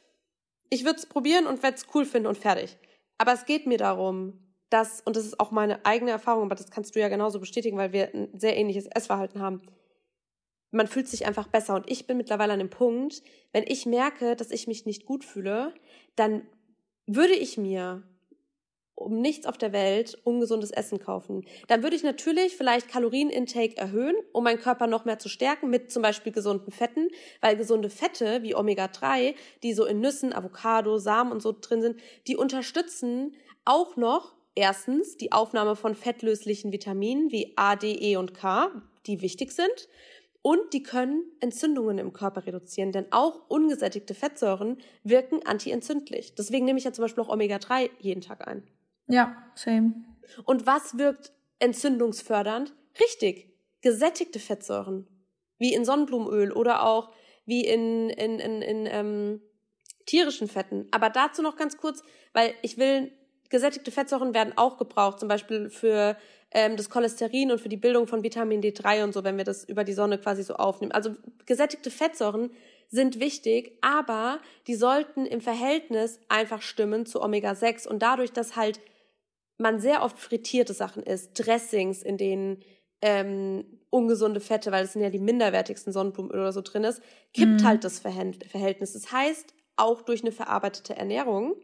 ich 0.71 0.85
würd's 0.85 1.07
probieren 1.07 1.47
und 1.47 1.63
werde 1.63 1.77
es 1.77 1.87
cool 1.95 2.05
finden 2.05 2.29
und 2.29 2.37
fertig. 2.37 2.77
Aber 3.17 3.33
es 3.33 3.47
geht 3.47 3.67
mir 3.67 3.79
darum, 3.79 4.39
dass, 4.71 5.01
und 5.01 5.17
das 5.17 5.25
ist 5.25 5.41
auch 5.41 5.51
meine 5.51 5.85
eigene 5.87 6.11
Erfahrung, 6.11 6.45
aber 6.45 6.55
das 6.55 6.71
kannst 6.71 6.95
du 6.95 7.01
ja 7.01 7.09
genauso 7.09 7.41
bestätigen, 7.41 7.79
weil 7.79 7.93
wir 7.93 8.15
ein 8.15 8.29
sehr 8.39 8.57
ähnliches 8.57 8.87
Essverhalten 8.87 9.41
haben 9.41 9.63
man 10.71 10.87
fühlt 10.87 11.09
sich 11.09 11.27
einfach 11.27 11.49
besser. 11.49 11.75
Und 11.75 11.91
ich 11.91 12.07
bin 12.07 12.17
mittlerweile 12.17 12.53
an 12.53 12.59
dem 12.59 12.71
Punkt, 12.71 13.23
wenn 13.53 13.65
ich 13.67 13.87
merke, 13.87 14.37
dass 14.37 14.51
ich 14.51 14.67
mich 14.67 14.87
nicht 14.87 15.07
gut 15.07 15.25
fühle, 15.25 15.75
dann 16.17 16.47
würde 17.07 17.35
ich 17.35 17.57
mir 17.57 18.03
um 18.99 19.21
nichts 19.21 19.47
auf 19.47 19.57
der 19.57 19.73
Welt 19.73 20.19
ungesundes 20.25 20.73
Essen 20.73 20.99
kaufen. 20.99 21.47
Dann 21.69 21.83
würde 21.83 21.95
ich 21.95 22.03
natürlich 22.03 22.57
vielleicht 22.57 22.89
Kalorienintake 22.89 23.77
erhöhen, 23.77 24.17
um 24.33 24.45
meinen 24.45 24.59
Körper 24.59 24.89
noch 24.89 25.05
mehr 25.05 25.21
zu 25.21 25.29
stärken 25.29 25.71
mit 25.71 25.93
zum 25.93 26.03
Beispiel 26.03 26.33
gesunden 26.33 26.73
Fetten, 26.73 27.09
weil 27.41 27.57
gesunde 27.57 27.91
Fette 27.91 28.43
wie 28.43 28.57
Omega-3, 28.57 29.35
die 29.63 29.73
so 29.73 29.85
in 29.85 30.01
Nüssen, 30.01 30.33
Avocado, 30.33 30.99
Samen 30.99 31.31
und 31.31 31.41
so 31.41 31.55
drin 31.59 31.81
sind, 31.81 32.01
die 32.27 32.37
unterstützen 32.37 33.37
auch 33.65 33.97
noch 33.97 34.35
erstens 34.57 35.17
die 35.17 35.31
Aufnahme 35.31 35.77
von 35.77 35.95
fettlöslichen 35.95 36.73
Vitaminen 36.73 37.31
wie 37.31 37.53
A, 37.57 37.77
D, 37.77 37.93
E 37.93 38.17
und 38.17 38.35
K, 38.35 38.71
die 39.07 39.23
wichtig 39.23 39.53
sind. 39.53 39.89
Und 40.49 40.73
die 40.73 40.83
können 40.83 41.31
Entzündungen 41.41 41.99
im 41.99 42.15
Körper 42.15 42.47
reduzieren, 42.47 42.91
denn 42.91 43.13
auch 43.13 43.51
ungesättigte 43.51 44.15
Fettsäuren 44.15 44.79
wirken 45.05 45.45
antientzündlich. 45.45 46.35
Deswegen 46.37 46.65
nehme 46.65 46.79
ich 46.79 46.87
ja 46.87 46.93
zum 46.95 47.03
Beispiel 47.03 47.23
auch 47.23 47.29
Omega-3 47.29 47.91
jeden 47.99 48.23
Tag 48.23 48.49
ein. 48.49 48.63
Ja, 49.09 49.37
same. 49.55 49.93
Und 50.47 50.67
was 50.67 50.97
wirkt 50.97 51.33
entzündungsfördernd? 51.59 52.75
Richtig, 52.99 53.53
gesättigte 53.83 54.39
Fettsäuren. 54.39 55.07
Wie 55.59 55.75
in 55.75 55.85
Sonnenblumenöl 55.85 56.53
oder 56.53 56.83
auch 56.83 57.13
wie 57.45 57.67
in, 57.67 58.09
in, 58.09 58.39
in, 58.39 58.63
in 58.63 58.89
ähm, 58.91 59.43
tierischen 60.07 60.49
Fetten. 60.49 60.89
Aber 60.93 61.11
dazu 61.11 61.43
noch 61.43 61.57
ganz 61.57 61.77
kurz, 61.77 62.03
weil 62.33 62.55
ich 62.63 62.79
will, 62.79 63.13
gesättigte 63.49 63.91
Fettsäuren 63.91 64.35
werden 64.35 64.53
auch 64.57 64.77
gebraucht, 64.77 65.21
zum 65.21 65.29
Beispiel 65.29 65.71
für 65.71 66.17
ähm, 66.51 66.77
das 66.77 66.91
Cholesterin 66.91 67.51
und 67.51 67.61
für 67.61 67.69
die 67.69 67.77
Bildung 67.77 68.07
von 68.07 68.23
Vitamin 68.23 68.63
D3 68.63 69.05
und 69.05 69.13
so, 69.13 69.25
wenn 69.25 69.37
wir 69.37 69.45
das 69.45 69.65
über 69.65 69.85
die 69.85 69.93
Sonne 69.93 70.19
quasi 70.19 70.43
so 70.43 70.55
aufnehmen. 70.55 70.93
Also 70.93 71.15
gesättigte 71.47 71.91
Fettsäuren 71.91 72.51
sind 72.89 73.21
wichtig, 73.21 73.77
aber 73.83 74.41
die 74.67 74.75
sollten 74.75 75.27
im 75.27 75.41
Verhältnis 75.41 76.21
einfach 76.29 76.63
stimmen 76.63 77.05
zu 77.05 77.23
Omega-6 77.23 77.87
und 77.87 78.01
dadurch, 78.01 78.33
dass 78.33 78.57
halt 78.57 78.81
man 79.59 79.81
sehr 79.81 80.03
oft 80.03 80.19
frittierte 80.19 80.73
Sachen 80.73 81.03
isst, 81.03 81.33
Dressings, 81.35 82.03
in 82.03 82.17
denen 82.17 82.63
ähm, 83.03 83.65
ungesunde 83.91 84.41
Fette, 84.41 84.73
weil 84.73 84.85
es 84.85 84.93
sind 84.93 85.03
ja 85.03 85.11
die 85.11 85.19
minderwertigsten 85.19 85.93
Sonnenblumenöl 85.93 86.41
oder 86.41 86.53
so 86.53 86.63
drin 86.63 86.85
ist, 86.85 87.03
kippt 87.35 87.61
mhm. 87.61 87.65
halt 87.65 87.85
das 87.85 87.99
Verhältnis. 87.99 88.93
Das 88.93 89.13
heißt, 89.13 89.55
auch 89.77 90.03
durch 90.03 90.23
eine 90.23 90.33
verarbeitete 90.33 90.97
Ernährung, 90.97 91.55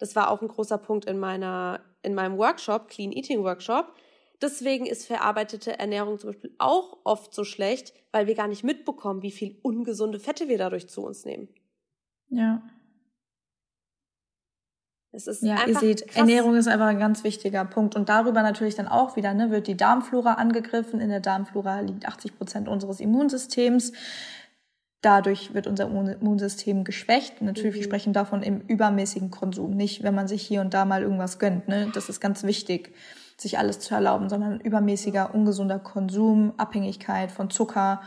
das 0.00 0.16
war 0.16 0.30
auch 0.30 0.42
ein 0.42 0.48
großer 0.48 0.78
Punkt 0.78 1.04
in 1.04 1.20
meiner, 1.20 1.80
in 2.02 2.14
meinem 2.14 2.36
Workshop, 2.36 2.88
Clean 2.88 3.12
Eating 3.12 3.44
Workshop, 3.44 3.94
Deswegen 4.42 4.86
ist 4.86 5.06
verarbeitete 5.06 5.78
Ernährung 5.78 6.18
zum 6.18 6.30
Beispiel 6.30 6.54
auch 6.58 6.98
oft 7.04 7.34
so 7.34 7.44
schlecht, 7.44 7.92
weil 8.10 8.26
wir 8.26 8.34
gar 8.34 8.48
nicht 8.48 8.64
mitbekommen, 8.64 9.22
wie 9.22 9.30
viel 9.30 9.58
ungesunde 9.62 10.18
Fette 10.18 10.48
wir 10.48 10.56
dadurch 10.56 10.88
zu 10.88 11.02
uns 11.02 11.24
nehmen. 11.26 11.48
Ja. 12.28 12.62
Es 15.12 15.26
ist 15.26 15.42
ja, 15.42 15.66
ihr 15.66 15.76
seht, 15.76 16.06
krass. 16.06 16.16
Ernährung 16.16 16.54
ist 16.54 16.68
einfach 16.68 16.86
ein 16.86 17.00
ganz 17.00 17.24
wichtiger 17.24 17.64
Punkt. 17.64 17.96
Und 17.96 18.08
darüber 18.08 18.42
natürlich 18.42 18.76
dann 18.76 18.88
auch 18.88 19.16
wieder, 19.16 19.34
ne, 19.34 19.50
wird 19.50 19.66
die 19.66 19.76
Darmflora 19.76 20.34
angegriffen. 20.34 21.00
In 21.00 21.10
der 21.10 21.20
Darmflora 21.20 21.80
liegt 21.80 22.06
80 22.06 22.38
Prozent 22.38 22.68
unseres 22.68 23.00
Immunsystems. 23.00 23.92
Dadurch 25.02 25.54
wird 25.54 25.66
unser 25.66 25.84
Immunsystem 25.86 26.84
geschwächt. 26.84 27.40
Natürlich, 27.40 27.74
mhm. 27.74 27.78
wir 27.78 27.84
sprechen 27.84 28.12
davon 28.12 28.42
im 28.42 28.60
übermäßigen 28.60 29.30
Konsum, 29.30 29.76
nicht 29.76 30.02
wenn 30.02 30.14
man 30.14 30.28
sich 30.28 30.42
hier 30.42 30.60
und 30.60 30.74
da 30.74 30.84
mal 30.84 31.02
irgendwas 31.02 31.38
gönnt. 31.38 31.68
Ne? 31.68 31.90
Das 31.94 32.08
ist 32.08 32.20
ganz 32.20 32.42
wichtig 32.42 32.92
sich 33.40 33.58
alles 33.58 33.80
zu 33.80 33.94
erlauben, 33.94 34.28
sondern 34.28 34.60
übermäßiger, 34.60 35.34
ungesunder 35.34 35.78
Konsum, 35.78 36.52
Abhängigkeit 36.58 37.32
von 37.32 37.48
Zucker 37.48 38.02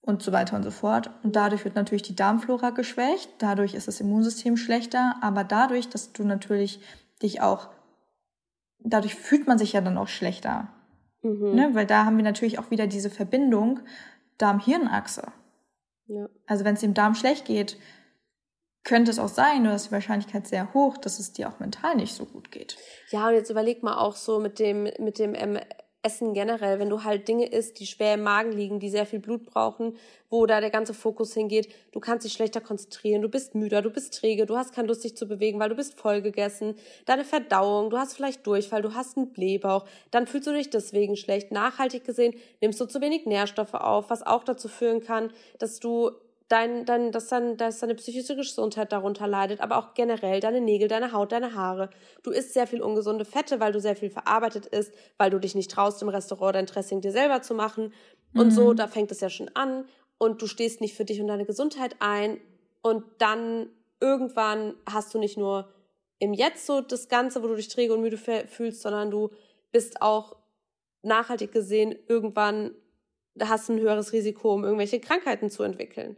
und 0.00 0.22
so 0.22 0.32
weiter 0.32 0.56
und 0.56 0.62
so 0.62 0.70
fort. 0.70 1.10
Und 1.22 1.36
dadurch 1.36 1.64
wird 1.64 1.74
natürlich 1.74 2.02
die 2.02 2.16
Darmflora 2.16 2.70
geschwächt, 2.70 3.28
dadurch 3.38 3.74
ist 3.74 3.88
das 3.88 4.00
Immunsystem 4.00 4.56
schlechter, 4.56 5.16
aber 5.20 5.44
dadurch, 5.44 5.88
dass 5.88 6.12
du 6.12 6.24
natürlich 6.24 6.80
dich 7.22 7.42
auch, 7.42 7.68
dadurch 8.78 9.14
fühlt 9.14 9.46
man 9.46 9.58
sich 9.58 9.74
ja 9.74 9.80
dann 9.80 9.98
auch 9.98 10.08
schlechter. 10.08 10.68
Mhm. 11.22 11.54
Ne? 11.54 11.70
Weil 11.72 11.86
da 11.86 12.04
haben 12.04 12.16
wir 12.16 12.24
natürlich 12.24 12.58
auch 12.58 12.70
wieder 12.70 12.86
diese 12.86 13.10
Verbindung 13.10 13.80
Darm-Hirn-Achse. 14.38 15.32
Ja. 16.06 16.28
Also 16.46 16.64
wenn 16.64 16.74
es 16.74 16.80
dem 16.80 16.94
Darm 16.94 17.14
schlecht 17.14 17.44
geht, 17.44 17.78
könnte 18.84 19.10
es 19.10 19.18
auch 19.18 19.28
sein, 19.28 19.64
nur 19.64 19.74
ist 19.74 19.88
die 19.88 19.92
Wahrscheinlichkeit 19.92 20.46
sehr 20.46 20.72
hoch, 20.72 20.96
dass 20.96 21.18
es 21.18 21.32
dir 21.32 21.48
auch 21.48 21.58
mental 21.58 21.96
nicht 21.96 22.14
so 22.14 22.24
gut 22.24 22.52
geht. 22.52 22.76
Ja, 23.10 23.26
und 23.28 23.34
jetzt 23.34 23.50
überleg 23.50 23.82
mal 23.82 23.98
auch 23.98 24.14
so 24.14 24.38
mit 24.38 24.60
dem, 24.60 24.84
mit 24.98 25.18
dem 25.18 25.34
Essen 26.06 26.34
generell, 26.34 26.78
wenn 26.78 26.88
du 26.88 27.02
halt 27.02 27.26
Dinge 27.26 27.46
isst, 27.46 27.80
die 27.80 27.86
schwer 27.86 28.14
im 28.14 28.22
Magen 28.22 28.52
liegen, 28.52 28.78
die 28.78 28.90
sehr 28.90 29.06
viel 29.06 29.18
Blut 29.18 29.44
brauchen, 29.44 29.96
wo 30.30 30.46
da 30.46 30.60
der 30.60 30.70
ganze 30.70 30.94
Fokus 30.94 31.34
hingeht, 31.34 31.68
du 31.90 31.98
kannst 31.98 32.24
dich 32.24 32.32
schlechter 32.32 32.60
konzentrieren, 32.60 33.22
du 33.22 33.28
bist 33.28 33.56
müder, 33.56 33.82
du 33.82 33.90
bist 33.90 34.14
träge, 34.14 34.46
du 34.46 34.56
hast 34.56 34.72
keine 34.72 34.86
Lust, 34.86 35.02
dich 35.02 35.16
zu 35.16 35.26
bewegen, 35.26 35.58
weil 35.58 35.68
du 35.68 35.74
bist 35.74 35.98
voll 35.98 36.22
gegessen, 36.22 36.76
deine 37.06 37.24
Verdauung, 37.24 37.90
du 37.90 37.98
hast 37.98 38.14
vielleicht 38.14 38.46
Durchfall, 38.46 38.82
du 38.82 38.94
hast 38.94 39.16
einen 39.16 39.32
Blähbauch, 39.32 39.84
dann 40.12 40.28
fühlst 40.28 40.46
du 40.46 40.52
dich 40.52 40.70
deswegen 40.70 41.16
schlecht. 41.16 41.50
Nachhaltig 41.50 42.04
gesehen 42.04 42.34
nimmst 42.60 42.80
du 42.80 42.86
zu 42.86 43.00
wenig 43.00 43.26
Nährstoffe 43.26 43.74
auf, 43.74 44.08
was 44.08 44.24
auch 44.24 44.44
dazu 44.44 44.68
führen 44.68 45.00
kann, 45.00 45.32
dass 45.58 45.80
du 45.80 46.12
dein, 46.48 46.84
dein, 46.84 47.12
dass, 47.12 47.28
dann, 47.28 47.56
dass 47.56 47.80
deine 47.80 47.94
psychische 47.94 48.36
Gesundheit 48.36 48.92
darunter 48.92 49.26
leidet, 49.26 49.60
aber 49.60 49.78
auch 49.78 49.94
generell 49.94 50.40
deine 50.40 50.60
Nägel, 50.60 50.88
deine 50.88 51.12
Haut, 51.12 51.32
deine 51.32 51.54
Haare. 51.54 51.90
Du 52.22 52.30
isst 52.30 52.54
sehr 52.54 52.66
viel 52.66 52.82
ungesunde 52.82 53.24
Fette, 53.24 53.60
weil 53.60 53.72
du 53.72 53.80
sehr 53.80 53.96
viel 53.96 54.10
verarbeitet 54.10 54.66
isst, 54.66 54.92
weil 55.18 55.30
du 55.30 55.38
dich 55.38 55.54
nicht 55.54 55.70
traust, 55.70 56.02
im 56.02 56.08
Restaurant 56.08 56.54
dein 56.54 56.66
Dressing 56.66 57.00
dir 57.00 57.12
selber 57.12 57.42
zu 57.42 57.54
machen. 57.54 57.92
Und 58.34 58.46
mhm. 58.46 58.50
so, 58.50 58.74
da 58.74 58.86
fängt 58.86 59.10
es 59.10 59.20
ja 59.20 59.30
schon 59.30 59.50
an. 59.54 59.86
Und 60.18 60.40
du 60.40 60.46
stehst 60.46 60.80
nicht 60.80 60.94
für 60.94 61.04
dich 61.04 61.20
und 61.20 61.28
deine 61.28 61.46
Gesundheit 61.46 61.96
ein. 61.98 62.40
Und 62.82 63.04
dann 63.18 63.68
irgendwann 64.00 64.74
hast 64.88 65.12
du 65.14 65.18
nicht 65.18 65.36
nur 65.36 65.68
im 66.18 66.32
Jetzt 66.32 66.66
so 66.66 66.80
das 66.80 67.08
Ganze, 67.08 67.42
wo 67.42 67.48
du 67.48 67.56
dich 67.56 67.68
träge 67.68 67.92
und 67.92 68.00
müde 68.00 68.16
fühlst, 68.16 68.82
sondern 68.82 69.10
du 69.10 69.30
bist 69.72 70.00
auch 70.00 70.36
nachhaltig 71.02 71.52
gesehen 71.52 71.94
irgendwann 72.08 72.72
hast 73.40 73.68
ein 73.68 73.78
höheres 73.78 74.12
Risiko, 74.12 74.54
um 74.54 74.64
irgendwelche 74.64 75.00
Krankheiten 75.00 75.50
zu 75.50 75.62
entwickeln. 75.62 76.16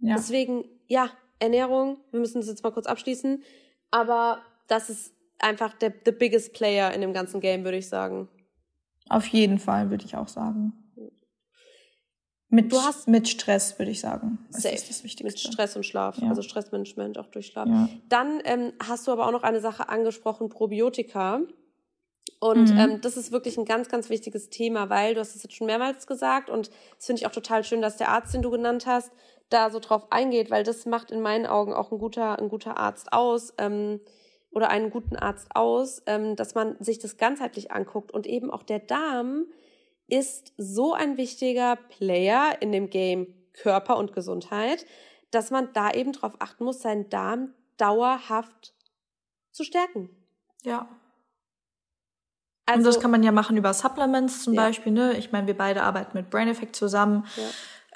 Ja. 0.00 0.16
Deswegen, 0.16 0.64
ja, 0.86 1.10
Ernährung, 1.38 1.98
wir 2.10 2.20
müssen 2.20 2.40
das 2.40 2.48
jetzt 2.48 2.62
mal 2.62 2.72
kurz 2.72 2.86
abschließen, 2.86 3.42
aber 3.90 4.42
das 4.66 4.90
ist 4.90 5.12
einfach 5.38 5.74
der 5.74 5.92
the 6.04 6.12
biggest 6.12 6.52
player 6.52 6.92
in 6.92 7.00
dem 7.00 7.12
ganzen 7.12 7.40
Game, 7.40 7.64
würde 7.64 7.78
ich 7.78 7.88
sagen. 7.88 8.28
Auf 9.08 9.26
jeden 9.28 9.58
Fall, 9.58 9.90
würde 9.90 10.04
ich 10.04 10.16
auch 10.16 10.28
sagen. 10.28 10.72
Mit, 12.50 12.72
du 12.72 12.80
hast, 12.80 13.08
mit 13.08 13.28
Stress, 13.28 13.78
würde 13.78 13.90
ich 13.90 14.00
sagen. 14.00 14.38
Das 14.50 14.62
safe. 14.62 14.74
ist 14.74 14.88
das 14.88 15.04
Wichtigste. 15.04 15.24
Mit 15.24 15.38
Stress 15.38 15.76
und 15.76 15.84
Schlaf, 15.84 16.16
ja. 16.18 16.30
also 16.30 16.40
Stressmanagement 16.40 17.18
auch 17.18 17.26
durch 17.26 17.48
Schlaf. 17.48 17.68
Ja. 17.68 17.88
Dann 18.08 18.40
ähm, 18.44 18.72
hast 18.82 19.06
du 19.06 19.12
aber 19.12 19.26
auch 19.26 19.32
noch 19.32 19.42
eine 19.42 19.60
Sache 19.60 19.90
angesprochen, 19.90 20.48
Probiotika. 20.48 21.42
Und 22.40 22.72
mhm. 22.72 22.78
ähm, 22.78 23.00
das 23.02 23.18
ist 23.18 23.32
wirklich 23.32 23.58
ein 23.58 23.66
ganz, 23.66 23.88
ganz 23.88 24.08
wichtiges 24.08 24.48
Thema, 24.48 24.88
weil 24.88 25.14
du 25.14 25.20
hast 25.20 25.36
es 25.36 25.42
jetzt 25.42 25.56
schon 25.56 25.66
mehrmals 25.66 26.06
gesagt 26.06 26.50
und 26.50 26.70
das 26.96 27.06
finde 27.06 27.20
ich 27.20 27.26
auch 27.26 27.32
total 27.32 27.64
schön, 27.64 27.82
dass 27.82 27.96
der 27.96 28.10
Arzt, 28.10 28.32
den 28.32 28.42
du 28.42 28.50
genannt 28.50 28.86
hast, 28.86 29.10
da 29.48 29.70
so 29.70 29.78
drauf 29.78 30.10
eingeht, 30.10 30.50
weil 30.50 30.64
das 30.64 30.86
macht 30.86 31.10
in 31.10 31.20
meinen 31.20 31.46
Augen 31.46 31.72
auch 31.72 31.90
ein 31.90 31.98
guter, 31.98 32.38
ein 32.38 32.48
guter 32.48 32.76
Arzt 32.76 33.12
aus 33.12 33.54
ähm, 33.58 34.00
oder 34.50 34.70
einen 34.70 34.90
guten 34.90 35.16
Arzt 35.16 35.48
aus, 35.54 36.02
ähm, 36.06 36.36
dass 36.36 36.54
man 36.54 36.76
sich 36.80 36.98
das 36.98 37.16
ganzheitlich 37.16 37.72
anguckt 37.72 38.12
und 38.12 38.26
eben 38.26 38.50
auch 38.50 38.62
der 38.62 38.78
Darm 38.78 39.46
ist 40.06 40.52
so 40.56 40.94
ein 40.94 41.16
wichtiger 41.16 41.76
Player 41.76 42.56
in 42.60 42.72
dem 42.72 42.90
Game 42.90 43.34
Körper 43.52 43.96
und 43.98 44.12
Gesundheit, 44.12 44.86
dass 45.30 45.50
man 45.50 45.72
da 45.72 45.90
eben 45.90 46.12
drauf 46.12 46.34
achten 46.38 46.64
muss, 46.64 46.80
seinen 46.80 47.08
Darm 47.10 47.54
dauerhaft 47.76 48.74
zu 49.52 49.64
stärken. 49.64 50.10
Ja. 50.62 50.88
Also, 52.66 52.78
und 52.78 52.84
das 52.84 53.00
kann 53.00 53.10
man 53.10 53.22
ja 53.22 53.32
machen 53.32 53.56
über 53.56 53.72
Supplements 53.72 54.44
zum 54.44 54.54
ja. 54.54 54.62
Beispiel. 54.62 54.92
Ne? 54.92 55.16
Ich 55.16 55.32
meine, 55.32 55.46
wir 55.46 55.56
beide 55.56 55.82
arbeiten 55.82 56.16
mit 56.16 56.30
Brain 56.30 56.48
Effect 56.48 56.76
zusammen. 56.76 57.26
Ja. 57.36 57.42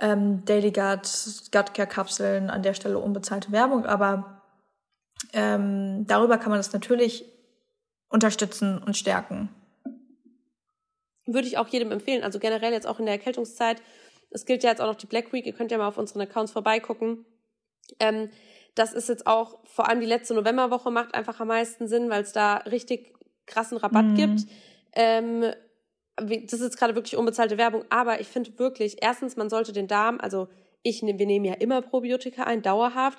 Ähm, 0.02 0.44
Daily 0.44 0.72
Gut, 0.72 1.08
Gut 1.52 1.74
Care 1.74 1.86
Kapseln, 1.86 2.50
an 2.50 2.62
der 2.62 2.74
Stelle 2.74 2.98
unbezahlte 2.98 3.52
Werbung, 3.52 3.86
aber 3.86 4.42
ähm, 5.32 6.04
darüber 6.08 6.38
kann 6.38 6.50
man 6.50 6.58
das 6.58 6.72
natürlich 6.72 7.24
unterstützen 8.08 8.82
und 8.82 8.96
stärken. 8.96 9.48
Würde 11.24 11.46
ich 11.46 11.56
auch 11.56 11.68
jedem 11.68 11.92
empfehlen. 11.92 12.24
Also 12.24 12.40
generell 12.40 12.72
jetzt 12.72 12.86
auch 12.86 12.98
in 12.98 13.06
der 13.06 13.14
Erkältungszeit. 13.14 13.80
Es 14.30 14.44
gilt 14.44 14.64
ja 14.64 14.70
jetzt 14.70 14.80
auch 14.80 14.88
noch 14.88 14.96
die 14.96 15.06
Black 15.06 15.32
Week. 15.32 15.46
Ihr 15.46 15.52
könnt 15.52 15.70
ja 15.70 15.78
mal 15.78 15.86
auf 15.86 15.98
unseren 15.98 16.22
Accounts 16.22 16.50
vorbeigucken. 16.50 17.24
Ähm, 18.00 18.28
das 18.74 18.92
ist 18.92 19.08
jetzt 19.08 19.28
auch, 19.28 19.58
vor 19.64 19.88
allem 19.88 20.00
die 20.00 20.06
letzte 20.06 20.34
Novemberwoche 20.34 20.90
macht 20.90 21.14
einfach 21.14 21.38
am 21.38 21.48
meisten 21.48 21.86
Sinn, 21.86 22.10
weil 22.10 22.22
es 22.22 22.32
da 22.32 22.56
richtig 22.56 23.14
krassen 23.46 23.78
Rabatt 23.78 24.06
mhm. 24.06 24.14
gibt. 24.16 24.40
Ähm, 24.94 25.44
das 26.16 26.60
ist 26.60 26.76
gerade 26.76 26.94
wirklich 26.94 27.16
unbezahlte 27.16 27.58
Werbung, 27.58 27.84
aber 27.88 28.20
ich 28.20 28.28
finde 28.28 28.58
wirklich, 28.58 28.98
erstens, 29.00 29.36
man 29.36 29.50
sollte 29.50 29.72
den 29.72 29.88
Darm, 29.88 30.18
also 30.20 30.48
ich, 30.82 31.02
wir 31.02 31.14
nehmen 31.14 31.44
ja 31.44 31.54
immer 31.54 31.80
Probiotika 31.80 32.44
ein, 32.44 32.62
dauerhaft, 32.62 33.18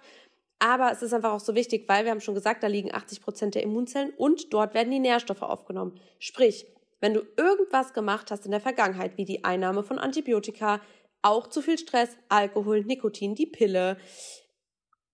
aber 0.59 0.91
es 0.91 1.01
ist 1.01 1.13
einfach 1.13 1.33
auch 1.33 1.39
so 1.39 1.55
wichtig, 1.55 1.85
weil 1.87 2.05
wir 2.05 2.11
haben 2.11 2.21
schon 2.21 2.35
gesagt, 2.35 2.63
da 2.63 2.67
liegen 2.67 2.93
80 2.93 3.21
Prozent 3.21 3.55
der 3.55 3.63
Immunzellen 3.63 4.13
und 4.15 4.53
dort 4.53 4.73
werden 4.73 4.91
die 4.91 4.99
Nährstoffe 4.99 5.41
aufgenommen. 5.41 5.99
Sprich, 6.19 6.65
wenn 7.01 7.13
du 7.13 7.21
irgendwas 7.35 7.93
gemacht 7.93 8.31
hast 8.31 8.45
in 8.45 8.51
der 8.51 8.61
Vergangenheit, 8.61 9.17
wie 9.17 9.25
die 9.25 9.43
Einnahme 9.43 9.83
von 9.83 9.99
Antibiotika, 9.99 10.79
auch 11.21 11.47
zu 11.47 11.61
viel 11.61 11.77
Stress, 11.77 12.17
Alkohol, 12.29 12.83
Nikotin, 12.83 13.35
die 13.35 13.45
Pille, 13.45 13.97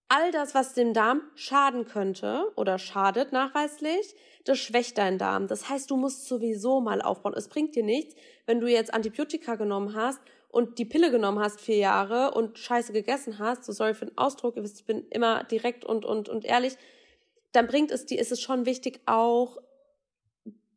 all 0.10 0.32
das, 0.32 0.55
was 0.55 0.74
dem 0.74 0.93
Darm 0.93 1.22
schaden 1.36 1.86
könnte 1.86 2.51
oder 2.55 2.80
schadet 2.80 3.32
nachweislich, 3.32 4.16
das 4.43 4.57
schwächt 4.57 4.97
deinen 4.97 5.20
Darm. 5.20 5.47
Das 5.47 5.70
heißt, 5.70 5.89
du 5.89 5.97
musst 5.97 6.28
sowieso 6.28 6.82
mal 6.82 7.01
aufbauen. 7.01 7.36
Es 7.36 7.47
bringt 7.47 7.76
dir 7.76 7.84
nichts, 7.84 8.16
wenn 8.47 8.60
du 8.60 8.68
jetzt 8.68 8.93
Antibiotika 8.93 9.55
genommen 9.55 9.95
hast 9.95 10.20
und 10.49 10.80
die 10.80 10.86
Pille 10.86 11.12
genommen 11.12 11.39
hast 11.39 11.62
vier 11.62 11.78
Jahre 11.78 12.32
und 12.32 12.57
Scheiße 12.57 12.91
gegessen 12.91 13.38
hast, 13.38 13.64
so 13.64 13.72
sorry 13.72 13.93
für 13.93 14.07
den 14.07 14.18
Ausdruck, 14.18 14.57
ihr 14.57 14.64
wisst, 14.64 14.80
ich 14.80 14.86
bin 14.86 15.07
immer 15.10 15.43
direkt 15.43 15.86
und, 15.86 16.05
und, 16.05 16.28
und 16.28 16.43
ehrlich, 16.43 16.76
dann 17.51 17.68
bringt 17.68 17.91
es 17.91 18.07
dir, 18.07 18.20
ist 18.20 18.32
es 18.32 18.41
schon 18.41 18.66
wichtig, 18.66 19.01
auch 19.05 19.57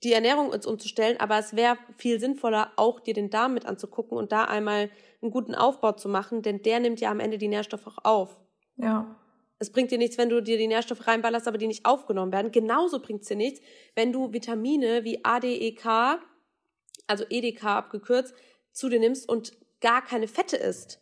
die 0.02 0.12
Ernährung 0.12 0.50
uns 0.50 0.66
umzustellen, 0.66 1.18
aber 1.20 1.38
es 1.38 1.54
wäre 1.56 1.78
viel 1.96 2.20
sinnvoller, 2.20 2.72
auch 2.76 3.00
dir 3.00 3.14
den 3.14 3.30
Darm 3.30 3.54
mit 3.54 3.64
anzugucken 3.64 4.18
und 4.18 4.32
da 4.32 4.44
einmal 4.44 4.90
einen 5.22 5.30
guten 5.30 5.54
Aufbau 5.54 5.92
zu 5.92 6.08
machen, 6.08 6.42
denn 6.42 6.60
der 6.62 6.80
nimmt 6.80 7.00
ja 7.00 7.10
am 7.10 7.20
Ende 7.20 7.38
die 7.38 7.48
Nährstoffe 7.48 7.86
auch 7.86 8.04
auf. 8.04 8.40
Ja. 8.76 9.16
Es 9.62 9.70
bringt 9.70 9.92
dir 9.92 9.98
nichts, 9.98 10.18
wenn 10.18 10.28
du 10.28 10.42
dir 10.42 10.58
die 10.58 10.66
Nährstoffe 10.66 11.06
reinballerst, 11.06 11.46
aber 11.46 11.56
die 11.56 11.68
nicht 11.68 11.86
aufgenommen 11.86 12.32
werden. 12.32 12.50
Genauso 12.50 12.98
bringt 12.98 13.22
es 13.22 13.28
dir 13.28 13.36
nichts, 13.36 13.60
wenn 13.94 14.12
du 14.12 14.32
Vitamine 14.32 15.04
wie 15.04 15.24
ADEK, 15.24 16.18
also 17.06 17.24
EDK 17.30 17.62
abgekürzt, 17.66 18.34
zu 18.72 18.88
dir 18.88 18.98
nimmst 18.98 19.28
und 19.28 19.52
gar 19.80 20.02
keine 20.02 20.26
Fette 20.26 20.56
isst. 20.56 21.00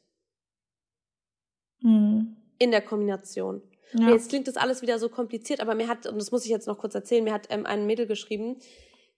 Mhm. 1.81 2.37
In 2.59 2.71
der 2.71 2.83
Kombination. 2.83 3.63
Ja. 3.95 4.11
Jetzt 4.11 4.29
klingt 4.29 4.47
das 4.47 4.59
alles 4.59 4.83
wieder 4.83 4.99
so 4.99 5.09
kompliziert, 5.09 5.61
aber 5.61 5.75
mir 5.75 5.89
hat, 5.89 6.07
und 6.07 6.19
das 6.21 6.31
muss 6.31 6.45
ich 6.45 6.51
jetzt 6.51 6.67
noch 6.67 6.77
kurz 6.77 6.95
erzählen, 6.95 7.25
mir 7.25 7.33
hat 7.33 7.47
ähm, 7.49 7.65
ein 7.65 7.87
Mädel 7.87 8.07
geschrieben, 8.07 8.59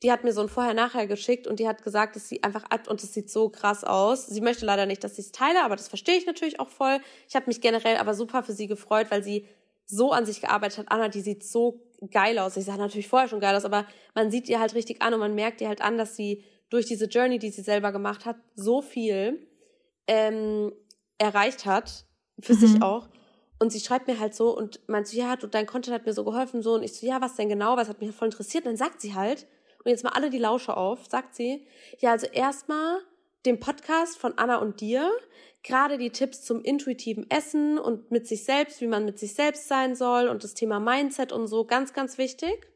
die 0.02 0.10
hat 0.10 0.24
mir 0.24 0.32
so 0.32 0.40
ein 0.40 0.48
Vorher-Nachher 0.48 1.06
geschickt 1.06 1.46
und 1.46 1.60
die 1.60 1.68
hat 1.68 1.82
gesagt, 1.82 2.16
dass 2.16 2.28
sie 2.28 2.42
einfach 2.42 2.64
ab 2.64 2.88
und 2.88 3.02
es 3.02 3.14
sieht 3.14 3.30
so 3.30 3.48
krass 3.48 3.84
aus. 3.84 4.26
Sie 4.26 4.40
möchte 4.40 4.66
leider 4.66 4.86
nicht, 4.86 5.04
dass 5.04 5.18
ich 5.18 5.26
es 5.26 5.32
teile, 5.32 5.64
aber 5.64 5.76
das 5.76 5.88
verstehe 5.88 6.16
ich 6.16 6.26
natürlich 6.26 6.58
auch 6.58 6.68
voll. 6.68 6.98
Ich 7.28 7.36
habe 7.36 7.46
mich 7.46 7.60
generell 7.60 7.96
aber 7.96 8.14
super 8.14 8.42
für 8.42 8.52
sie 8.52 8.66
gefreut, 8.66 9.06
weil 9.10 9.22
sie 9.22 9.46
so 9.86 10.12
an 10.12 10.26
sich 10.26 10.40
gearbeitet 10.40 10.78
hat. 10.78 10.86
Anna, 10.90 11.08
die 11.08 11.20
sieht 11.20 11.44
so 11.44 11.80
geil 12.10 12.38
aus. 12.38 12.56
Ich 12.56 12.64
sah 12.64 12.76
natürlich 12.76 13.08
vorher 13.08 13.28
schon 13.28 13.40
geil 13.40 13.54
aus, 13.54 13.64
aber 13.64 13.86
man 14.14 14.30
sieht 14.30 14.48
ihr 14.48 14.58
halt 14.58 14.74
richtig 14.74 15.02
an 15.02 15.14
und 15.14 15.20
man 15.20 15.34
merkt 15.34 15.60
ihr 15.60 15.68
halt 15.68 15.82
an, 15.82 15.98
dass 15.98 16.16
sie 16.16 16.44
durch 16.70 16.86
diese 16.86 17.04
Journey, 17.04 17.38
die 17.38 17.50
sie 17.50 17.62
selber 17.62 17.92
gemacht 17.92 18.24
hat, 18.24 18.36
so 18.54 18.82
viel 18.82 19.46
ähm, 20.08 20.72
erreicht 21.18 21.66
hat, 21.66 22.06
für 22.40 22.54
mhm. 22.54 22.58
sich 22.58 22.82
auch. 22.82 23.08
Und 23.58 23.70
sie 23.70 23.80
schreibt 23.80 24.08
mir 24.08 24.18
halt 24.18 24.34
so 24.34 24.56
und 24.56 24.80
meint 24.88 25.06
so, 25.06 25.16
ja, 25.16 25.36
du, 25.36 25.46
dein 25.46 25.66
Content 25.66 25.94
hat 25.94 26.06
mir 26.06 26.12
so 26.12 26.24
geholfen, 26.24 26.62
so. 26.62 26.74
Und 26.74 26.82
ich 26.82 26.94
so, 26.94 27.06
ja, 27.06 27.20
was 27.20 27.36
denn 27.36 27.48
genau? 27.48 27.76
Was 27.76 27.88
hat 27.88 28.00
mich 28.00 28.10
voll 28.12 28.26
interessiert? 28.26 28.64
Und 28.64 28.70
dann 28.70 28.76
sagt 28.76 29.00
sie 29.00 29.14
halt, 29.14 29.46
und 29.84 29.90
jetzt 29.90 30.04
mal 30.04 30.10
alle 30.10 30.30
die 30.30 30.38
Lausche 30.38 30.76
auf, 30.76 31.06
sagt 31.06 31.34
sie, 31.34 31.66
ja, 31.98 32.12
also 32.12 32.26
erstmal 32.26 33.00
den 33.44 33.60
Podcast 33.60 34.18
von 34.18 34.38
Anna 34.38 34.56
und 34.56 34.80
dir, 34.80 35.10
gerade 35.62 35.98
die 35.98 36.10
Tipps 36.10 36.42
zum 36.42 36.62
intuitiven 36.62 37.30
Essen 37.30 37.78
und 37.78 38.10
mit 38.10 38.26
sich 38.26 38.44
selbst, 38.44 38.80
wie 38.80 38.86
man 38.86 39.04
mit 39.04 39.18
sich 39.18 39.34
selbst 39.34 39.68
sein 39.68 39.94
soll 39.94 40.28
und 40.28 40.44
das 40.44 40.54
Thema 40.54 40.80
Mindset 40.80 41.32
und 41.32 41.46
so, 41.46 41.64
ganz, 41.64 41.92
ganz 41.92 42.18
wichtig. 42.18 42.68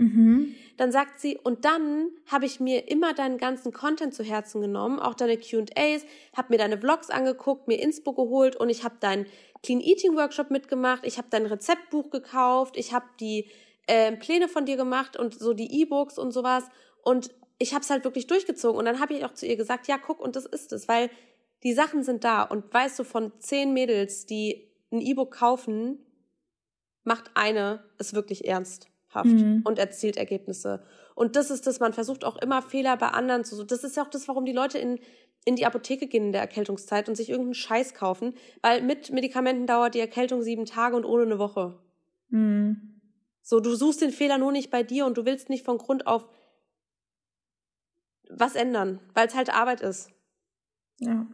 Mhm. 0.00 0.54
Dann 0.78 0.92
sagt 0.92 1.20
sie, 1.20 1.36
und 1.36 1.66
dann 1.66 2.08
habe 2.26 2.46
ich 2.46 2.58
mir 2.58 2.88
immer 2.88 3.12
deinen 3.12 3.36
ganzen 3.36 3.70
Content 3.70 4.14
zu 4.14 4.24
Herzen 4.24 4.62
genommen, 4.62 4.98
auch 4.98 5.12
deine 5.12 5.36
QAs, 5.36 6.06
habe 6.34 6.48
mir 6.48 6.58
deine 6.58 6.78
Vlogs 6.78 7.10
angeguckt, 7.10 7.68
mir 7.68 7.82
Inspo 7.82 8.14
geholt 8.14 8.56
und 8.56 8.70
ich 8.70 8.82
habe 8.82 8.96
deinen 8.98 9.26
Clean 9.62 9.80
Eating 9.80 10.16
Workshop 10.16 10.50
mitgemacht, 10.50 11.06
ich 11.06 11.18
habe 11.18 11.28
dein 11.30 11.44
Rezeptbuch 11.44 12.08
gekauft, 12.08 12.78
ich 12.78 12.94
habe 12.94 13.04
die 13.20 13.50
äh, 13.90 14.16
Pläne 14.16 14.48
von 14.48 14.66
dir 14.66 14.76
gemacht 14.76 15.16
und 15.16 15.36
so 15.36 15.52
die 15.52 15.82
E-Books 15.82 16.16
und 16.16 16.30
sowas. 16.30 16.64
Und 17.02 17.30
ich 17.58 17.74
habe 17.74 17.82
es 17.82 17.90
halt 17.90 18.04
wirklich 18.04 18.28
durchgezogen. 18.28 18.78
Und 18.78 18.84
dann 18.84 19.00
habe 19.00 19.14
ich 19.14 19.24
auch 19.24 19.34
zu 19.34 19.46
ihr 19.46 19.56
gesagt, 19.56 19.88
ja, 19.88 19.98
guck, 19.98 20.20
und 20.20 20.36
das 20.36 20.46
ist 20.46 20.72
es, 20.72 20.86
weil 20.86 21.10
die 21.64 21.74
Sachen 21.74 22.04
sind 22.04 22.22
da. 22.22 22.42
Und 22.42 22.72
weißt 22.72 22.98
du, 23.00 23.04
von 23.04 23.32
zehn 23.40 23.72
Mädels, 23.72 24.26
die 24.26 24.70
ein 24.92 25.00
E-Book 25.00 25.32
kaufen, 25.32 25.98
macht 27.02 27.32
eine 27.34 27.82
es 27.98 28.14
wirklich 28.14 28.46
ernsthaft 28.46 29.24
mhm. 29.24 29.62
und 29.64 29.78
erzielt 29.78 30.16
Ergebnisse. 30.16 30.84
Und 31.16 31.34
das 31.34 31.50
ist 31.50 31.66
das, 31.66 31.80
man 31.80 31.92
versucht 31.92 32.24
auch 32.24 32.36
immer 32.36 32.62
Fehler 32.62 32.96
bei 32.96 33.08
anderen 33.08 33.44
zu 33.44 33.56
suchen. 33.56 33.68
Das 33.68 33.82
ist 33.82 33.96
ja 33.96 34.04
auch 34.04 34.10
das, 34.10 34.28
warum 34.28 34.44
die 34.44 34.52
Leute 34.52 34.78
in, 34.78 35.00
in 35.44 35.56
die 35.56 35.66
Apotheke 35.66 36.06
gehen 36.06 36.26
in 36.26 36.32
der 36.32 36.42
Erkältungszeit 36.42 37.08
und 37.08 37.16
sich 37.16 37.28
irgendeinen 37.28 37.54
Scheiß 37.54 37.94
kaufen, 37.94 38.34
weil 38.62 38.82
mit 38.82 39.10
Medikamenten 39.10 39.66
dauert 39.66 39.94
die 39.94 40.00
Erkältung 40.00 40.42
sieben 40.42 40.64
Tage 40.64 40.96
und 40.96 41.04
ohne 41.04 41.24
eine 41.24 41.38
Woche. 41.38 41.78
Mhm. 42.28 42.89
So, 43.50 43.58
du 43.58 43.74
suchst 43.74 44.00
den 44.00 44.12
Fehler 44.12 44.38
nur 44.38 44.52
nicht 44.52 44.70
bei 44.70 44.84
dir 44.84 45.06
und 45.06 45.18
du 45.18 45.24
willst 45.24 45.48
nicht 45.48 45.64
von 45.64 45.76
Grund 45.76 46.06
auf 46.06 46.28
was 48.28 48.54
ändern, 48.54 49.00
weil 49.12 49.26
es 49.26 49.34
halt 49.34 49.52
Arbeit 49.52 49.80
ist. 49.80 50.08
Ja. 51.00 51.26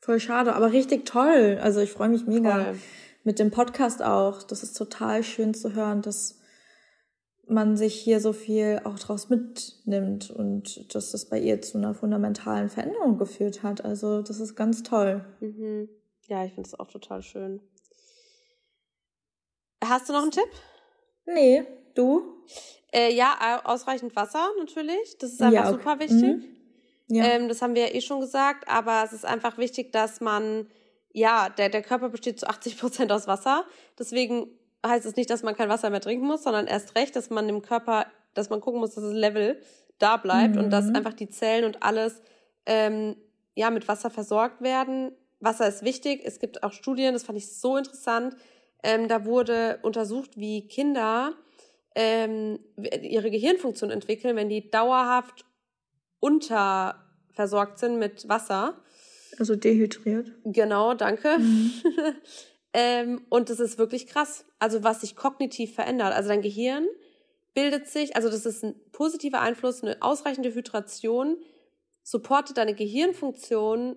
Voll 0.00 0.18
schade, 0.18 0.56
aber 0.56 0.72
richtig 0.72 1.06
toll. 1.06 1.60
Also 1.62 1.78
ich 1.78 1.92
freue 1.92 2.08
mich 2.08 2.26
mega 2.26 2.64
Voll. 2.64 2.78
mit 3.22 3.38
dem 3.38 3.52
Podcast 3.52 4.02
auch. 4.02 4.42
Das 4.42 4.64
ist 4.64 4.72
total 4.76 5.22
schön 5.22 5.54
zu 5.54 5.72
hören, 5.74 6.02
dass 6.02 6.40
man 7.46 7.76
sich 7.76 7.94
hier 7.94 8.18
so 8.18 8.32
viel 8.32 8.80
auch 8.82 8.98
draus 8.98 9.28
mitnimmt 9.28 10.30
und 10.32 10.92
dass 10.96 11.12
das 11.12 11.28
bei 11.28 11.38
ihr 11.38 11.62
zu 11.62 11.78
einer 11.78 11.94
fundamentalen 11.94 12.70
Veränderung 12.70 13.18
geführt 13.18 13.62
hat. 13.62 13.84
Also 13.84 14.20
das 14.20 14.40
ist 14.40 14.56
ganz 14.56 14.82
toll. 14.82 15.24
Mhm. 15.38 15.88
Ja, 16.26 16.44
ich 16.44 16.54
finde 16.54 16.66
es 16.66 16.74
auch 16.76 16.88
total 16.88 17.22
schön. 17.22 17.60
Hast 19.88 20.08
du 20.08 20.12
noch 20.12 20.22
einen 20.22 20.30
Tipp? 20.30 20.48
Nee, 21.26 21.64
du? 21.94 22.44
Äh, 22.92 23.12
ja, 23.12 23.60
ausreichend 23.64 24.14
Wasser 24.14 24.48
natürlich. 24.58 25.18
Das 25.18 25.32
ist 25.32 25.42
einfach 25.42 25.64
ja, 25.64 25.68
okay. 25.68 25.78
super 25.78 25.98
wichtig. 26.00 26.22
Mhm. 26.22 26.44
Ja. 27.08 27.24
Ähm, 27.24 27.48
das 27.48 27.60
haben 27.60 27.74
wir 27.74 27.88
ja 27.88 27.94
eh 27.94 28.00
schon 28.00 28.20
gesagt, 28.20 28.68
aber 28.68 29.02
es 29.04 29.12
ist 29.12 29.24
einfach 29.24 29.58
wichtig, 29.58 29.92
dass 29.92 30.20
man, 30.20 30.68
ja, 31.12 31.48
der, 31.50 31.68
der 31.68 31.82
Körper 31.82 32.08
besteht 32.08 32.40
zu 32.40 32.48
80 32.48 32.78
Prozent 32.78 33.12
aus 33.12 33.26
Wasser. 33.26 33.64
Deswegen 33.98 34.48
heißt 34.86 35.06
es 35.06 35.16
nicht, 35.16 35.30
dass 35.30 35.42
man 35.42 35.56
kein 35.56 35.68
Wasser 35.68 35.90
mehr 35.90 36.00
trinken 36.00 36.26
muss, 36.26 36.44
sondern 36.44 36.66
erst 36.66 36.94
recht, 36.94 37.16
dass 37.16 37.30
man 37.30 37.46
dem 37.46 37.62
Körper, 37.62 38.06
dass 38.34 38.50
man 38.50 38.60
gucken 38.60 38.80
muss, 38.80 38.94
dass 38.94 39.04
das 39.04 39.12
Level 39.12 39.60
da 39.98 40.16
bleibt 40.16 40.54
mhm. 40.54 40.64
und 40.64 40.70
dass 40.70 40.86
mhm. 40.86 40.96
einfach 40.96 41.14
die 41.14 41.28
Zellen 41.28 41.64
und 41.64 41.82
alles 41.82 42.20
ähm, 42.66 43.16
ja, 43.54 43.70
mit 43.70 43.86
Wasser 43.88 44.10
versorgt 44.10 44.62
werden. 44.62 45.12
Wasser 45.40 45.68
ist 45.68 45.84
wichtig. 45.84 46.22
Es 46.24 46.38
gibt 46.38 46.62
auch 46.62 46.72
Studien, 46.72 47.12
das 47.12 47.24
fand 47.24 47.38
ich 47.38 47.52
so 47.52 47.76
interessant. 47.76 48.36
Ähm, 48.84 49.08
da 49.08 49.24
wurde 49.24 49.78
untersucht, 49.80 50.36
wie 50.36 50.68
Kinder 50.68 51.32
ähm, 51.94 52.58
ihre 53.00 53.30
Gehirnfunktion 53.30 53.90
entwickeln, 53.90 54.36
wenn 54.36 54.50
die 54.50 54.70
dauerhaft 54.70 55.46
unterversorgt 56.20 57.78
sind 57.78 57.98
mit 57.98 58.28
Wasser. 58.28 58.82
Also 59.38 59.56
dehydriert. 59.56 60.32
Genau, 60.44 60.92
danke. 60.92 61.38
Mhm. 61.38 61.72
ähm, 62.74 63.22
und 63.30 63.48
das 63.48 63.58
ist 63.58 63.78
wirklich 63.78 64.06
krass. 64.06 64.44
Also 64.58 64.84
was 64.84 65.00
sich 65.00 65.16
kognitiv 65.16 65.74
verändert. 65.74 66.12
Also 66.12 66.28
dein 66.28 66.42
Gehirn 66.42 66.86
bildet 67.54 67.88
sich, 67.88 68.16
also 68.16 68.28
das 68.28 68.44
ist 68.44 68.64
ein 68.64 68.74
positiver 68.92 69.40
Einfluss, 69.40 69.82
eine 69.82 70.02
ausreichende 70.02 70.54
Hydration 70.54 71.38
supportet 72.02 72.58
deine 72.58 72.74
Gehirnfunktion 72.74 73.96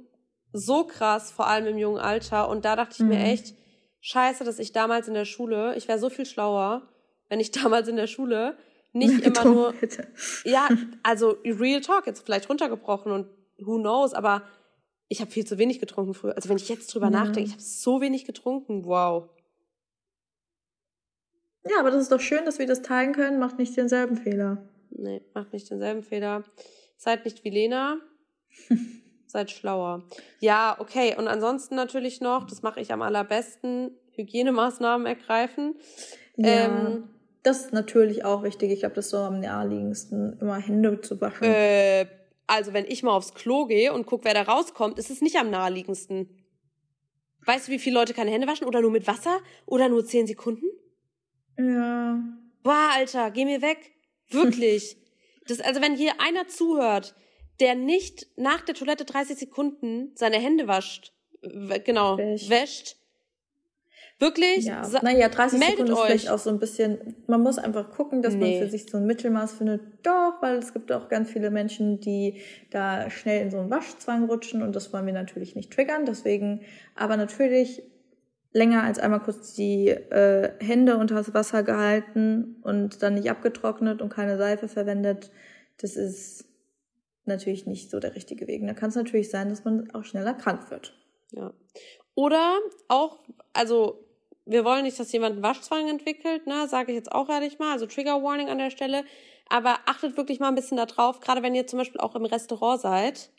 so 0.53 0.85
krass, 0.85 1.29
vor 1.29 1.47
allem 1.47 1.67
im 1.67 1.77
jungen 1.77 1.99
Alter. 1.99 2.47
Und 2.47 2.63
da 2.63 2.77
dachte 2.77 2.93
ich 2.93 3.01
mhm. 3.01 3.09
mir 3.09 3.19
echt, 3.19 3.53
scheiße, 4.01 4.43
dass 4.43 4.59
ich 4.59 4.71
damals 4.71 5.07
in 5.07 5.13
der 5.13 5.25
Schule, 5.25 5.75
ich 5.75 5.87
wäre 5.87 5.99
so 5.99 6.09
viel 6.09 6.25
schlauer, 6.25 6.87
wenn 7.29 7.39
ich 7.39 7.51
damals 7.63 7.87
in 7.87 7.95
der 7.95 8.07
Schule 8.07 8.57
nicht 8.93 9.21
immer 9.21 9.45
nur. 9.45 9.73
Hätte. 9.73 10.07
Ja, 10.43 10.69
also 11.03 11.37
Real 11.43 11.81
Talk, 11.81 12.07
jetzt 12.07 12.25
vielleicht 12.25 12.49
runtergebrochen 12.49 13.11
und 13.11 13.27
who 13.59 13.77
knows, 13.77 14.13
aber 14.13 14.43
ich 15.07 15.21
habe 15.21 15.31
viel 15.31 15.45
zu 15.45 15.57
wenig 15.57 15.79
getrunken 15.79 16.13
früher. 16.13 16.35
Also 16.35 16.49
wenn 16.49 16.57
ich 16.57 16.69
jetzt 16.69 16.93
drüber 16.93 17.07
ja. 17.07 17.11
nachdenke, 17.11 17.41
ich 17.41 17.51
habe 17.51 17.61
so 17.61 18.01
wenig 18.01 18.25
getrunken, 18.25 18.85
wow. 18.85 19.29
Ja, 21.69 21.79
aber 21.79 21.91
das 21.91 22.03
ist 22.03 22.11
doch 22.11 22.21
schön, 22.21 22.45
dass 22.45 22.59
wir 22.59 22.65
das 22.65 22.81
teilen 22.81 23.13
können, 23.13 23.39
macht 23.39 23.57
nicht 23.57 23.75
denselben 23.75 24.15
Fehler. 24.15 24.69
Nee, 24.89 25.21
macht 25.33 25.53
nicht 25.53 25.69
denselben 25.69 26.01
Fehler. 26.01 26.43
Seid 26.97 27.25
nicht 27.25 27.43
wie 27.43 27.49
Lena. 27.49 27.99
Seid 29.27 29.51
schlauer. 29.51 30.03
Ja, 30.39 30.77
okay. 30.79 31.15
Und 31.17 31.27
ansonsten 31.27 31.75
natürlich 31.75 32.21
noch, 32.21 32.45
das 32.45 32.61
mache 32.61 32.79
ich 32.79 32.93
am 32.93 33.01
allerbesten, 33.01 33.91
Hygienemaßnahmen 34.13 35.05
ergreifen. 35.05 35.75
Ja, 36.37 36.65
ähm, 36.65 37.09
das 37.43 37.65
ist 37.65 37.73
natürlich 37.73 38.25
auch 38.25 38.43
wichtig. 38.43 38.71
Ich 38.71 38.79
glaube, 38.79 38.95
das 38.95 39.05
ist 39.05 39.11
so 39.11 39.17
am 39.17 39.39
naheliegendsten, 39.39 40.37
immer 40.39 40.57
Hände 40.57 40.99
zu 41.01 41.19
waschen. 41.21 41.43
Äh, 41.43 42.07
also, 42.47 42.73
wenn 42.73 42.85
ich 42.85 43.03
mal 43.03 43.11
aufs 43.11 43.33
Klo 43.33 43.65
gehe 43.65 43.93
und 43.93 44.05
gucke, 44.05 44.25
wer 44.25 44.33
da 44.33 44.43
rauskommt, 44.43 44.97
ist 44.97 45.09
es 45.09 45.21
nicht 45.21 45.35
am 45.37 45.49
naheliegendsten. 45.49 46.29
Weißt 47.45 47.67
du, 47.67 47.71
wie 47.71 47.79
viele 47.79 47.95
Leute 47.95 48.13
keine 48.13 48.31
Hände 48.31 48.47
waschen? 48.47 48.67
Oder 48.67 48.81
nur 48.81 48.91
mit 48.91 49.07
Wasser? 49.07 49.39
Oder 49.65 49.89
nur 49.89 50.05
zehn 50.05 50.27
Sekunden? 50.27 50.65
Ja. 51.57 52.19
Boah, 52.63 52.89
Alter, 52.95 53.31
geh 53.31 53.45
mir 53.45 53.61
weg. 53.61 53.91
Wirklich. 54.29 54.97
Das, 55.49 55.61
also 55.61 55.79
wenn 55.79 55.95
hier 55.95 56.11
einer 56.19 56.49
zuhört, 56.49 57.15
der 57.59 57.75
nicht 57.75 58.27
nach 58.35 58.61
der 58.61 58.75
Toilette 58.75 59.05
30 59.05 59.37
Sekunden 59.37 60.11
seine 60.15 60.37
Hände 60.37 60.67
wascht, 60.67 61.13
genau, 61.83 62.17
Wäscht. 62.17 62.49
wäscht, 62.49 62.97
Wirklich? 64.19 64.65
Ja, 64.65 64.81
naja, 65.03 65.29
30 65.29 65.59
Sekunden 65.59 65.91
ist 65.91 65.99
vielleicht 65.99 66.29
auch 66.29 66.39
so 66.39 66.49
ein 66.49 66.57
bisschen, 66.57 67.15
man 67.27 67.41
muss 67.41 67.59
einfach 67.59 67.91
gucken, 67.91 68.23
dass 68.23 68.33
nee. 68.33 68.57
man 68.57 68.65
für 68.65 68.71
sich 68.71 68.89
so 68.89 68.97
ein 68.97 69.05
Mittelmaß 69.05 69.53
findet. 69.53 69.81
Doch, 70.01 70.41
weil 70.41 70.57
es 70.57 70.73
gibt 70.73 70.91
auch 70.91 71.07
ganz 71.07 71.29
viele 71.29 71.51
Menschen, 71.51 71.99
die 71.99 72.41
da 72.71 73.11
schnell 73.11 73.43
in 73.43 73.51
so 73.51 73.59
einen 73.59 73.69
Waschzwang 73.69 74.25
rutschen 74.25 74.63
und 74.63 74.75
das 74.75 74.91
wollen 74.91 75.05
wir 75.05 75.13
natürlich 75.13 75.55
nicht 75.55 75.71
triggern. 75.71 76.05
Deswegen, 76.05 76.61
aber 76.95 77.15
natürlich 77.15 77.83
länger 78.53 78.81
als 78.81 78.97
einmal 78.97 79.19
kurz 79.19 79.53
die 79.53 79.89
äh, 79.89 80.51
Hände 80.59 80.97
unter 80.97 81.13
das 81.13 81.35
Wasser 81.35 81.61
gehalten 81.61 82.55
und 82.63 83.03
dann 83.03 83.13
nicht 83.13 83.29
abgetrocknet 83.29 84.01
und 84.01 84.09
keine 84.09 84.37
Seife 84.39 84.67
verwendet, 84.67 85.29
das 85.79 85.95
ist 85.95 86.45
natürlich 87.27 87.65
nicht 87.65 87.89
so 87.89 87.99
der 87.99 88.15
richtige 88.15 88.47
Weg. 88.47 88.65
Da 88.65 88.73
kann 88.73 88.89
es 88.89 88.95
natürlich 88.95 89.29
sein, 89.29 89.49
dass 89.49 89.63
man 89.63 89.91
auch 89.91 90.03
schneller 90.03 90.33
krank 90.33 90.69
wird. 90.71 90.93
Ja. 91.31 91.53
Oder 92.15 92.57
auch, 92.87 93.19
also 93.53 94.03
wir 94.45 94.65
wollen 94.65 94.83
nicht, 94.83 94.99
dass 94.99 95.11
jemand 95.11 95.33
einen 95.33 95.43
Waschzwang 95.43 95.87
entwickelt, 95.89 96.47
ne, 96.47 96.67
sage 96.67 96.91
ich 96.91 96.97
jetzt 96.97 97.11
auch 97.11 97.29
ehrlich 97.29 97.59
mal, 97.59 97.73
also 97.73 97.85
Trigger 97.85 98.23
Warning 98.23 98.49
an 98.49 98.57
der 98.57 98.69
Stelle. 98.69 99.03
Aber 99.49 99.77
achtet 99.85 100.17
wirklich 100.17 100.39
mal 100.39 100.49
ein 100.49 100.55
bisschen 100.55 100.77
darauf, 100.77 101.19
gerade 101.19 101.43
wenn 101.43 101.55
ihr 101.55 101.67
zum 101.67 101.79
Beispiel 101.79 102.01
auch 102.01 102.15
im 102.15 102.25
Restaurant 102.25 102.81
seid 102.81 103.31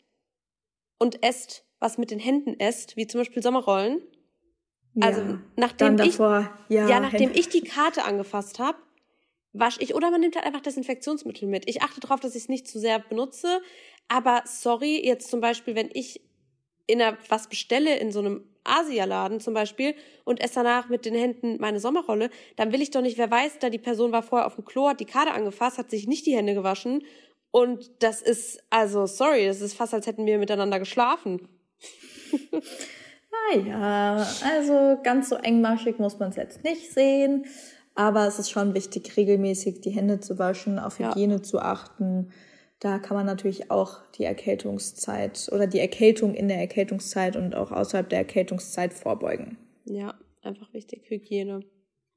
und 0.97 1.23
esst, 1.23 1.65
was 1.79 1.97
mit 1.97 2.11
den 2.11 2.19
Händen 2.19 2.59
esst, 2.59 2.95
wie 2.97 3.07
zum 3.07 3.21
Beispiel 3.21 3.43
Sommerrollen. 3.43 4.01
Also 5.01 5.21
ja, 5.21 5.39
nachdem 5.55 5.97
davor, 5.97 6.49
ich, 6.67 6.75
ja, 6.75 6.87
ja, 6.87 6.99
nachdem 6.99 7.31
ich 7.31 7.49
die 7.49 7.61
Karte 7.61 8.03
angefasst 8.03 8.59
habe, 8.59 8.77
wasche 9.53 9.81
ich 9.81 9.95
oder 9.95 10.11
man 10.11 10.21
nimmt 10.21 10.35
halt 10.35 10.45
einfach 10.45 10.61
Desinfektionsmittel 10.61 11.47
mit. 11.47 11.67
Ich 11.67 11.81
achte 11.81 11.99
darauf, 11.99 12.19
dass 12.19 12.35
ich 12.35 12.43
es 12.43 12.49
nicht 12.49 12.67
zu 12.67 12.79
sehr 12.79 12.99
benutze. 12.99 13.61
Aber 14.07 14.43
sorry, 14.45 15.01
jetzt 15.03 15.29
zum 15.29 15.41
Beispiel, 15.41 15.75
wenn 15.75 15.89
ich 15.93 16.21
in 16.87 17.01
einer, 17.01 17.17
was 17.27 17.47
bestelle 17.47 17.97
in 17.97 18.11
so 18.11 18.19
einem 18.19 18.43
Asialaden 18.63 19.39
zum 19.39 19.53
Beispiel 19.53 19.95
und 20.25 20.41
esse 20.41 20.55
danach 20.55 20.89
mit 20.89 21.05
den 21.05 21.15
Händen 21.15 21.57
meine 21.59 21.79
Sommerrolle, 21.79 22.29
dann 22.55 22.71
will 22.71 22.81
ich 22.81 22.91
doch 22.91 23.01
nicht, 23.01 23.17
wer 23.17 23.29
weiß, 23.29 23.59
da 23.59 23.69
die 23.69 23.77
Person 23.77 24.11
war 24.11 24.23
vorher 24.23 24.47
auf 24.47 24.55
dem 24.55 24.65
Klo, 24.65 24.87
hat 24.89 24.99
die 24.99 25.05
Karte 25.05 25.31
angefasst, 25.31 25.77
hat 25.77 25.89
sich 25.89 26.07
nicht 26.07 26.25
die 26.25 26.35
Hände 26.35 26.53
gewaschen 26.53 27.03
und 27.51 27.91
das 28.03 28.21
ist, 28.21 28.63
also 28.69 29.05
sorry, 29.05 29.47
das 29.47 29.61
ist 29.61 29.73
fast, 29.73 29.93
als 29.93 30.07
hätten 30.07 30.25
wir 30.25 30.37
miteinander 30.37 30.79
geschlafen. 30.79 31.47
naja, 33.53 34.27
also 34.43 34.99
ganz 35.03 35.29
so 35.29 35.35
engmaschig 35.35 35.97
muss 35.97 36.19
man 36.19 36.29
es 36.29 36.35
jetzt 36.35 36.63
nicht 36.63 36.91
sehen, 36.91 37.45
aber 37.95 38.27
es 38.27 38.39
ist 38.39 38.49
schon 38.49 38.73
wichtig, 38.73 39.15
regelmäßig 39.17 39.81
die 39.81 39.91
Hände 39.91 40.19
zu 40.19 40.39
waschen, 40.39 40.79
auf 40.79 40.99
Hygiene 40.99 41.35
ja. 41.35 41.43
zu 41.43 41.59
achten 41.59 42.31
da 42.79 42.97
kann 42.97 43.15
man 43.17 43.25
natürlich 43.25 43.71
auch 43.71 43.99
die 44.15 44.23
Erkältungszeit 44.23 45.49
oder 45.51 45.67
die 45.67 45.79
Erkältung 45.79 46.33
in 46.33 46.47
der 46.47 46.59
Erkältungszeit 46.59 47.35
und 47.35 47.53
auch 47.53 47.71
außerhalb 47.71 48.07
der 48.09 48.19
Erkältungszeit 48.19 48.93
vorbeugen. 48.93 49.57
Ja, 49.83 50.15
einfach 50.41 50.73
wichtig, 50.73 51.09
Hygiene. 51.09 51.61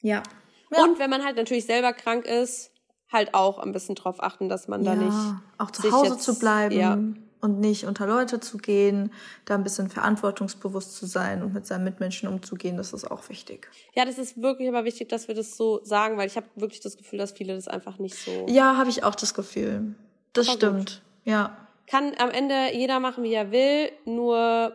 Ja. 0.00 0.22
ja. 0.70 0.84
Und 0.84 1.00
wenn 1.00 1.10
man 1.10 1.24
halt 1.24 1.36
natürlich 1.36 1.66
selber 1.66 1.92
krank 1.92 2.26
ist, 2.26 2.70
halt 3.10 3.34
auch 3.34 3.58
ein 3.58 3.72
bisschen 3.72 3.96
drauf 3.96 4.22
achten, 4.22 4.48
dass 4.48 4.68
man 4.68 4.84
ja, 4.84 4.94
da 4.94 5.02
nicht. 5.02 5.42
Auch 5.58 5.70
zu 5.72 5.90
Hause 5.90 6.14
jetzt, 6.14 6.22
zu 6.22 6.38
bleiben 6.38 6.78
ja. 6.78 6.96
Und 7.42 7.58
nicht 7.58 7.84
unter 7.84 8.06
Leute 8.06 8.40
zu 8.40 8.56
gehen, 8.56 9.12
da 9.44 9.56
ein 9.56 9.64
bisschen 9.64 9.90
verantwortungsbewusst 9.90 10.96
zu 10.96 11.06
sein 11.06 11.42
und 11.42 11.52
mit 11.52 11.66
seinen 11.66 11.84
Mitmenschen 11.84 12.28
umzugehen, 12.28 12.76
das 12.76 12.92
ist 12.92 13.10
auch 13.10 13.28
wichtig. 13.28 13.68
Ja, 13.94 14.04
das 14.04 14.16
ist 14.16 14.40
wirklich 14.40 14.68
aber 14.68 14.84
wichtig, 14.84 15.08
dass 15.08 15.28
wir 15.28 15.34
das 15.34 15.56
so 15.56 15.84
sagen, 15.84 16.16
weil 16.16 16.28
ich 16.28 16.36
habe 16.36 16.46
wirklich 16.54 16.80
das 16.80 16.96
Gefühl, 16.96 17.18
dass 17.18 17.32
viele 17.32 17.54
das 17.54 17.68
einfach 17.68 17.98
nicht 17.98 18.14
so. 18.14 18.46
Ja, 18.48 18.76
habe 18.78 18.88
ich 18.88 19.02
auch 19.02 19.16
das 19.16 19.34
Gefühl. 19.34 19.94
Das 20.32 20.48
Aber 20.48 20.56
stimmt, 20.56 20.78
gut. 20.78 21.02
ja. 21.24 21.56
Kann 21.88 22.14
am 22.18 22.30
Ende 22.30 22.72
jeder 22.72 23.00
machen, 23.00 23.24
wie 23.24 23.34
er 23.34 23.50
will, 23.50 23.90
nur 24.06 24.74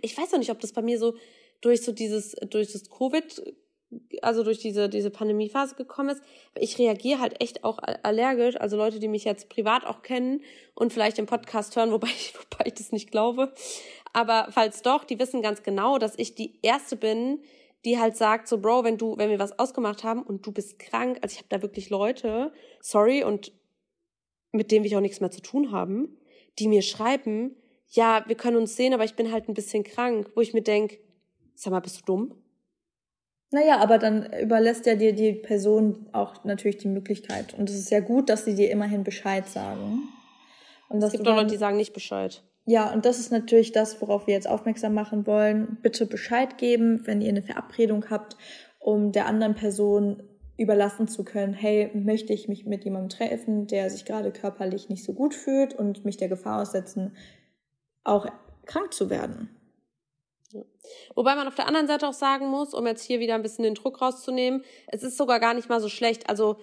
ich 0.00 0.18
weiß 0.18 0.32
noch 0.32 0.38
nicht, 0.38 0.50
ob 0.50 0.58
das 0.60 0.72
bei 0.72 0.82
mir 0.82 0.98
so 0.98 1.14
durch 1.60 1.82
so 1.82 1.92
dieses, 1.92 2.32
durch 2.50 2.72
das 2.72 2.90
Covid, 2.90 3.54
also 4.22 4.42
durch 4.42 4.58
diese, 4.58 4.88
diese 4.88 5.10
Pandemiephase 5.10 5.74
gekommen 5.74 6.10
ist. 6.10 6.22
Ich 6.58 6.78
reagiere 6.78 7.20
halt 7.20 7.40
echt 7.40 7.64
auch 7.64 7.78
allergisch. 8.02 8.56
Also 8.60 8.76
Leute, 8.76 8.98
die 8.98 9.08
mich 9.08 9.24
jetzt 9.24 9.48
privat 9.48 9.84
auch 9.86 10.02
kennen 10.02 10.42
und 10.74 10.92
vielleicht 10.92 11.18
im 11.18 11.26
Podcast 11.26 11.76
hören, 11.76 11.90
wobei 11.92 12.08
ich, 12.08 12.34
wobei 12.34 12.66
ich 12.66 12.74
das 12.74 12.92
nicht 12.92 13.10
glaube. 13.10 13.52
Aber 14.12 14.48
falls 14.50 14.82
doch, 14.82 15.04
die 15.04 15.18
wissen 15.18 15.42
ganz 15.42 15.62
genau, 15.62 15.98
dass 15.98 16.18
ich 16.18 16.34
die 16.34 16.58
erste 16.62 16.96
bin, 16.96 17.40
die 17.84 17.98
halt 17.98 18.16
sagt 18.16 18.48
so, 18.48 18.58
Bro, 18.58 18.84
wenn 18.84 18.96
du, 18.96 19.16
wenn 19.18 19.30
wir 19.30 19.38
was 19.38 19.58
ausgemacht 19.58 20.04
haben 20.04 20.22
und 20.22 20.46
du 20.46 20.52
bist 20.52 20.78
krank, 20.78 21.18
also 21.20 21.34
ich 21.34 21.38
habe 21.38 21.48
da 21.50 21.62
wirklich 21.62 21.90
Leute, 21.90 22.52
sorry, 22.80 23.24
und 23.24 23.52
mit 24.52 24.70
denen 24.70 24.84
will 24.84 24.90
ich 24.90 24.96
auch 24.96 25.00
nichts 25.00 25.20
mehr 25.20 25.30
zu 25.30 25.42
tun 25.42 25.72
haben, 25.72 26.16
die 26.58 26.68
mir 26.68 26.82
schreiben, 26.82 27.56
ja, 27.88 28.24
wir 28.26 28.36
können 28.36 28.56
uns 28.56 28.76
sehen, 28.76 28.94
aber 28.94 29.04
ich 29.04 29.14
bin 29.14 29.30
halt 29.30 29.48
ein 29.48 29.54
bisschen 29.54 29.84
krank, 29.84 30.30
wo 30.34 30.40
ich 30.40 30.54
mir 30.54 30.62
denk, 30.62 30.98
sag 31.54 31.72
mal, 31.72 31.80
bist 31.80 32.00
du 32.00 32.04
dumm? 32.04 32.34
Naja, 33.50 33.78
aber 33.78 33.98
dann 33.98 34.32
überlässt 34.40 34.86
ja 34.86 34.96
dir 34.96 35.12
die 35.14 35.32
Person 35.32 36.08
auch 36.12 36.44
natürlich 36.44 36.78
die 36.78 36.88
Möglichkeit. 36.88 37.54
Und 37.54 37.70
es 37.70 37.76
ist 37.76 37.90
ja 37.90 38.00
gut, 38.00 38.28
dass 38.28 38.44
sie 38.44 38.54
dir 38.54 38.70
immerhin 38.70 39.04
Bescheid 39.04 39.46
sagen. 39.46 40.08
Und 40.88 41.02
es 41.02 41.12
gibt 41.12 41.26
auch 41.28 41.36
Leute, 41.36 41.52
die 41.52 41.56
sagen 41.56 41.76
nicht 41.76 41.92
Bescheid. 41.92 42.42
Ja, 42.66 42.92
und 42.92 43.04
das 43.04 43.18
ist 43.18 43.30
natürlich 43.30 43.72
das, 43.72 44.00
worauf 44.00 44.26
wir 44.26 44.34
jetzt 44.34 44.48
aufmerksam 44.48 44.94
machen 44.94 45.26
wollen. 45.26 45.78
Bitte 45.82 46.06
Bescheid 46.06 46.56
geben, 46.56 47.06
wenn 47.06 47.20
ihr 47.20 47.28
eine 47.28 47.42
Verabredung 47.42 48.06
habt, 48.10 48.36
um 48.80 49.12
der 49.12 49.26
anderen 49.26 49.54
Person 49.54 50.22
überlassen 50.56 51.08
zu 51.08 51.24
können, 51.24 51.52
hey, 51.52 51.90
möchte 51.94 52.32
ich 52.32 52.48
mich 52.48 52.64
mit 52.64 52.84
jemandem 52.84 53.08
treffen, 53.10 53.66
der 53.66 53.90
sich 53.90 54.04
gerade 54.04 54.30
körperlich 54.30 54.88
nicht 54.88 55.04
so 55.04 55.12
gut 55.12 55.34
fühlt 55.34 55.74
und 55.74 56.04
mich 56.04 56.16
der 56.16 56.28
Gefahr 56.28 56.62
aussetzen, 56.62 57.16
auch 58.04 58.26
krank 58.64 58.94
zu 58.94 59.10
werden. 59.10 59.50
Wobei 61.14 61.34
man 61.34 61.46
auf 61.46 61.54
der 61.54 61.66
anderen 61.66 61.86
Seite 61.86 62.08
auch 62.08 62.14
sagen 62.14 62.48
muss, 62.48 62.74
um 62.74 62.86
jetzt 62.86 63.02
hier 63.02 63.20
wieder 63.20 63.34
ein 63.34 63.42
bisschen 63.42 63.64
den 63.64 63.74
Druck 63.74 64.00
rauszunehmen, 64.00 64.64
es 64.88 65.02
ist 65.02 65.16
sogar 65.16 65.40
gar 65.40 65.54
nicht 65.54 65.68
mal 65.68 65.80
so 65.80 65.88
schlecht. 65.88 66.28
Also 66.28 66.56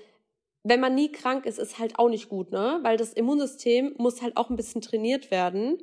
wenn 0.64 0.80
man 0.80 0.94
nie 0.96 1.12
krank 1.12 1.46
ist, 1.46 1.60
ist 1.60 1.80
halt 1.80 1.98
auch 1.98 2.10
nicht 2.10 2.30
gut, 2.30 2.52
ne? 2.52 2.80
Weil 2.84 2.98
das 2.98 3.14
Immunsystem 3.14 3.96
muss 3.98 4.22
halt 4.22 4.38
auch 4.38 4.50
ein 4.50 4.56
bisschen 4.56 4.82
trainiert 4.82 5.32
werden. 5.32 5.80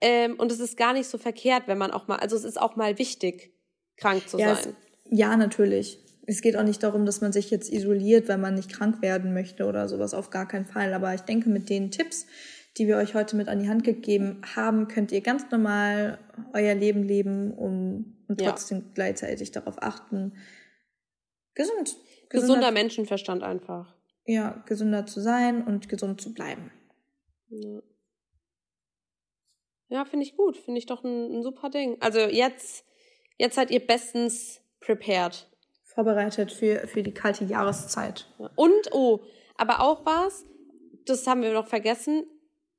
Ähm, 0.00 0.34
und 0.38 0.52
es 0.52 0.60
ist 0.60 0.76
gar 0.76 0.92
nicht 0.92 1.06
so 1.06 1.16
verkehrt, 1.16 1.64
wenn 1.66 1.78
man 1.78 1.92
auch 1.92 2.08
mal, 2.08 2.16
also 2.16 2.36
es 2.36 2.44
ist 2.44 2.60
auch 2.60 2.76
mal 2.76 2.98
wichtig, 2.98 3.52
krank 3.96 4.28
zu 4.28 4.38
ja, 4.38 4.54
sein. 4.54 4.76
Es, 5.04 5.18
ja, 5.18 5.36
natürlich. 5.36 5.98
Es 6.26 6.42
geht 6.42 6.56
auch 6.56 6.62
nicht 6.62 6.82
darum, 6.82 7.06
dass 7.06 7.20
man 7.20 7.32
sich 7.32 7.50
jetzt 7.50 7.72
isoliert, 7.72 8.28
weil 8.28 8.38
man 8.38 8.54
nicht 8.54 8.70
krank 8.70 9.00
werden 9.00 9.32
möchte 9.32 9.64
oder 9.64 9.88
sowas, 9.88 10.14
auf 10.14 10.30
gar 10.30 10.46
keinen 10.46 10.66
Fall. 10.66 10.92
Aber 10.92 11.14
ich 11.14 11.22
denke, 11.22 11.48
mit 11.48 11.68
den 11.68 11.90
Tipps, 11.90 12.26
die 12.78 12.86
wir 12.86 12.96
euch 12.96 13.14
heute 13.14 13.36
mit 13.36 13.48
an 13.48 13.58
die 13.58 13.68
Hand 13.68 13.84
gegeben 13.84 14.40
haben, 14.56 14.88
könnt 14.88 15.12
ihr 15.12 15.20
ganz 15.20 15.50
normal 15.50 16.18
euer 16.54 16.74
Leben 16.74 17.02
leben 17.02 17.52
um, 17.52 18.16
und 18.28 18.40
trotzdem 18.40 18.78
ja. 18.78 18.84
gleichzeitig 18.94 19.50
darauf 19.50 19.82
achten, 19.82 20.32
gesund. 21.54 21.96
Gesunder 22.30 22.70
Menschenverstand 22.70 23.42
einfach. 23.42 23.94
Ja, 24.24 24.62
gesünder 24.66 25.04
zu 25.04 25.20
sein 25.20 25.66
und 25.66 25.88
gesund 25.88 26.20
zu 26.20 26.32
bleiben. 26.32 26.70
Ja, 27.48 27.82
ja 29.88 30.04
finde 30.06 30.24
ich 30.24 30.36
gut. 30.36 30.56
Finde 30.56 30.78
ich 30.78 30.86
doch 30.86 31.04
ein, 31.04 31.30
ein 31.30 31.42
super 31.42 31.68
Ding. 31.68 31.98
Also 32.00 32.20
jetzt, 32.20 32.86
jetzt 33.36 33.56
seid 33.56 33.70
ihr 33.70 33.86
bestens 33.86 34.62
prepared. 34.80 35.50
Vorbereitet 35.84 36.52
für, 36.52 36.86
für 36.86 37.02
die 37.02 37.12
kalte 37.12 37.44
Jahreszeit. 37.44 38.32
Und, 38.56 38.92
oh, 38.92 39.20
aber 39.56 39.80
auch 39.80 40.06
was, 40.06 40.46
das 41.04 41.26
haben 41.26 41.42
wir 41.42 41.52
noch 41.52 41.66
vergessen. 41.66 42.24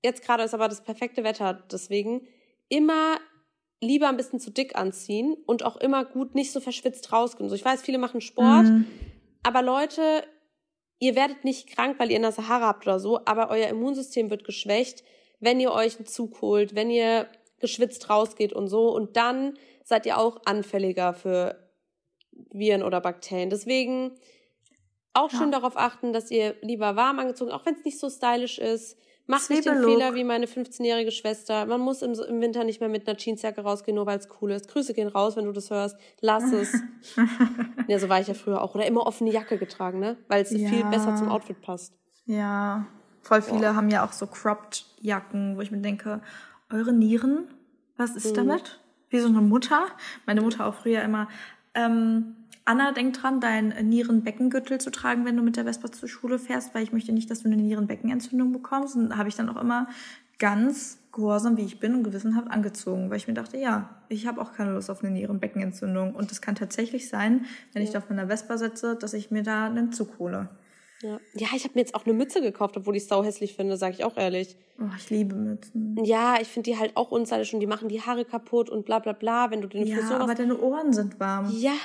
Jetzt 0.03 0.23
gerade 0.23 0.43
ist 0.43 0.53
aber 0.53 0.67
das 0.67 0.83
perfekte 0.83 1.23
Wetter, 1.23 1.63
deswegen 1.71 2.27
immer 2.69 3.17
lieber 3.81 4.09
ein 4.09 4.17
bisschen 4.17 4.39
zu 4.39 4.51
dick 4.51 4.75
anziehen 4.75 5.35
und 5.45 5.63
auch 5.63 5.77
immer 5.77 6.05
gut 6.05 6.35
nicht 6.35 6.51
so 6.51 6.59
verschwitzt 6.59 7.11
rausgehen. 7.11 7.49
So, 7.49 7.55
ich 7.55 7.65
weiß, 7.65 7.81
viele 7.81 7.97
machen 7.97 8.21
Sport, 8.21 8.65
mhm. 8.65 8.85
aber 9.43 9.61
Leute, 9.61 10.23
ihr 10.99 11.15
werdet 11.15 11.43
nicht 11.43 11.67
krank, 11.67 11.99
weil 11.99 12.09
ihr 12.11 12.17
in 12.17 12.21
der 12.21 12.31
Sahara 12.31 12.67
habt 12.67 12.85
oder 12.85 12.99
so, 12.99 13.19
aber 13.25 13.49
euer 13.49 13.67
Immunsystem 13.67 14.29
wird 14.29 14.43
geschwächt, 14.43 15.03
wenn 15.39 15.59
ihr 15.59 15.71
euch 15.71 15.97
einen 15.97 16.05
Zug 16.05 16.41
holt, 16.41 16.75
wenn 16.75 16.89
ihr 16.89 17.27
geschwitzt 17.59 18.09
rausgeht 18.09 18.53
und 18.53 18.67
so. 18.67 18.89
Und 18.93 19.17
dann 19.17 19.57
seid 19.83 20.05
ihr 20.05 20.17
auch 20.17 20.41
anfälliger 20.45 21.13
für 21.13 21.69
Viren 22.51 22.83
oder 22.83 23.01
Bakterien. 23.01 23.49
Deswegen 23.49 24.11
auch 25.13 25.29
schön 25.29 25.51
ja. 25.51 25.59
darauf 25.59 25.77
achten, 25.77 26.13
dass 26.13 26.31
ihr 26.31 26.55
lieber 26.61 26.95
warm 26.95 27.19
angezogen, 27.19 27.51
auch 27.51 27.65
wenn 27.65 27.75
es 27.75 27.85
nicht 27.85 27.99
so 27.99 28.09
stylisch 28.09 28.57
ist, 28.57 28.97
Mach 29.25 29.49
nicht 29.49 29.65
den 29.65 29.81
Fehler 29.81 30.15
wie 30.15 30.25
meine 30.25 30.47
15-jährige 30.47 31.11
Schwester. 31.11 31.65
Man 31.65 31.79
muss 31.79 32.01
im, 32.01 32.13
im, 32.13 32.41
Winter 32.41 32.65
nicht 32.65 32.81
mehr 32.81 32.89
mit 32.89 33.07
einer 33.07 33.17
Jeansjacke 33.17 33.61
rausgehen, 33.61 33.95
nur 33.95 34.05
weil 34.05 34.19
es 34.19 34.27
cool 34.41 34.51
ist. 34.51 34.67
Grüße 34.67 34.93
gehen 34.93 35.07
raus, 35.07 35.37
wenn 35.37 35.45
du 35.45 35.53
das 35.53 35.69
hörst. 35.69 35.97
Lass 36.19 36.51
es. 36.51 36.73
ja, 37.87 37.99
so 37.99 38.09
war 38.09 38.19
ich 38.19 38.27
ja 38.27 38.33
früher 38.33 38.61
auch. 38.61 38.75
Oder 38.75 38.85
immer 38.85 39.07
offene 39.07 39.31
Jacke 39.31 39.57
getragen, 39.57 39.99
ne? 39.99 40.17
Weil 40.27 40.43
es 40.43 40.51
ja. 40.51 40.67
viel 40.67 40.83
besser 40.85 41.15
zum 41.15 41.29
Outfit 41.29 41.61
passt. 41.61 41.93
Ja. 42.25 42.85
Voll 43.21 43.41
viele 43.41 43.59
Boah. 43.59 43.75
haben 43.75 43.89
ja 43.89 44.05
auch 44.05 44.11
so 44.11 44.27
cropped 44.27 44.85
Jacken, 44.99 45.55
wo 45.55 45.61
ich 45.61 45.71
mir 45.71 45.79
denke, 45.79 46.21
eure 46.69 46.91
Nieren, 46.91 47.47
was 47.95 48.17
ist 48.17 48.31
mhm. 48.31 48.47
damit? 48.47 48.81
Wie 49.09 49.19
so 49.19 49.29
eine 49.29 49.39
Mutter. 49.39 49.85
Meine 50.25 50.41
Mutter 50.41 50.65
auch 50.65 50.73
früher 50.73 51.01
immer, 51.01 51.29
ähm, 51.75 52.35
Anna, 52.65 52.93
denk 52.93 53.13
dran, 53.13 53.41
deinen 53.41 53.89
Nierenbeckengürtel 53.89 54.79
zu 54.79 54.89
tragen, 54.89 55.25
wenn 55.25 55.35
du 55.35 55.43
mit 55.43 55.57
der 55.57 55.65
Vespa 55.65 55.91
zur 55.91 56.07
Schule 56.07 56.39
fährst, 56.39 56.73
weil 56.73 56.83
ich 56.83 56.93
möchte 56.93 57.11
nicht, 57.11 57.29
dass 57.29 57.41
du 57.41 57.47
eine 57.47 57.57
Nierenbeckenentzündung 57.57 58.53
bekommst. 58.53 58.95
Und 58.95 59.17
habe 59.17 59.27
ich 59.27 59.35
dann 59.35 59.49
auch 59.49 59.61
immer 59.61 59.87
ganz 60.39 60.97
gehorsam, 61.11 61.57
wie 61.57 61.63
ich 61.63 61.79
bin 61.79 61.93
und 61.93 62.03
gewissenhaft 62.03 62.49
angezogen, 62.49 63.09
weil 63.09 63.17
ich 63.17 63.27
mir 63.27 63.33
dachte, 63.33 63.57
ja, 63.57 63.89
ich 64.09 64.27
habe 64.27 64.41
auch 64.41 64.53
keine 64.53 64.73
Lust 64.73 64.89
auf 64.89 65.03
eine 65.03 65.11
Nierenbeckenentzündung. 65.11 66.15
Und 66.15 66.31
es 66.31 66.41
kann 66.41 66.55
tatsächlich 66.55 67.09
sein, 67.09 67.45
wenn 67.73 67.81
ja. 67.81 67.87
ich 67.87 67.93
da 67.93 67.99
auf 67.99 68.09
meiner 68.09 68.27
Vespa 68.27 68.57
sitze, 68.57 68.95
dass 68.95 69.13
ich 69.13 69.29
mir 69.29 69.43
da 69.43 69.65
einen 69.65 69.91
Zug 69.91 70.17
hole. 70.19 70.49
Ja, 71.01 71.19
ja 71.33 71.47
ich 71.55 71.65
habe 71.65 71.73
mir 71.75 71.81
jetzt 71.81 71.95
auch 71.95 72.05
eine 72.05 72.13
Mütze 72.13 72.41
gekauft, 72.41 72.77
obwohl 72.77 72.95
ich 72.95 73.03
es 73.03 73.09
sau 73.09 73.23
hässlich 73.23 73.55
finde, 73.55 73.75
sage 73.75 73.93
ich 73.93 74.05
auch 74.05 74.15
ehrlich. 74.15 74.55
Oh, 74.79 74.85
ich 74.97 75.09
liebe 75.09 75.35
Mützen. 75.35 75.97
Ja, 76.03 76.37
ich 76.41 76.47
finde 76.47 76.71
die 76.71 76.79
halt 76.79 76.95
auch 76.95 77.11
unstylisch 77.11 77.53
und 77.53 77.59
die 77.59 77.67
machen 77.67 77.89
die 77.89 78.01
Haare 78.01 78.23
kaputt 78.25 78.69
und 78.69 78.85
bla 78.85 78.99
bla 78.99 79.11
bla, 79.11 79.51
wenn 79.51 79.61
du 79.61 79.67
den 79.67 79.85
ja, 79.85 79.97
Frisur 79.97 80.19
aber 80.19 80.33
deine 80.33 80.57
Ohren 80.59 80.93
sind 80.93 81.19
warm. 81.19 81.51
Ja, 81.51 81.75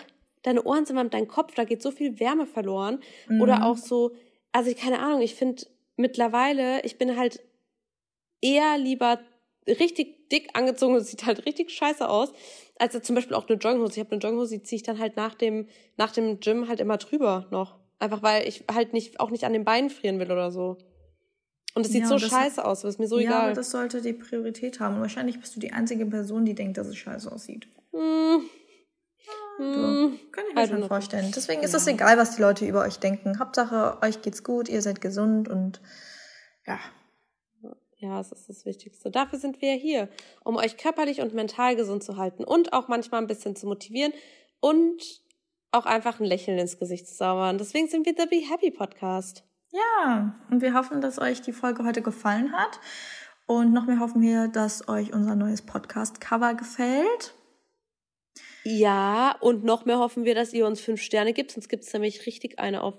deine 0.42 0.62
Ohren 0.64 0.86
sind 0.86 0.96
warm, 0.96 1.10
dein 1.10 1.28
Kopf, 1.28 1.54
da 1.54 1.64
geht 1.64 1.82
so 1.82 1.90
viel 1.90 2.20
Wärme 2.20 2.46
verloren. 2.46 3.00
Mhm. 3.28 3.40
Oder 3.40 3.64
auch 3.64 3.76
so, 3.76 4.12
also 4.52 4.72
keine 4.74 5.00
Ahnung, 5.00 5.20
ich 5.20 5.34
finde 5.34 5.66
mittlerweile, 5.96 6.84
ich 6.84 6.98
bin 6.98 7.16
halt 7.16 7.40
eher 8.40 8.78
lieber 8.78 9.20
richtig 9.66 10.28
dick 10.30 10.50
angezogen 10.54 10.94
und 10.94 11.04
sieht 11.04 11.26
halt 11.26 11.46
richtig 11.46 11.70
scheiße 11.70 12.08
aus, 12.08 12.32
als 12.78 13.00
zum 13.02 13.14
Beispiel 13.14 13.34
auch 13.34 13.48
eine 13.48 13.58
Jogginghose. 13.58 13.94
Ich 13.94 14.00
habe 14.00 14.12
eine 14.12 14.20
Jogginghose, 14.20 14.58
die 14.58 14.62
ziehe 14.62 14.76
ich 14.76 14.82
dann 14.82 14.98
halt 14.98 15.16
nach 15.16 15.34
dem, 15.34 15.66
nach 15.96 16.12
dem 16.12 16.40
Gym 16.40 16.68
halt 16.68 16.80
immer 16.80 16.96
drüber 16.96 17.46
noch. 17.50 17.76
Einfach 17.98 18.22
weil 18.22 18.46
ich 18.46 18.64
halt 18.72 18.92
nicht, 18.92 19.20
auch 19.20 19.30
nicht 19.30 19.44
an 19.44 19.52
den 19.52 19.64
Beinen 19.64 19.90
frieren 19.90 20.18
will 20.20 20.30
oder 20.30 20.50
so. 20.50 20.78
Und 21.74 21.84
es 21.84 21.92
sieht 21.92 22.02
ja, 22.02 22.08
so 22.08 22.18
scheiße 22.18 22.64
aus, 22.64 22.82
das 22.82 22.94
ist 22.94 22.98
mir 22.98 23.08
so 23.08 23.18
ja, 23.18 23.30
egal. 23.30 23.48
Ja, 23.48 23.54
das 23.54 23.70
sollte 23.70 24.00
die 24.00 24.12
Priorität 24.12 24.80
haben. 24.80 24.96
Und 24.96 25.02
wahrscheinlich 25.02 25.38
bist 25.38 25.54
du 25.54 25.60
die 25.60 25.72
einzige 25.72 26.06
Person, 26.06 26.44
die 26.44 26.54
denkt, 26.54 26.78
dass 26.78 26.86
es 26.86 26.96
scheiße 26.96 27.30
aussieht. 27.30 27.68
Mm. 27.92 28.38
Hm, 29.58 30.18
kann 30.32 30.44
ich 30.48 30.54
mir 30.54 30.68
schon 30.68 30.84
vorstellen. 30.88 31.32
Deswegen 31.34 31.62
ist 31.62 31.74
es 31.74 31.86
ja. 31.86 31.92
egal, 31.92 32.16
was 32.16 32.36
die 32.36 32.42
Leute 32.42 32.66
über 32.66 32.82
euch 32.82 32.98
denken. 32.98 33.38
Hauptsache, 33.38 33.98
euch 34.02 34.22
geht's 34.22 34.44
gut, 34.44 34.68
ihr 34.68 34.82
seid 34.82 35.00
gesund 35.00 35.48
und 35.48 35.80
ja. 36.66 36.78
Ja, 38.00 38.20
es 38.20 38.30
ist 38.30 38.48
das 38.48 38.64
Wichtigste. 38.64 39.10
Dafür 39.10 39.40
sind 39.40 39.60
wir 39.60 39.74
hier, 39.74 40.08
um 40.44 40.56
euch 40.56 40.76
körperlich 40.76 41.20
und 41.20 41.34
mental 41.34 41.74
gesund 41.74 42.04
zu 42.04 42.16
halten 42.16 42.44
und 42.44 42.72
auch 42.72 42.86
manchmal 42.86 43.20
ein 43.20 43.26
bisschen 43.26 43.56
zu 43.56 43.66
motivieren 43.66 44.12
und 44.60 45.02
auch 45.72 45.84
einfach 45.84 46.20
ein 46.20 46.24
Lächeln 46.24 46.58
ins 46.58 46.78
Gesicht 46.78 47.08
zu 47.08 47.16
zaubern. 47.16 47.58
Deswegen 47.58 47.88
sind 47.88 48.06
wir 48.06 48.14
der 48.14 48.26
Be 48.26 48.36
Happy 48.48 48.70
Podcast. 48.70 49.42
Ja, 49.70 50.38
und 50.50 50.62
wir 50.62 50.74
hoffen, 50.74 51.00
dass 51.00 51.18
euch 51.18 51.42
die 51.42 51.52
Folge 51.52 51.84
heute 51.84 52.00
gefallen 52.00 52.52
hat. 52.52 52.78
Und 53.46 53.72
noch 53.72 53.86
mehr 53.86 53.98
hoffen 53.98 54.22
wir, 54.22 54.46
dass 54.46 54.88
euch 54.88 55.12
unser 55.12 55.34
neues 55.34 55.62
Podcast-Cover 55.62 56.54
gefällt. 56.54 57.34
Ja, 58.70 59.34
und 59.40 59.64
noch 59.64 59.86
mehr 59.86 59.98
hoffen 59.98 60.26
wir, 60.26 60.34
dass 60.34 60.52
ihr 60.52 60.66
uns 60.66 60.80
fünf 60.80 61.00
Sterne 61.00 61.32
gibt, 61.32 61.52
sonst 61.52 61.68
gibt 61.68 61.84
es 61.84 61.92
nämlich 61.94 62.26
richtig 62.26 62.58
eine 62.58 62.82
auf 62.82 62.94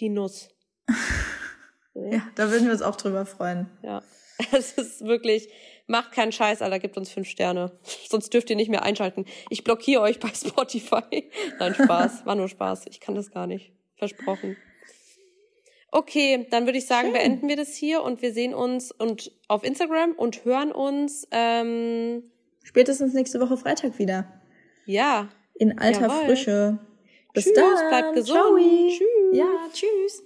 die 0.00 0.08
Nuss. 0.08 0.48
ja, 1.94 2.26
da 2.34 2.50
würden 2.50 2.64
wir 2.64 2.72
uns 2.72 2.80
auch 2.80 2.96
drüber 2.96 3.26
freuen. 3.26 3.68
Ja, 3.82 4.02
es 4.52 4.72
ist 4.72 5.04
wirklich, 5.04 5.50
macht 5.86 6.12
keinen 6.12 6.32
Scheiß, 6.32 6.62
Alter, 6.62 6.78
gibt 6.78 6.96
uns 6.96 7.10
fünf 7.10 7.28
Sterne. 7.28 7.72
Sonst 8.08 8.32
dürft 8.32 8.48
ihr 8.48 8.56
nicht 8.56 8.70
mehr 8.70 8.82
einschalten. 8.82 9.26
Ich 9.50 9.62
blockiere 9.62 10.00
euch 10.00 10.18
bei 10.20 10.28
Spotify. 10.28 11.30
Nein, 11.58 11.74
Spaß, 11.74 12.24
war 12.24 12.34
nur 12.34 12.48
Spaß. 12.48 12.86
Ich 12.88 13.00
kann 13.00 13.14
das 13.14 13.30
gar 13.30 13.46
nicht. 13.46 13.72
Versprochen. 13.96 14.56
Okay, 15.90 16.46
dann 16.50 16.64
würde 16.64 16.78
ich 16.78 16.86
sagen, 16.86 17.08
Schön. 17.08 17.18
beenden 17.18 17.48
wir 17.48 17.56
das 17.56 17.74
hier 17.74 18.02
und 18.02 18.22
wir 18.22 18.32
sehen 18.32 18.54
uns 18.54 18.90
und 18.90 19.30
auf 19.48 19.62
Instagram 19.64 20.12
und 20.12 20.44
hören 20.44 20.72
uns 20.72 21.28
ähm, 21.30 22.24
spätestens 22.64 23.12
nächste 23.12 23.38
Woche 23.38 23.56
Freitag 23.56 23.98
wieder. 23.98 24.40
Ja. 24.86 25.28
In 25.54 25.78
alter 25.78 26.08
Jawohl. 26.08 26.24
Frische. 26.26 26.78
Bis 27.32 27.44
tschüss, 27.44 27.54
dann. 27.54 27.88
bleibt 27.88 28.14
gesund. 28.14 28.38
Ciao. 28.38 28.56
Tschüss. 28.56 29.08
Ja, 29.32 29.46
tschüss. 29.72 30.23